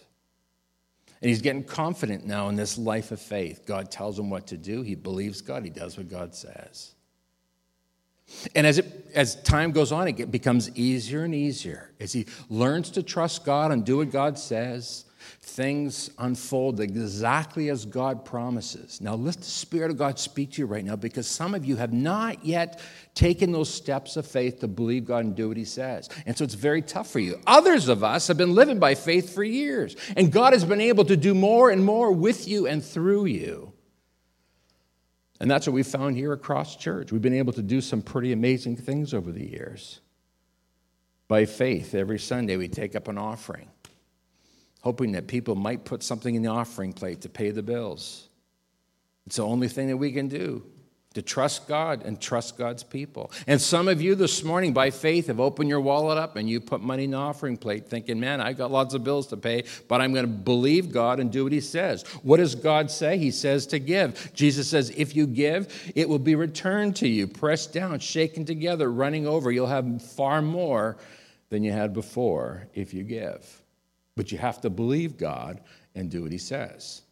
And 1.22 1.30
he's 1.30 1.42
getting 1.42 1.64
confident 1.64 2.26
now 2.26 2.48
in 2.50 2.56
this 2.56 2.78
life 2.78 3.12
of 3.12 3.20
faith. 3.20 3.66
God 3.66 3.90
tells 3.90 4.20
him 4.20 4.30
what 4.30 4.48
to 4.48 4.58
do. 4.58 4.84
He 4.84 4.94
believes 4.94 5.42
God. 5.42 5.64
He 5.64 5.72
does 5.72 5.98
what 5.98 6.10
God 6.10 6.36
says. 6.36 6.94
And 8.54 8.68
as, 8.68 8.78
it, 8.78 9.10
as 9.16 9.42
time 9.42 9.72
goes 9.72 9.92
on, 9.92 10.08
it 10.08 10.32
becomes 10.32 10.70
easier 10.78 11.24
and 11.24 11.34
easier. 11.34 11.92
As 12.00 12.14
he 12.14 12.28
learns 12.50 12.92
to 12.92 13.04
trust 13.04 13.46
God 13.46 13.72
and 13.72 13.86
do 13.86 13.98
what 13.98 14.12
God 14.12 14.38
says, 14.38 15.06
things 15.42 16.10
unfold 16.20 16.80
exactly 16.80 17.70
as 17.70 17.86
God 17.86 18.26
promises. 18.26 19.02
Now, 19.02 19.16
let 19.16 19.36
the 19.38 19.44
Spirit 19.44 19.92
of 19.92 19.98
God 19.98 20.20
speak 20.20 20.54
to 20.54 20.62
you 20.62 20.66
right 20.66 20.86
now 20.86 20.96
because 20.96 21.28
some 21.28 21.56
of 21.56 21.66
you 21.66 21.76
have 21.78 21.94
not 21.94 22.46
yet 22.46 22.80
taken 23.16 23.52
those 23.52 23.74
steps 23.74 24.18
of 24.18 24.28
faith 24.28 24.60
to 24.60 24.68
believe 24.68 25.06
God 25.06 25.26
and 25.26 25.36
do 25.36 25.48
what 25.48 25.58
He 25.58 25.66
says. 25.66 26.10
And 26.26 26.38
so 26.38 26.44
it's 26.44 26.54
very 26.54 26.82
tough 26.82 27.10
for 27.10 27.20
you. 27.20 27.40
Others 27.48 27.88
of 27.88 28.04
us 28.04 28.28
have 28.28 28.38
been 28.38 28.54
living 28.54 28.80
by 28.80 28.96
faith 28.96 29.34
for 29.34 29.44
years, 29.44 29.96
and 30.16 30.32
God 30.32 30.54
has 30.54 30.66
been 30.66 30.82
able 30.82 31.06
to 31.06 31.18
do 31.18 31.34
more 31.34 31.70
and 31.70 31.84
more 31.84 32.12
with 32.12 32.48
you 32.48 32.68
and 32.68 32.84
through 32.84 33.26
you. 33.26 33.74
And 35.40 35.50
that's 35.50 35.68
what 35.68 35.74
we 35.74 35.84
found 35.84 36.16
here 36.16 36.34
across 36.34 36.76
church. 36.76 37.12
We've 37.12 37.22
been 37.22 37.34
able 37.34 37.54
to 37.54 37.62
do 37.62 37.82
some 37.82 38.02
pretty 38.02 38.32
amazing 38.32 38.78
things 38.78 39.14
over 39.14 39.32
the 39.32 39.48
years. 39.48 40.02
By 41.28 41.46
faith, 41.46 41.94
every 41.94 42.20
Sunday 42.20 42.58
we 42.58 42.68
take 42.68 42.96
up 42.96 43.08
an 43.08 43.18
offering 43.18 43.70
hoping 44.88 45.12
that 45.12 45.28
people 45.28 45.54
might 45.54 45.84
put 45.84 46.02
something 46.02 46.36
in 46.36 46.44
the 46.44 46.50
offering 46.50 46.94
plate 46.94 47.20
to 47.20 47.28
pay 47.28 47.52
the 47.52 47.62
bills. 47.62 48.30
It's 49.26 49.36
the 49.36 49.44
only 49.44 49.68
thing 49.68 49.90
that 49.90 49.98
we 49.98 50.14
can 50.14 50.30
do 50.30 50.64
to 51.14 51.22
trust 51.22 51.68
God 51.68 52.06
and 52.06 52.22
trust 52.22 52.58
God's 52.58 52.84
people. 52.84 53.30
And 53.48 53.60
some 53.60 53.90
of 53.90 54.02
you 54.02 54.16
this 54.16 54.46
morning, 54.46 54.72
by 54.72 54.92
faith, 54.92 55.28
have 55.28 55.42
opened 55.42 55.68
your 55.68 55.82
wallet 55.82 56.18
up 56.18 56.38
and 56.38 56.50
you 56.50 56.62
put 56.62 56.80
money 56.80 57.04
in 57.04 57.12
the 57.12 57.18
offering 57.18 57.58
plate, 57.58 57.90
thinking, 57.90 58.18
man, 58.18 58.40
I've 58.40 58.58
got 58.58 58.72
lots 58.72 58.94
of 58.94 59.04
bills 59.04 59.28
to 59.28 59.36
pay, 59.36 59.66
but 59.90 60.00
I'm 60.00 60.14
going 60.14 60.24
to 60.24 60.32
believe 60.32 60.94
God 60.94 61.20
and 61.20 61.34
do 61.34 61.44
what 61.44 61.52
He 61.52 61.60
says. 61.60 62.04
What 62.24 62.38
does 62.38 62.56
God 62.56 62.90
say? 62.90 63.18
He 63.18 63.32
says 63.32 63.68
to 63.68 63.80
give. 63.80 64.32
Jesus 64.34 64.70
says, 64.70 64.90
if 64.92 65.18
you 65.18 65.28
give, 65.28 65.92
it 65.96 66.08
will 66.08 66.18
be 66.18 66.36
returned 66.36 66.96
to 66.98 67.10
you, 67.10 67.28
pressed 67.28 67.74
down, 67.74 68.00
shaken 68.00 68.46
together, 68.46 68.90
running 68.90 69.28
over. 69.28 69.52
You'll 69.52 69.68
have 69.68 70.02
far 70.02 70.42
more 70.42 70.96
than 71.50 71.66
you 71.66 71.74
had 71.74 71.94
before 71.94 72.70
if 72.74 72.94
you 72.94 73.04
give. 73.04 73.57
But 74.18 74.32
you 74.32 74.40
have 74.40 74.60
to 74.62 74.70
believe 74.72 75.16
God 75.16 75.62
and 75.94 76.10
do 76.10 76.24
what 76.24 76.32
He 76.32 76.40
says. 76.40 77.04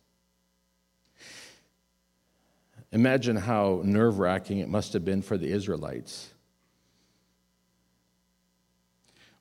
Imagine 2.91 3.35
how 3.35 3.81
nerve 3.85 4.17
wracking 4.17 4.57
it 4.57 4.67
must 4.67 4.91
have 4.93 5.05
been 5.05 5.21
for 5.21 5.37
the 5.37 5.47
Israelites. 5.47 6.31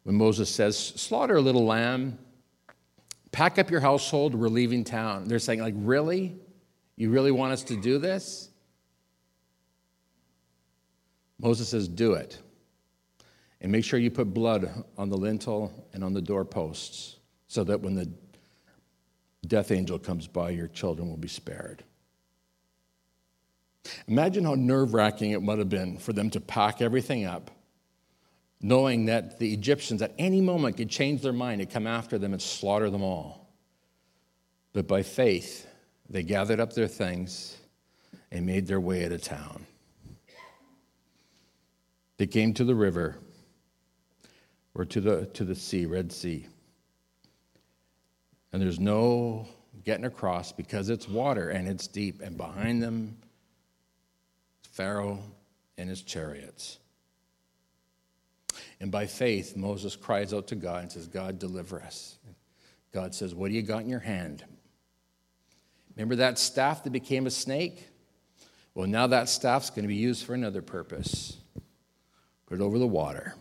When 0.02 0.14
Moses 0.14 0.50
says, 0.50 0.76
Slaughter 0.76 1.36
a 1.36 1.40
little 1.40 1.64
lamb, 1.64 2.18
pack 3.32 3.58
up 3.58 3.70
your 3.70 3.80
household, 3.80 4.34
we're 4.34 4.48
leaving 4.48 4.84
town. 4.84 5.24
They're 5.24 5.38
saying, 5.38 5.60
like, 5.60 5.74
really? 5.78 6.36
You 6.96 7.10
really 7.10 7.32
want 7.32 7.54
us 7.54 7.64
to 7.64 7.76
do 7.80 7.98
this? 7.98 8.50
Moses 11.40 11.68
says, 11.68 11.88
Do 11.88 12.12
it. 12.12 12.38
And 13.62 13.72
make 13.72 13.84
sure 13.84 13.98
you 13.98 14.10
put 14.10 14.34
blood 14.34 14.84
on 14.98 15.08
the 15.08 15.16
lintel 15.16 15.88
and 15.94 16.04
on 16.04 16.12
the 16.12 16.20
doorposts 16.20 17.16
so 17.54 17.62
that 17.62 17.82
when 17.82 17.94
the 17.94 18.10
death 19.46 19.70
angel 19.70 19.96
comes 19.96 20.26
by, 20.26 20.50
your 20.50 20.66
children 20.66 21.08
will 21.08 21.16
be 21.16 21.28
spared. 21.28 21.84
Imagine 24.08 24.42
how 24.42 24.56
nerve 24.56 24.92
wracking 24.92 25.30
it 25.30 25.40
would 25.40 25.60
have 25.60 25.68
been 25.68 25.96
for 25.98 26.12
them 26.12 26.30
to 26.30 26.40
pack 26.40 26.82
everything 26.82 27.26
up, 27.26 27.52
knowing 28.60 29.06
that 29.06 29.38
the 29.38 29.54
Egyptians 29.54 30.02
at 30.02 30.12
any 30.18 30.40
moment 30.40 30.76
could 30.76 30.90
change 30.90 31.22
their 31.22 31.32
mind 31.32 31.60
and 31.60 31.70
come 31.70 31.86
after 31.86 32.18
them 32.18 32.32
and 32.32 32.42
slaughter 32.42 32.90
them 32.90 33.02
all. 33.02 33.48
But 34.72 34.88
by 34.88 35.04
faith, 35.04 35.64
they 36.10 36.24
gathered 36.24 36.58
up 36.58 36.72
their 36.72 36.88
things 36.88 37.56
and 38.32 38.44
made 38.44 38.66
their 38.66 38.80
way 38.80 39.04
out 39.04 39.12
of 39.12 39.22
town. 39.22 39.64
They 42.16 42.26
came 42.26 42.52
to 42.54 42.64
the 42.64 42.74
river 42.74 43.16
or 44.74 44.84
to 44.86 45.00
the, 45.00 45.26
to 45.26 45.44
the 45.44 45.54
sea, 45.54 45.86
Red 45.86 46.10
Sea. 46.10 46.48
And 48.54 48.62
there's 48.62 48.78
no 48.78 49.48
getting 49.84 50.04
across 50.04 50.52
because 50.52 50.88
it's 50.88 51.08
water 51.08 51.48
and 51.48 51.66
it's 51.66 51.88
deep, 51.88 52.22
and 52.22 52.36
behind 52.36 52.80
them, 52.80 53.16
Pharaoh 54.70 55.18
and 55.76 55.88
his 55.88 56.02
chariots. 56.02 56.78
And 58.78 58.92
by 58.92 59.06
faith, 59.06 59.56
Moses 59.56 59.96
cries 59.96 60.32
out 60.32 60.46
to 60.46 60.54
God 60.54 60.82
and 60.82 60.92
says, 60.92 61.08
God, 61.08 61.40
deliver 61.40 61.82
us. 61.82 62.16
God 62.92 63.12
says, 63.12 63.34
What 63.34 63.48
do 63.48 63.54
you 63.54 63.62
got 63.62 63.82
in 63.82 63.88
your 63.88 63.98
hand? 63.98 64.44
Remember 65.96 66.14
that 66.14 66.38
staff 66.38 66.84
that 66.84 66.90
became 66.90 67.26
a 67.26 67.32
snake? 67.32 67.88
Well, 68.72 68.86
now 68.86 69.08
that 69.08 69.28
staff's 69.28 69.70
going 69.70 69.82
to 69.82 69.88
be 69.88 69.96
used 69.96 70.24
for 70.24 70.32
another 70.32 70.62
purpose. 70.62 71.38
Put 72.46 72.60
it 72.60 72.62
over 72.62 72.78
the 72.78 72.86
water. 72.86 73.34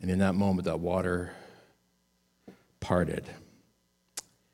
And 0.00 0.10
in 0.10 0.20
that 0.20 0.34
moment, 0.34 0.64
that 0.64 0.80
water 0.80 1.32
parted, 2.80 3.24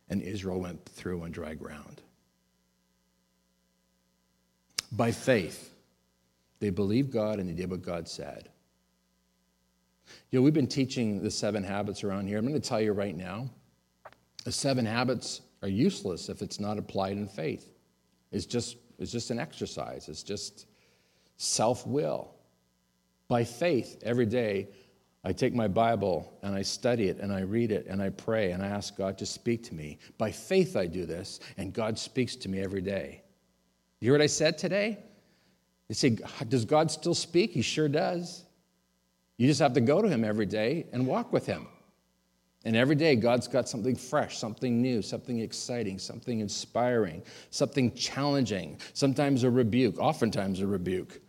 and 0.08 0.20
Israel 0.22 0.60
went 0.60 0.84
through 0.86 1.22
on 1.22 1.30
dry 1.30 1.54
ground. 1.54 2.02
By 4.92 5.12
faith, 5.12 5.74
they 6.60 6.70
believed 6.70 7.12
God 7.12 7.38
and 7.38 7.48
they 7.48 7.54
did 7.54 7.70
what 7.70 7.82
God 7.82 8.08
said. 8.08 8.48
You 10.30 10.38
know, 10.38 10.42
we've 10.42 10.54
been 10.54 10.66
teaching 10.66 11.22
the 11.22 11.30
seven 11.30 11.64
habits 11.64 12.04
around 12.04 12.28
here. 12.28 12.38
I'm 12.38 12.46
going 12.46 12.60
to 12.60 12.68
tell 12.68 12.80
you 12.80 12.92
right 12.92 13.16
now 13.16 13.50
the 14.44 14.52
seven 14.52 14.86
habits 14.86 15.40
are 15.62 15.68
useless 15.68 16.28
if 16.28 16.42
it's 16.42 16.60
not 16.60 16.78
applied 16.78 17.16
in 17.16 17.26
faith. 17.26 17.72
It's 18.30 18.46
just, 18.46 18.76
it's 18.98 19.10
just 19.10 19.30
an 19.30 19.38
exercise, 19.38 20.08
it's 20.08 20.22
just 20.22 20.66
self 21.36 21.86
will. 21.86 22.32
By 23.28 23.42
faith, 23.42 24.00
every 24.04 24.26
day, 24.26 24.68
I 25.26 25.32
take 25.32 25.54
my 25.54 25.66
Bible 25.66 26.38
and 26.44 26.54
I 26.54 26.62
study 26.62 27.08
it 27.08 27.18
and 27.18 27.32
I 27.32 27.40
read 27.40 27.72
it 27.72 27.86
and 27.88 28.00
I 28.00 28.10
pray 28.10 28.52
and 28.52 28.62
I 28.62 28.68
ask 28.68 28.96
God 28.96 29.18
to 29.18 29.26
speak 29.26 29.64
to 29.64 29.74
me. 29.74 29.98
By 30.18 30.30
faith, 30.30 30.76
I 30.76 30.86
do 30.86 31.04
this, 31.04 31.40
and 31.56 31.72
God 31.72 31.98
speaks 31.98 32.36
to 32.36 32.48
me 32.48 32.60
every 32.60 32.80
day. 32.80 33.22
You 33.98 34.06
hear 34.06 34.12
what 34.14 34.22
I 34.22 34.28
said 34.28 34.56
today? 34.56 34.98
They 35.88 35.94
say, 35.94 36.16
Does 36.48 36.64
God 36.64 36.92
still 36.92 37.12
speak? 37.12 37.50
He 37.50 37.60
sure 37.60 37.88
does. 37.88 38.44
You 39.36 39.48
just 39.48 39.58
have 39.58 39.72
to 39.72 39.80
go 39.80 40.00
to 40.00 40.08
Him 40.08 40.22
every 40.22 40.46
day 40.46 40.86
and 40.92 41.04
walk 41.08 41.32
with 41.32 41.44
Him. 41.44 41.66
And 42.64 42.76
every 42.76 42.94
day, 42.94 43.16
God's 43.16 43.48
got 43.48 43.68
something 43.68 43.96
fresh, 43.96 44.38
something 44.38 44.80
new, 44.80 45.02
something 45.02 45.40
exciting, 45.40 45.98
something 45.98 46.38
inspiring, 46.38 47.20
something 47.50 47.92
challenging, 47.94 48.78
sometimes 48.92 49.42
a 49.42 49.50
rebuke, 49.50 49.98
oftentimes 49.98 50.60
a 50.60 50.68
rebuke. 50.68 51.20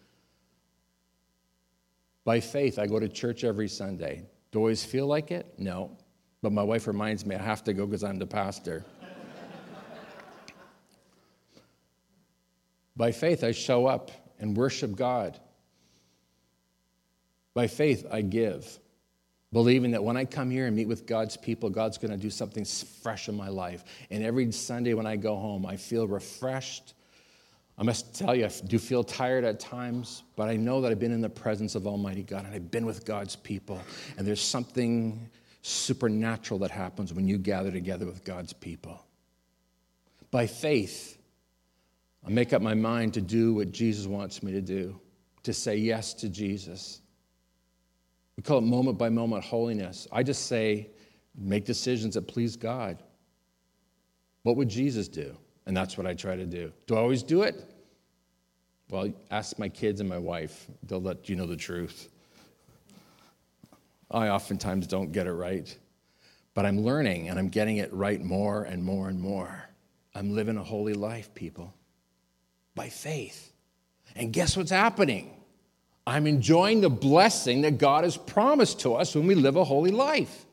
By 2.28 2.42
faith, 2.42 2.78
I 2.78 2.88
go 2.88 3.00
to 3.00 3.08
church 3.08 3.46
every 3.46 3.70
Sunday. 3.70 4.26
Do 4.52 4.60
I 4.60 4.64
always 4.64 4.84
feel 4.84 5.08
like 5.08 5.32
it? 5.32 5.54
No. 5.58 5.98
But 6.42 6.52
my 6.52 6.62
wife 6.62 6.86
reminds 6.86 7.26
me 7.26 7.36
I 7.36 7.42
have 7.42 7.64
to 7.64 7.74
go 7.74 7.86
because 7.86 8.04
I'm 8.04 8.20
the 8.20 8.28
pastor. 8.28 8.84
By 12.98 13.14
faith, 13.14 13.46
I 13.46 13.54
show 13.54 13.86
up 13.86 14.12
and 14.40 14.58
worship 14.58 14.94
God. 14.98 15.40
By 17.54 17.68
faith, 17.68 18.06
I 18.12 18.24
give 18.24 18.78
believing 19.54 19.92
that 19.92 20.04
when 20.04 20.18
I 20.18 20.26
come 20.26 20.52
here 20.52 20.68
and 20.68 20.76
meet 20.76 20.90
with 20.90 21.06
God's 21.06 21.38
people, 21.38 21.70
God's 21.70 21.98
going 21.98 22.12
to 22.12 22.18
do 22.18 22.30
something 22.30 22.66
fresh 22.66 23.30
in 23.30 23.36
my 23.36 23.48
life. 23.48 23.86
And 24.12 24.22
every 24.22 24.52
Sunday 24.52 24.94
when 24.94 25.06
I 25.06 25.16
go 25.16 25.38
home, 25.38 25.66
I 25.66 25.78
feel 25.78 26.06
refreshed. 26.06 26.94
I 27.78 27.84
must 27.84 28.16
tell 28.16 28.36
you, 28.36 28.46
I 28.46 28.52
do 28.66 28.80
feel 28.80 29.04
tired 29.04 29.44
at 29.44 29.60
times, 29.60 30.24
but 30.36 30.50
I 30.50 30.56
know 30.56 30.82
that 30.82 30.92
I've 30.92 31.00
been 31.00 31.12
in 31.12 31.22
the 31.22 31.30
presence 31.30 31.76
of 31.76 31.86
Almighty 31.86 32.24
God 32.24 32.46
and 32.46 32.54
I've 32.54 32.72
been 32.72 32.86
with 32.86 33.06
God's 33.06 33.36
people. 33.36 33.80
And 34.18 34.26
there's 34.26 34.42
something 34.42 35.30
supernatural 35.62 36.60
that 36.62 36.72
happens 36.72 37.14
when 37.14 37.28
you 37.28 37.38
gather 37.38 37.72
together 37.72 38.06
with 38.06 38.24
God's 38.24 38.54
people. 38.54 39.06
By 40.32 40.48
faith, 40.48 41.18
I 42.26 42.30
make 42.30 42.52
up 42.52 42.62
my 42.62 42.74
mind 42.74 43.14
to 43.14 43.22
do 43.22 43.54
what 43.54 43.72
Jesus 43.72 44.08
wants 44.08 44.42
me 44.42 44.52
to 44.54 44.62
do, 44.62 45.00
to 45.44 45.54
say 45.54 45.78
yes 45.78 46.14
to 46.16 46.30
Jesus 46.30 47.02
we 48.38 48.44
call 48.44 48.60
it 48.60 48.62
moment 48.62 49.00
by 49.00 49.10
moment 49.10 49.44
holiness. 49.44 50.08
I 50.12 50.22
just 50.24 50.46
say, 50.46 50.92
make 51.36 51.66
decisions 51.66 52.14
that 52.14 52.28
please 52.28 52.56
God. 52.56 53.02
What 54.44 54.56
would 54.56 54.70
Jesus 54.70 55.08
do? 55.08 55.36
And 55.68 55.76
that's 55.76 55.98
what 55.98 56.08
I 56.08 56.14
try 56.14 56.38
to 56.38 56.46
do. 56.46 56.72
Do 56.88 56.96
I 56.96 57.00
always 57.00 57.22
do 57.22 57.42
it? 57.42 57.62
Well, 58.90 59.12
ask 59.30 59.60
my 59.60 59.68
kids 59.68 60.00
and 60.00 60.08
my 60.08 60.18
wife, 60.18 60.66
they'll 60.84 61.02
let 61.02 61.28
you 61.28 61.36
know 61.36 61.46
the 61.46 61.58
truth. 61.58 62.08
I 64.10 64.30
oftentimes 64.30 64.88
don't 64.88 65.12
get 65.12 65.28
it 65.28 65.34
right, 65.34 65.78
but 66.54 66.66
I'm 66.66 66.80
learning 66.80 67.28
and 67.28 67.38
I'm 67.38 67.50
getting 67.50 67.78
it 67.78 67.94
right 67.94 68.24
more 68.24 68.64
and 68.64 68.82
more 68.82 69.10
and 69.10 69.20
more. 69.20 69.68
I'm 70.16 70.34
living 70.34 70.56
a 70.56 70.64
holy 70.64 70.94
life, 70.94 71.36
people, 71.36 71.74
by 72.74 72.88
faith. 72.88 73.52
And 74.16 74.32
guess 74.32 74.56
what's 74.56 74.72
happening? 74.72 75.34
I'm 76.08 76.28
enjoying 76.28 76.80
the 76.80 76.90
blessing 76.90 77.64
that 77.64 77.78
God 77.78 78.06
has 78.06 78.16
promised 78.16 78.80
to 78.82 78.94
us 78.94 79.14
when 79.14 79.28
we 79.28 79.36
live 79.36 79.58
a 79.58 79.66
holy 79.66 79.92
life. 79.92 80.46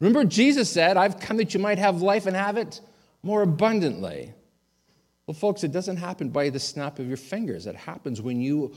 Remember, 0.00 0.22
Jesus 0.24 0.70
said, 0.70 0.98
I've 0.98 1.18
come 1.18 1.38
that 1.38 1.54
you 1.54 1.60
might 1.60 1.78
have 1.78 2.02
life 2.02 2.26
and 2.26 2.36
have 2.36 2.58
it 2.58 2.82
more 3.22 3.42
abundantly. 3.42 4.32
Well, 5.26 5.34
folks, 5.34 5.64
it 5.64 5.72
doesn't 5.72 5.96
happen 5.96 6.28
by 6.28 6.50
the 6.50 6.60
snap 6.60 6.98
of 6.98 7.08
your 7.08 7.16
fingers. 7.16 7.66
It 7.66 7.74
happens 7.74 8.22
when 8.22 8.40
you 8.40 8.74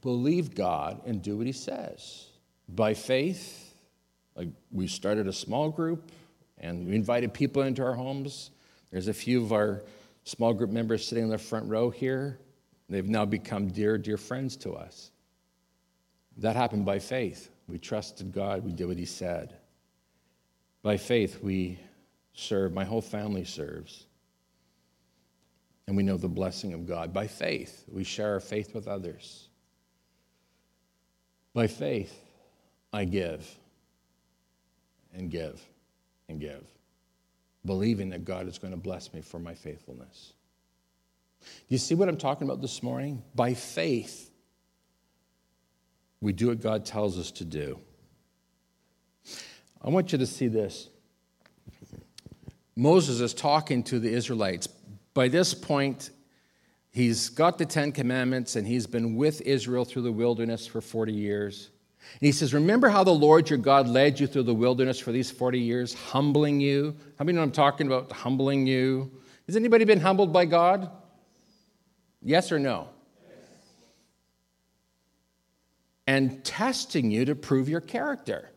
believe 0.00 0.54
God 0.54 1.02
and 1.06 1.20
do 1.20 1.36
what 1.36 1.46
He 1.46 1.52
says. 1.52 2.26
By 2.68 2.94
faith, 2.94 3.74
like 4.36 4.48
we 4.70 4.86
started 4.86 5.26
a 5.26 5.32
small 5.32 5.70
group 5.70 6.12
and 6.58 6.86
we 6.86 6.94
invited 6.94 7.34
people 7.34 7.62
into 7.62 7.82
our 7.82 7.94
homes. 7.94 8.50
There's 8.90 9.08
a 9.08 9.14
few 9.14 9.42
of 9.42 9.52
our 9.52 9.82
small 10.24 10.52
group 10.54 10.70
members 10.70 11.06
sitting 11.06 11.24
in 11.24 11.30
the 11.30 11.38
front 11.38 11.68
row 11.68 11.90
here. 11.90 12.38
They've 12.88 13.08
now 13.08 13.24
become 13.24 13.68
dear, 13.68 13.98
dear 13.98 14.16
friends 14.16 14.56
to 14.58 14.72
us. 14.72 15.10
That 16.36 16.56
happened 16.56 16.84
by 16.84 16.98
faith. 16.98 17.50
We 17.68 17.78
trusted 17.78 18.32
God, 18.32 18.64
we 18.64 18.72
did 18.72 18.86
what 18.86 18.96
He 18.96 19.04
said. 19.04 19.54
By 20.82 20.96
faith, 20.96 21.42
we 21.42 21.78
serve. 22.32 22.72
My 22.72 22.84
whole 22.84 23.02
family 23.02 23.44
serves. 23.44 24.06
And 25.86 25.96
we 25.96 26.02
know 26.02 26.16
the 26.16 26.28
blessing 26.28 26.72
of 26.72 26.86
God. 26.86 27.12
By 27.12 27.26
faith, 27.26 27.84
we 27.90 28.04
share 28.04 28.34
our 28.34 28.40
faith 28.40 28.74
with 28.74 28.86
others. 28.86 29.48
By 31.52 31.66
faith, 31.66 32.16
I 32.92 33.04
give 33.04 33.48
and 35.12 35.30
give 35.30 35.60
and 36.28 36.40
give, 36.40 36.64
believing 37.64 38.10
that 38.10 38.24
God 38.24 38.46
is 38.46 38.58
going 38.58 38.72
to 38.72 38.78
bless 38.78 39.12
me 39.12 39.20
for 39.20 39.40
my 39.40 39.54
faithfulness. 39.54 40.32
Do 41.40 41.46
you 41.68 41.78
see 41.78 41.94
what 41.94 42.08
I'm 42.08 42.16
talking 42.16 42.46
about 42.46 42.60
this 42.60 42.82
morning? 42.82 43.22
By 43.34 43.54
faith, 43.54 44.30
we 46.20 46.32
do 46.32 46.48
what 46.48 46.60
God 46.60 46.84
tells 46.84 47.18
us 47.18 47.30
to 47.32 47.44
do. 47.44 47.80
I 49.82 49.88
want 49.88 50.12
you 50.12 50.18
to 50.18 50.26
see 50.26 50.48
this. 50.48 50.89
Moses 52.76 53.20
is 53.20 53.34
talking 53.34 53.82
to 53.84 53.98
the 53.98 54.12
Israelites. 54.12 54.66
By 55.14 55.28
this 55.28 55.54
point, 55.54 56.10
he's 56.90 57.28
got 57.28 57.58
the 57.58 57.66
Ten 57.66 57.92
Commandments 57.92 58.56
and 58.56 58.66
he's 58.66 58.86
been 58.86 59.16
with 59.16 59.40
Israel 59.42 59.84
through 59.84 60.02
the 60.02 60.12
wilderness 60.12 60.66
for 60.66 60.80
40 60.80 61.12
years. 61.12 61.70
And 62.12 62.26
he 62.26 62.32
says, 62.32 62.54
Remember 62.54 62.88
how 62.88 63.04
the 63.04 63.10
Lord 63.10 63.50
your 63.50 63.58
God 63.58 63.88
led 63.88 64.18
you 64.18 64.26
through 64.26 64.44
the 64.44 64.54
wilderness 64.54 64.98
for 64.98 65.12
these 65.12 65.30
40 65.30 65.58
years, 65.58 65.94
humbling 65.94 66.60
you? 66.60 66.96
How 67.18 67.24
many 67.24 67.36
know 67.36 67.42
I'm 67.42 67.52
talking 67.52 67.86
about 67.86 68.10
humbling 68.12 68.66
you? 68.66 69.10
Has 69.46 69.56
anybody 69.56 69.84
been 69.84 70.00
humbled 70.00 70.32
by 70.32 70.44
God? 70.44 70.90
Yes 72.22 72.52
or 72.52 72.58
no? 72.58 72.88
And 76.06 76.44
testing 76.44 77.10
you 77.10 77.24
to 77.26 77.34
prove 77.34 77.68
your 77.68 77.80
character 77.80 78.50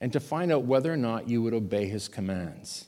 and 0.00 0.12
to 0.12 0.20
find 0.20 0.50
out 0.50 0.64
whether 0.64 0.92
or 0.92 0.96
not 0.96 1.28
you 1.28 1.42
would 1.42 1.54
obey 1.54 1.86
his 1.86 2.08
commands. 2.08 2.86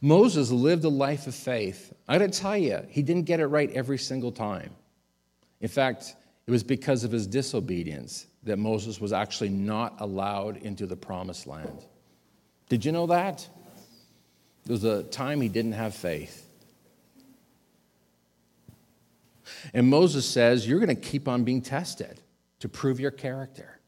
Moses 0.00 0.50
lived 0.50 0.84
a 0.84 0.88
life 0.88 1.26
of 1.26 1.34
faith. 1.34 1.92
I 2.06 2.18
gotta 2.18 2.30
tell 2.30 2.56
you, 2.56 2.80
he 2.88 3.02
didn't 3.02 3.24
get 3.24 3.40
it 3.40 3.46
right 3.46 3.70
every 3.72 3.98
single 3.98 4.32
time. 4.32 4.70
In 5.60 5.68
fact, 5.68 6.14
it 6.46 6.50
was 6.50 6.62
because 6.62 7.04
of 7.04 7.12
his 7.12 7.26
disobedience 7.26 8.26
that 8.44 8.58
Moses 8.58 9.00
was 9.00 9.12
actually 9.12 9.50
not 9.50 10.00
allowed 10.00 10.56
into 10.58 10.86
the 10.86 10.96
promised 10.96 11.46
land. 11.46 11.84
Did 12.68 12.84
you 12.84 12.92
know 12.92 13.06
that? 13.06 13.46
There 14.64 14.74
was 14.74 14.84
a 14.84 15.02
time 15.04 15.40
he 15.40 15.48
didn't 15.48 15.72
have 15.72 15.94
faith. 15.94 16.48
And 19.72 19.88
Moses 19.88 20.28
says, 20.28 20.66
You're 20.66 20.80
going 20.80 20.94
to 20.94 21.00
keep 21.00 21.28
on 21.28 21.44
being 21.44 21.62
tested 21.62 22.20
to 22.60 22.68
prove 22.68 23.00
your 23.00 23.10
character. 23.10 23.78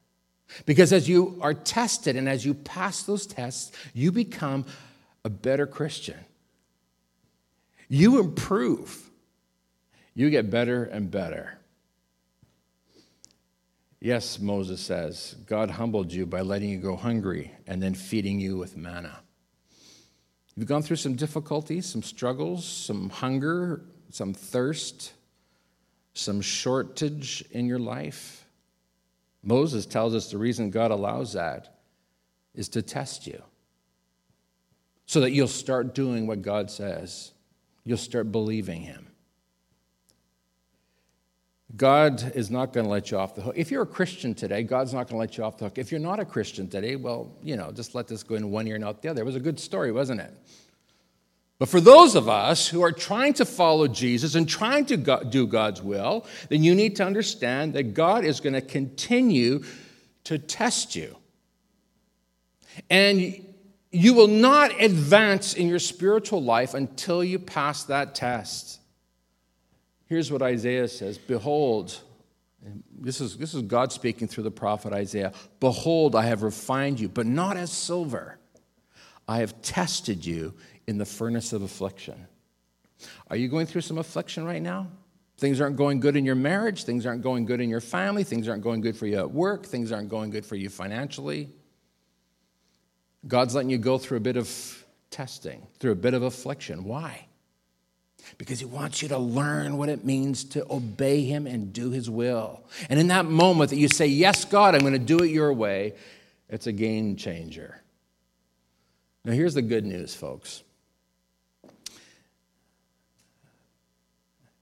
Because 0.67 0.93
as 0.93 1.09
you 1.09 1.39
are 1.41 1.55
tested 1.55 2.17
and 2.17 2.29
as 2.29 2.45
you 2.45 2.55
pass 2.55 3.03
those 3.03 3.27
tests, 3.27 3.73
you 3.93 4.13
become 4.13 4.65
a 5.25 5.31
better 5.31 5.67
Christian. 5.67 6.19
You 7.89 8.21
improve. 8.21 9.11
You 10.15 10.31
get 10.31 10.51
better 10.51 10.85
and 10.85 11.11
better. 11.11 11.59
Yes, 14.01 14.39
Moses 14.39 14.81
says, 14.81 15.35
God 15.47 15.71
humbled 15.71 16.13
you 16.13 16.27
by 16.27 16.43
letting 16.43 16.69
you 16.69 16.79
go 16.79 16.95
hungry 16.95 17.53
and 17.67 17.83
then 17.83 17.95
feeding 17.95 18.39
you 18.39 18.59
with 18.59 18.77
manna. 18.77 19.21
You've 20.57 20.69
gone 20.69 20.83
through 20.83 20.97
some 20.97 21.15
difficulties, 21.15 21.87
some 21.87 22.03
struggles, 22.03 22.65
some 22.65 23.09
hunger, 23.09 23.83
some 24.11 24.35
thirst, 24.35 25.13
some 26.13 26.41
shortage 26.41 27.45
in 27.51 27.67
your 27.67 27.79
life. 27.79 28.44
Moses 29.45 29.87
tells 29.87 30.15
us 30.15 30.31
the 30.31 30.39
reason 30.39 30.71
God 30.71 30.91
allows 30.91 31.35
that 31.35 31.77
is 32.55 32.69
to 32.71 32.83
test 32.83 33.27
you 33.27 33.43
so 35.07 35.21
that 35.21 35.33
you'll 35.33 35.47
start 35.49 35.95
doing 35.95 36.27
what 36.27 36.43
God 36.43 36.71
says. 36.71 37.33
You'll 37.85 37.99
start 37.99 38.33
believing 38.33 38.81
Him. 38.81 39.09
God 41.77 42.33
is 42.35 42.51
not 42.51 42.73
going 42.73 42.85
to 42.85 42.91
let 42.91 43.11
you 43.11 43.19
off 43.19 43.35
the 43.35 43.43
hook. 43.43 43.55
If 43.57 43.71
you're 43.71 43.83
a 43.83 43.87
Christian 43.87 44.33
today, 44.33 44.63
God's 44.63 44.95
not 44.95 45.09
going 45.09 45.17
to 45.17 45.17
let 45.17 45.37
you 45.37 45.45
off 45.45 45.59
the 45.59 45.65
hook. 45.65 45.77
If 45.77 45.91
you're 45.91 46.01
not 46.01 46.21
a 46.21 46.25
Christian 46.25 46.69
today, 46.69 46.97
well, 46.97 47.33
you 47.43 47.57
know, 47.57 47.73
just 47.73 47.95
let 47.95 48.07
this 48.07 48.23
go 48.23 48.37
in 48.37 48.51
one 48.51 48.69
ear 48.69 48.77
and 48.77 48.85
out 48.85 49.03
the 49.03 49.09
other. 49.09 49.23
It 49.23 49.25
was 49.25 49.35
a 49.35 49.41
good 49.41 49.59
story, 49.59 49.91
wasn't 49.91 50.21
it? 50.21 50.33
But 51.59 51.69
for 51.69 51.81
those 51.81 52.15
of 52.15 52.29
us 52.29 52.69
who 52.69 52.83
are 52.83 52.93
trying 52.93 53.35
to 53.35 53.45
follow 53.45 53.87
Jesus 53.87 54.35
and 54.35 54.49
trying 54.49 54.87
to 54.87 54.97
do 55.29 55.47
God's 55.47 55.81
will, 55.81 56.27
then 56.49 56.65
you 56.65 56.75
need 56.75 56.97
to 56.97 57.05
understand 57.05 57.75
that 57.75 57.95
God 57.95 58.25
is 58.25 58.41
going 58.41 58.55
to 58.55 58.61
continue 58.61 59.63
to 60.25 60.39
test 60.39 60.97
you. 60.97 61.17
And 62.91 63.45
you 63.93 64.15
will 64.15 64.27
not 64.27 64.81
advance 64.83 65.55
in 65.55 65.69
your 65.69 65.79
spiritual 65.79 66.43
life 66.43 66.75
until 66.75 67.23
you 67.23 67.39
pass 67.39 67.85
that 67.85 68.17
test. 68.17 68.81
Here's 70.07 70.33
what 70.33 70.43
Isaiah 70.43 70.89
says 70.89 71.19
Behold, 71.19 72.01
this 72.99 73.21
is, 73.21 73.37
this 73.37 73.55
is 73.55 73.63
God 73.63 73.93
speaking 73.93 74.27
through 74.27 74.45
the 74.45 74.51
prophet 74.51 74.93
Isaiah. 74.93 75.33
Behold, 75.61 76.17
I 76.17 76.25
have 76.25 76.43
refined 76.43 76.99
you, 76.99 77.09
but 77.09 77.27
not 77.27 77.57
as 77.57 77.71
silver. 77.71 78.39
I 79.27 79.39
have 79.39 79.63
tested 79.63 80.27
you 80.27 80.55
in 80.87 80.99
the 80.99 81.05
furnace 81.05 81.53
of 81.53 81.63
affliction. 81.63 82.27
Are 83.29 83.37
you 83.37 83.49
going 83.49 83.67
through 83.67 83.83
some 83.83 83.99
affliction 83.99 84.45
right 84.45 84.63
now? 84.63 84.89
Things 85.37 85.61
aren't 85.61 85.77
going 85.77 86.01
good 86.01 86.17
in 86.17 86.25
your 86.25 86.37
marriage. 86.37 86.85
Things 86.85 87.07
aren't 87.07 87.23
going 87.23 87.45
good 87.45 87.61
in 87.61 87.69
your 87.69 87.81
family. 87.81 88.23
Things 88.23 88.49
aren't 88.49 88.63
going 88.63 88.81
good 88.81 88.97
for 88.97 89.07
you 89.07 89.19
at 89.19 89.31
work. 89.31 89.67
Things 89.67 89.91
aren't 89.91 90.09
going 90.09 90.31
good 90.31 90.47
for 90.47 90.55
you 90.55 90.69
financially. 90.69 91.51
God's 93.27 93.55
letting 93.55 93.71
you 93.71 93.79
go 93.79 93.99
through 93.99 94.19
a 94.19 94.21
bit 94.21 94.37
of 94.37 94.85
testing, 95.11 95.67
through 95.81 95.93
a 95.93 95.97
bit 95.97 96.15
of 96.15 96.23
affliction. 96.23 96.85
Why? 96.85 97.27
because 98.39 98.59
he 98.59 98.65
wants 98.65 99.03
you 99.03 99.09
to 99.09 99.19
learn 99.19 99.77
what 99.77 99.89
it 99.89 100.05
means 100.05 100.45
to 100.45 100.67
obey 100.71 101.25
him 101.25 101.47
and 101.47 101.73
do 101.73 101.91
his 101.91 102.09
will. 102.09 102.63
And 102.89 102.99
in 102.99 103.09
that 103.09 103.27
moment 103.27 103.71
that 103.71 103.77
you 103.77 103.89
say, 103.89 104.07
Yes, 104.07 104.45
God, 104.45 104.75
I'm 104.75 104.81
going 104.81 104.93
to 104.95 104.99
do 104.99 105.19
it 105.19 105.29
your 105.29 105.53
way, 105.53 105.95
it's 106.49 106.67
a 106.67 106.73
game 106.73 107.17
changer. 107.17 107.81
Now, 109.25 109.33
here's 109.33 109.55
the 109.55 109.63
good 109.63 109.87
news, 109.87 110.15
folks 110.15 110.64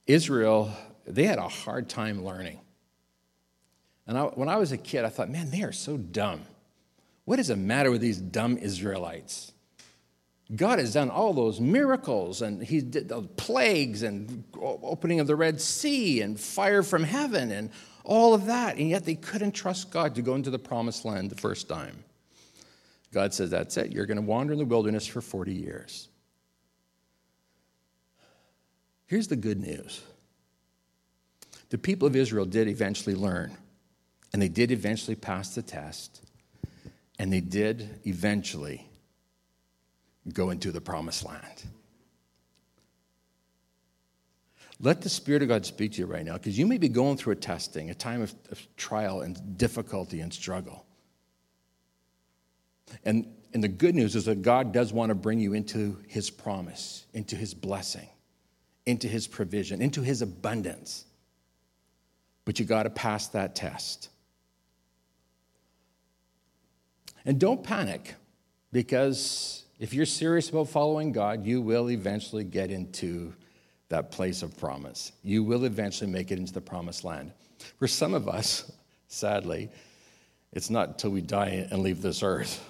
Israel, 0.07 0.71
they 1.05 1.25
had 1.25 1.39
a 1.39 1.47
hard 1.47 1.89
time 1.89 2.23
learning. 2.23 2.59
And 4.05 4.17
I, 4.17 4.23
when 4.23 4.49
I 4.49 4.57
was 4.57 4.71
a 4.71 4.77
kid, 4.77 5.05
I 5.05 5.09
thought, 5.09 5.29
man, 5.29 5.49
they 5.49 5.63
are 5.63 5.71
so 5.71 5.97
dumb. 5.97 6.43
What 7.25 7.39
is 7.39 7.47
the 7.47 7.55
matter 7.55 7.89
with 7.89 8.01
these 8.01 8.17
dumb 8.17 8.57
Israelites? 8.57 9.53
God 10.53 10.79
has 10.79 10.93
done 10.93 11.09
all 11.09 11.33
those 11.33 11.61
miracles, 11.61 12.41
and 12.41 12.61
He 12.61 12.81
did 12.81 13.07
the 13.07 13.21
plagues, 13.21 14.03
and 14.03 14.43
opening 14.61 15.19
of 15.19 15.27
the 15.27 15.37
Red 15.37 15.61
Sea, 15.61 16.21
and 16.21 16.37
fire 16.37 16.83
from 16.83 17.03
heaven, 17.03 17.51
and 17.51 17.69
all 18.03 18.33
of 18.33 18.47
that. 18.47 18.75
And 18.75 18.89
yet 18.89 19.05
they 19.05 19.15
couldn't 19.15 19.53
trust 19.53 19.89
God 19.89 20.15
to 20.15 20.21
go 20.21 20.35
into 20.35 20.49
the 20.49 20.59
promised 20.59 21.05
land 21.05 21.29
the 21.29 21.37
first 21.37 21.69
time. 21.69 22.03
God 23.13 23.33
says, 23.33 23.51
That's 23.51 23.77
it. 23.77 23.93
You're 23.93 24.05
going 24.05 24.17
to 24.17 24.21
wander 24.21 24.51
in 24.51 24.59
the 24.59 24.65
wilderness 24.65 25.07
for 25.07 25.21
40 25.21 25.53
years. 25.53 26.09
Here's 29.07 29.27
the 29.27 29.35
good 29.35 29.59
news 29.61 30.01
the 31.69 31.77
people 31.77 32.07
of 32.07 32.15
Israel 32.15 32.45
did 32.45 32.67
eventually 32.67 33.15
learn, 33.15 33.57
and 34.31 34.41
they 34.41 34.47
did 34.47 34.71
eventually 34.71 35.15
pass 35.15 35.55
the 35.55 35.61
test, 35.61 36.21
and 37.17 37.33
they 37.33 37.41
did 37.41 37.99
eventually 38.05 38.87
go 40.31 40.51
into 40.51 40.71
the 40.71 40.81
promised 40.81 41.25
land. 41.25 41.63
Let 44.79 45.01
the 45.01 45.09
Spirit 45.09 45.41
of 45.41 45.47
God 45.47 45.65
speak 45.65 45.93
to 45.93 45.99
you 45.99 46.05
right 46.05 46.25
now 46.25 46.33
because 46.33 46.57
you 46.57 46.65
may 46.65 46.77
be 46.77 46.89
going 46.89 47.17
through 47.17 47.33
a 47.33 47.37
testing, 47.37 47.89
a 47.89 47.95
time 47.95 48.21
of, 48.21 48.35
of 48.51 48.67
trial 48.75 49.21
and 49.21 49.57
difficulty 49.57 50.19
and 50.19 50.33
struggle. 50.33 50.85
And, 53.05 53.33
and 53.53 53.63
the 53.63 53.69
good 53.69 53.95
news 53.95 54.15
is 54.15 54.25
that 54.25 54.41
God 54.41 54.73
does 54.73 54.91
want 54.91 55.09
to 55.09 55.15
bring 55.15 55.39
you 55.39 55.53
into 55.53 55.97
His 56.07 56.29
promise, 56.29 57.05
into 57.13 57.35
His 57.35 57.53
blessing, 57.53 58.09
into 58.85 59.07
His 59.07 59.27
provision, 59.27 59.81
into 59.81 60.01
His 60.01 60.21
abundance. 60.21 61.05
But 62.45 62.59
you 62.59 62.65
got 62.65 62.83
to 62.83 62.89
pass 62.89 63.27
that 63.29 63.55
test. 63.55 64.09
And 67.25 67.39
don't 67.39 67.63
panic 67.63 68.15
because 68.71 69.63
if 69.79 69.93
you're 69.93 70.05
serious 70.05 70.49
about 70.49 70.69
following 70.69 71.11
God, 71.11 71.45
you 71.45 71.61
will 71.61 71.89
eventually 71.89 72.43
get 72.43 72.71
into 72.71 73.33
that 73.89 74.11
place 74.11 74.41
of 74.41 74.57
promise. 74.57 75.11
You 75.23 75.43
will 75.43 75.65
eventually 75.65 76.09
make 76.09 76.31
it 76.31 76.39
into 76.39 76.53
the 76.53 76.61
promised 76.61 77.03
land. 77.03 77.31
For 77.79 77.87
some 77.87 78.13
of 78.13 78.27
us, 78.27 78.71
sadly, 79.07 79.69
it's 80.51 80.69
not 80.69 80.89
until 80.89 81.11
we 81.11 81.21
die 81.21 81.67
and 81.69 81.81
leave 81.81 82.01
this 82.01 82.23
earth. 82.23 82.63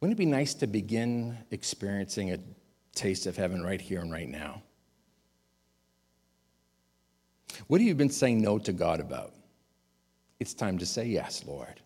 Wouldn't 0.00 0.16
it 0.16 0.18
be 0.18 0.26
nice 0.26 0.54
to 0.54 0.66
begin 0.66 1.38
experiencing 1.50 2.32
a 2.32 2.38
taste 2.94 3.26
of 3.26 3.36
heaven 3.36 3.62
right 3.62 3.80
here 3.80 4.00
and 4.00 4.12
right 4.12 4.28
now? 4.28 4.62
What 7.66 7.80
have 7.80 7.86
you 7.88 7.94
been 7.94 8.10
saying 8.10 8.40
no 8.40 8.58
to 8.58 8.72
God 8.72 9.00
about? 9.00 9.32
It's 10.40 10.54
time 10.54 10.78
to 10.78 10.86
say 10.86 11.06
yes, 11.06 11.44
Lord. 11.46 11.80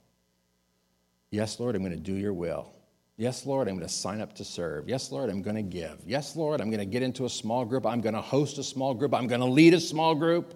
Yes, 1.30 1.60
Lord, 1.60 1.76
I'm 1.76 1.82
going 1.82 1.92
to 1.94 2.00
do 2.00 2.14
your 2.14 2.32
will. 2.32 2.72
Yes, 3.16 3.44
Lord, 3.44 3.68
I'm 3.68 3.74
going 3.74 3.86
to 3.86 3.92
sign 3.92 4.20
up 4.20 4.34
to 4.36 4.44
serve. 4.44 4.88
Yes, 4.88 5.10
Lord, 5.10 5.28
I'm 5.28 5.42
going 5.42 5.56
to 5.56 5.62
give. 5.62 5.98
Yes, 6.06 6.36
Lord, 6.36 6.60
I'm 6.60 6.70
going 6.70 6.78
to 6.78 6.86
get 6.86 7.02
into 7.02 7.24
a 7.24 7.28
small 7.28 7.64
group. 7.64 7.84
I'm 7.84 8.00
going 8.00 8.14
to 8.14 8.20
host 8.20 8.58
a 8.58 8.62
small 8.62 8.94
group. 8.94 9.12
I'm 9.12 9.26
going 9.26 9.40
to 9.40 9.46
lead 9.46 9.74
a 9.74 9.80
small 9.80 10.14
group. 10.14 10.54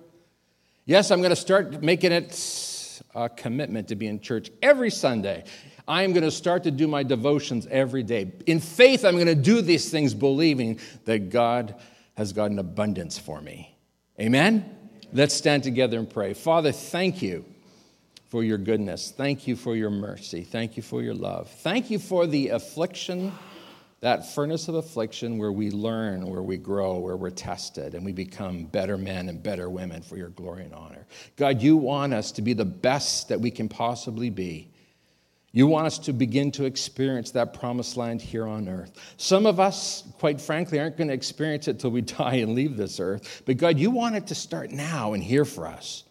Yes, 0.84 1.10
I'm 1.10 1.20
going 1.20 1.30
to 1.30 1.36
start 1.36 1.82
making 1.82 2.12
it 2.12 3.02
a 3.14 3.28
commitment 3.28 3.88
to 3.88 3.96
be 3.96 4.06
in 4.06 4.20
church 4.20 4.50
every 4.62 4.90
Sunday. 4.90 5.44
I'm 5.88 6.12
going 6.12 6.22
to 6.22 6.30
start 6.30 6.62
to 6.64 6.70
do 6.70 6.86
my 6.86 7.02
devotions 7.02 7.66
every 7.68 8.04
day. 8.04 8.32
In 8.46 8.60
faith, 8.60 9.04
I'm 9.04 9.14
going 9.14 9.26
to 9.26 9.34
do 9.34 9.60
these 9.60 9.90
things 9.90 10.14
believing 10.14 10.78
that 11.04 11.30
God 11.30 11.74
has 12.14 12.32
got 12.32 12.50
an 12.50 12.58
abundance 12.58 13.18
for 13.18 13.40
me. 13.40 13.76
Amen? 14.20 14.81
Let's 15.14 15.34
stand 15.34 15.62
together 15.62 15.98
and 15.98 16.08
pray. 16.08 16.32
Father, 16.32 16.72
thank 16.72 17.20
you 17.20 17.44
for 18.30 18.42
your 18.42 18.56
goodness. 18.56 19.12
Thank 19.14 19.46
you 19.46 19.56
for 19.56 19.76
your 19.76 19.90
mercy. 19.90 20.42
Thank 20.42 20.78
you 20.78 20.82
for 20.82 21.02
your 21.02 21.12
love. 21.12 21.50
Thank 21.50 21.90
you 21.90 21.98
for 21.98 22.26
the 22.26 22.48
affliction, 22.48 23.30
that 24.00 24.32
furnace 24.34 24.68
of 24.68 24.74
affliction 24.74 25.36
where 25.36 25.52
we 25.52 25.70
learn, 25.70 26.26
where 26.26 26.40
we 26.40 26.56
grow, 26.56 26.96
where 26.96 27.18
we're 27.18 27.28
tested, 27.28 27.94
and 27.94 28.06
we 28.06 28.12
become 28.12 28.64
better 28.64 28.96
men 28.96 29.28
and 29.28 29.42
better 29.42 29.68
women 29.68 30.00
for 30.00 30.16
your 30.16 30.30
glory 30.30 30.64
and 30.64 30.72
honor. 30.72 31.06
God, 31.36 31.60
you 31.60 31.76
want 31.76 32.14
us 32.14 32.32
to 32.32 32.40
be 32.40 32.54
the 32.54 32.64
best 32.64 33.28
that 33.28 33.38
we 33.38 33.50
can 33.50 33.68
possibly 33.68 34.30
be. 34.30 34.71
You 35.54 35.66
want 35.66 35.86
us 35.86 35.98
to 36.00 36.14
begin 36.14 36.50
to 36.52 36.64
experience 36.64 37.30
that 37.32 37.52
promised 37.52 37.98
land 37.98 38.22
here 38.22 38.46
on 38.46 38.68
earth. 38.68 38.92
Some 39.18 39.44
of 39.44 39.60
us, 39.60 40.02
quite 40.18 40.40
frankly, 40.40 40.80
aren't 40.80 40.96
going 40.96 41.08
to 41.08 41.14
experience 41.14 41.68
it 41.68 41.78
till 41.78 41.90
we 41.90 42.00
die 42.00 42.36
and 42.36 42.54
leave 42.54 42.76
this 42.76 42.98
earth. 42.98 43.42
But 43.44 43.58
God, 43.58 43.78
you 43.78 43.90
want 43.90 44.16
it 44.16 44.26
to 44.28 44.34
start 44.34 44.70
now 44.70 45.12
and 45.12 45.22
here 45.22 45.44
for 45.44 45.66
us. 45.66 46.04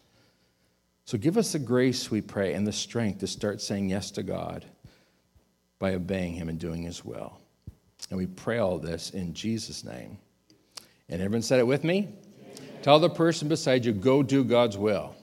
So 1.06 1.18
give 1.18 1.38
us 1.38 1.54
the 1.54 1.60
grace, 1.60 2.12
we 2.12 2.22
pray, 2.22 2.54
and 2.54 2.66
the 2.66 2.72
strength 2.72 3.20
to 3.20 3.28
start 3.28 3.62
saying 3.62 3.90
yes 3.90 4.12
to 4.12 4.24
God 4.24 4.64
by 5.80 5.96
obeying 5.96 6.36
Him 6.36 6.48
and 6.48 6.60
doing 6.60 6.84
His 6.84 7.04
will. 7.04 7.40
And 8.12 8.20
we 8.20 8.28
pray 8.28 8.60
all 8.60 8.78
this 8.78 9.10
in 9.10 9.34
Jesus' 9.34 9.84
name. 9.84 10.20
And 11.10 11.20
everyone 11.22 11.42
said 11.42 11.60
it 11.60 11.68
with 11.68 11.84
me? 11.84 11.98
Amen. 11.98 12.70
Tell 12.84 13.00
the 13.00 13.10
person 13.10 13.48
beside 13.50 13.86
you, 13.86 13.92
go 13.92 14.22
do 14.22 14.44
God's 14.44 14.78
will. 14.78 15.16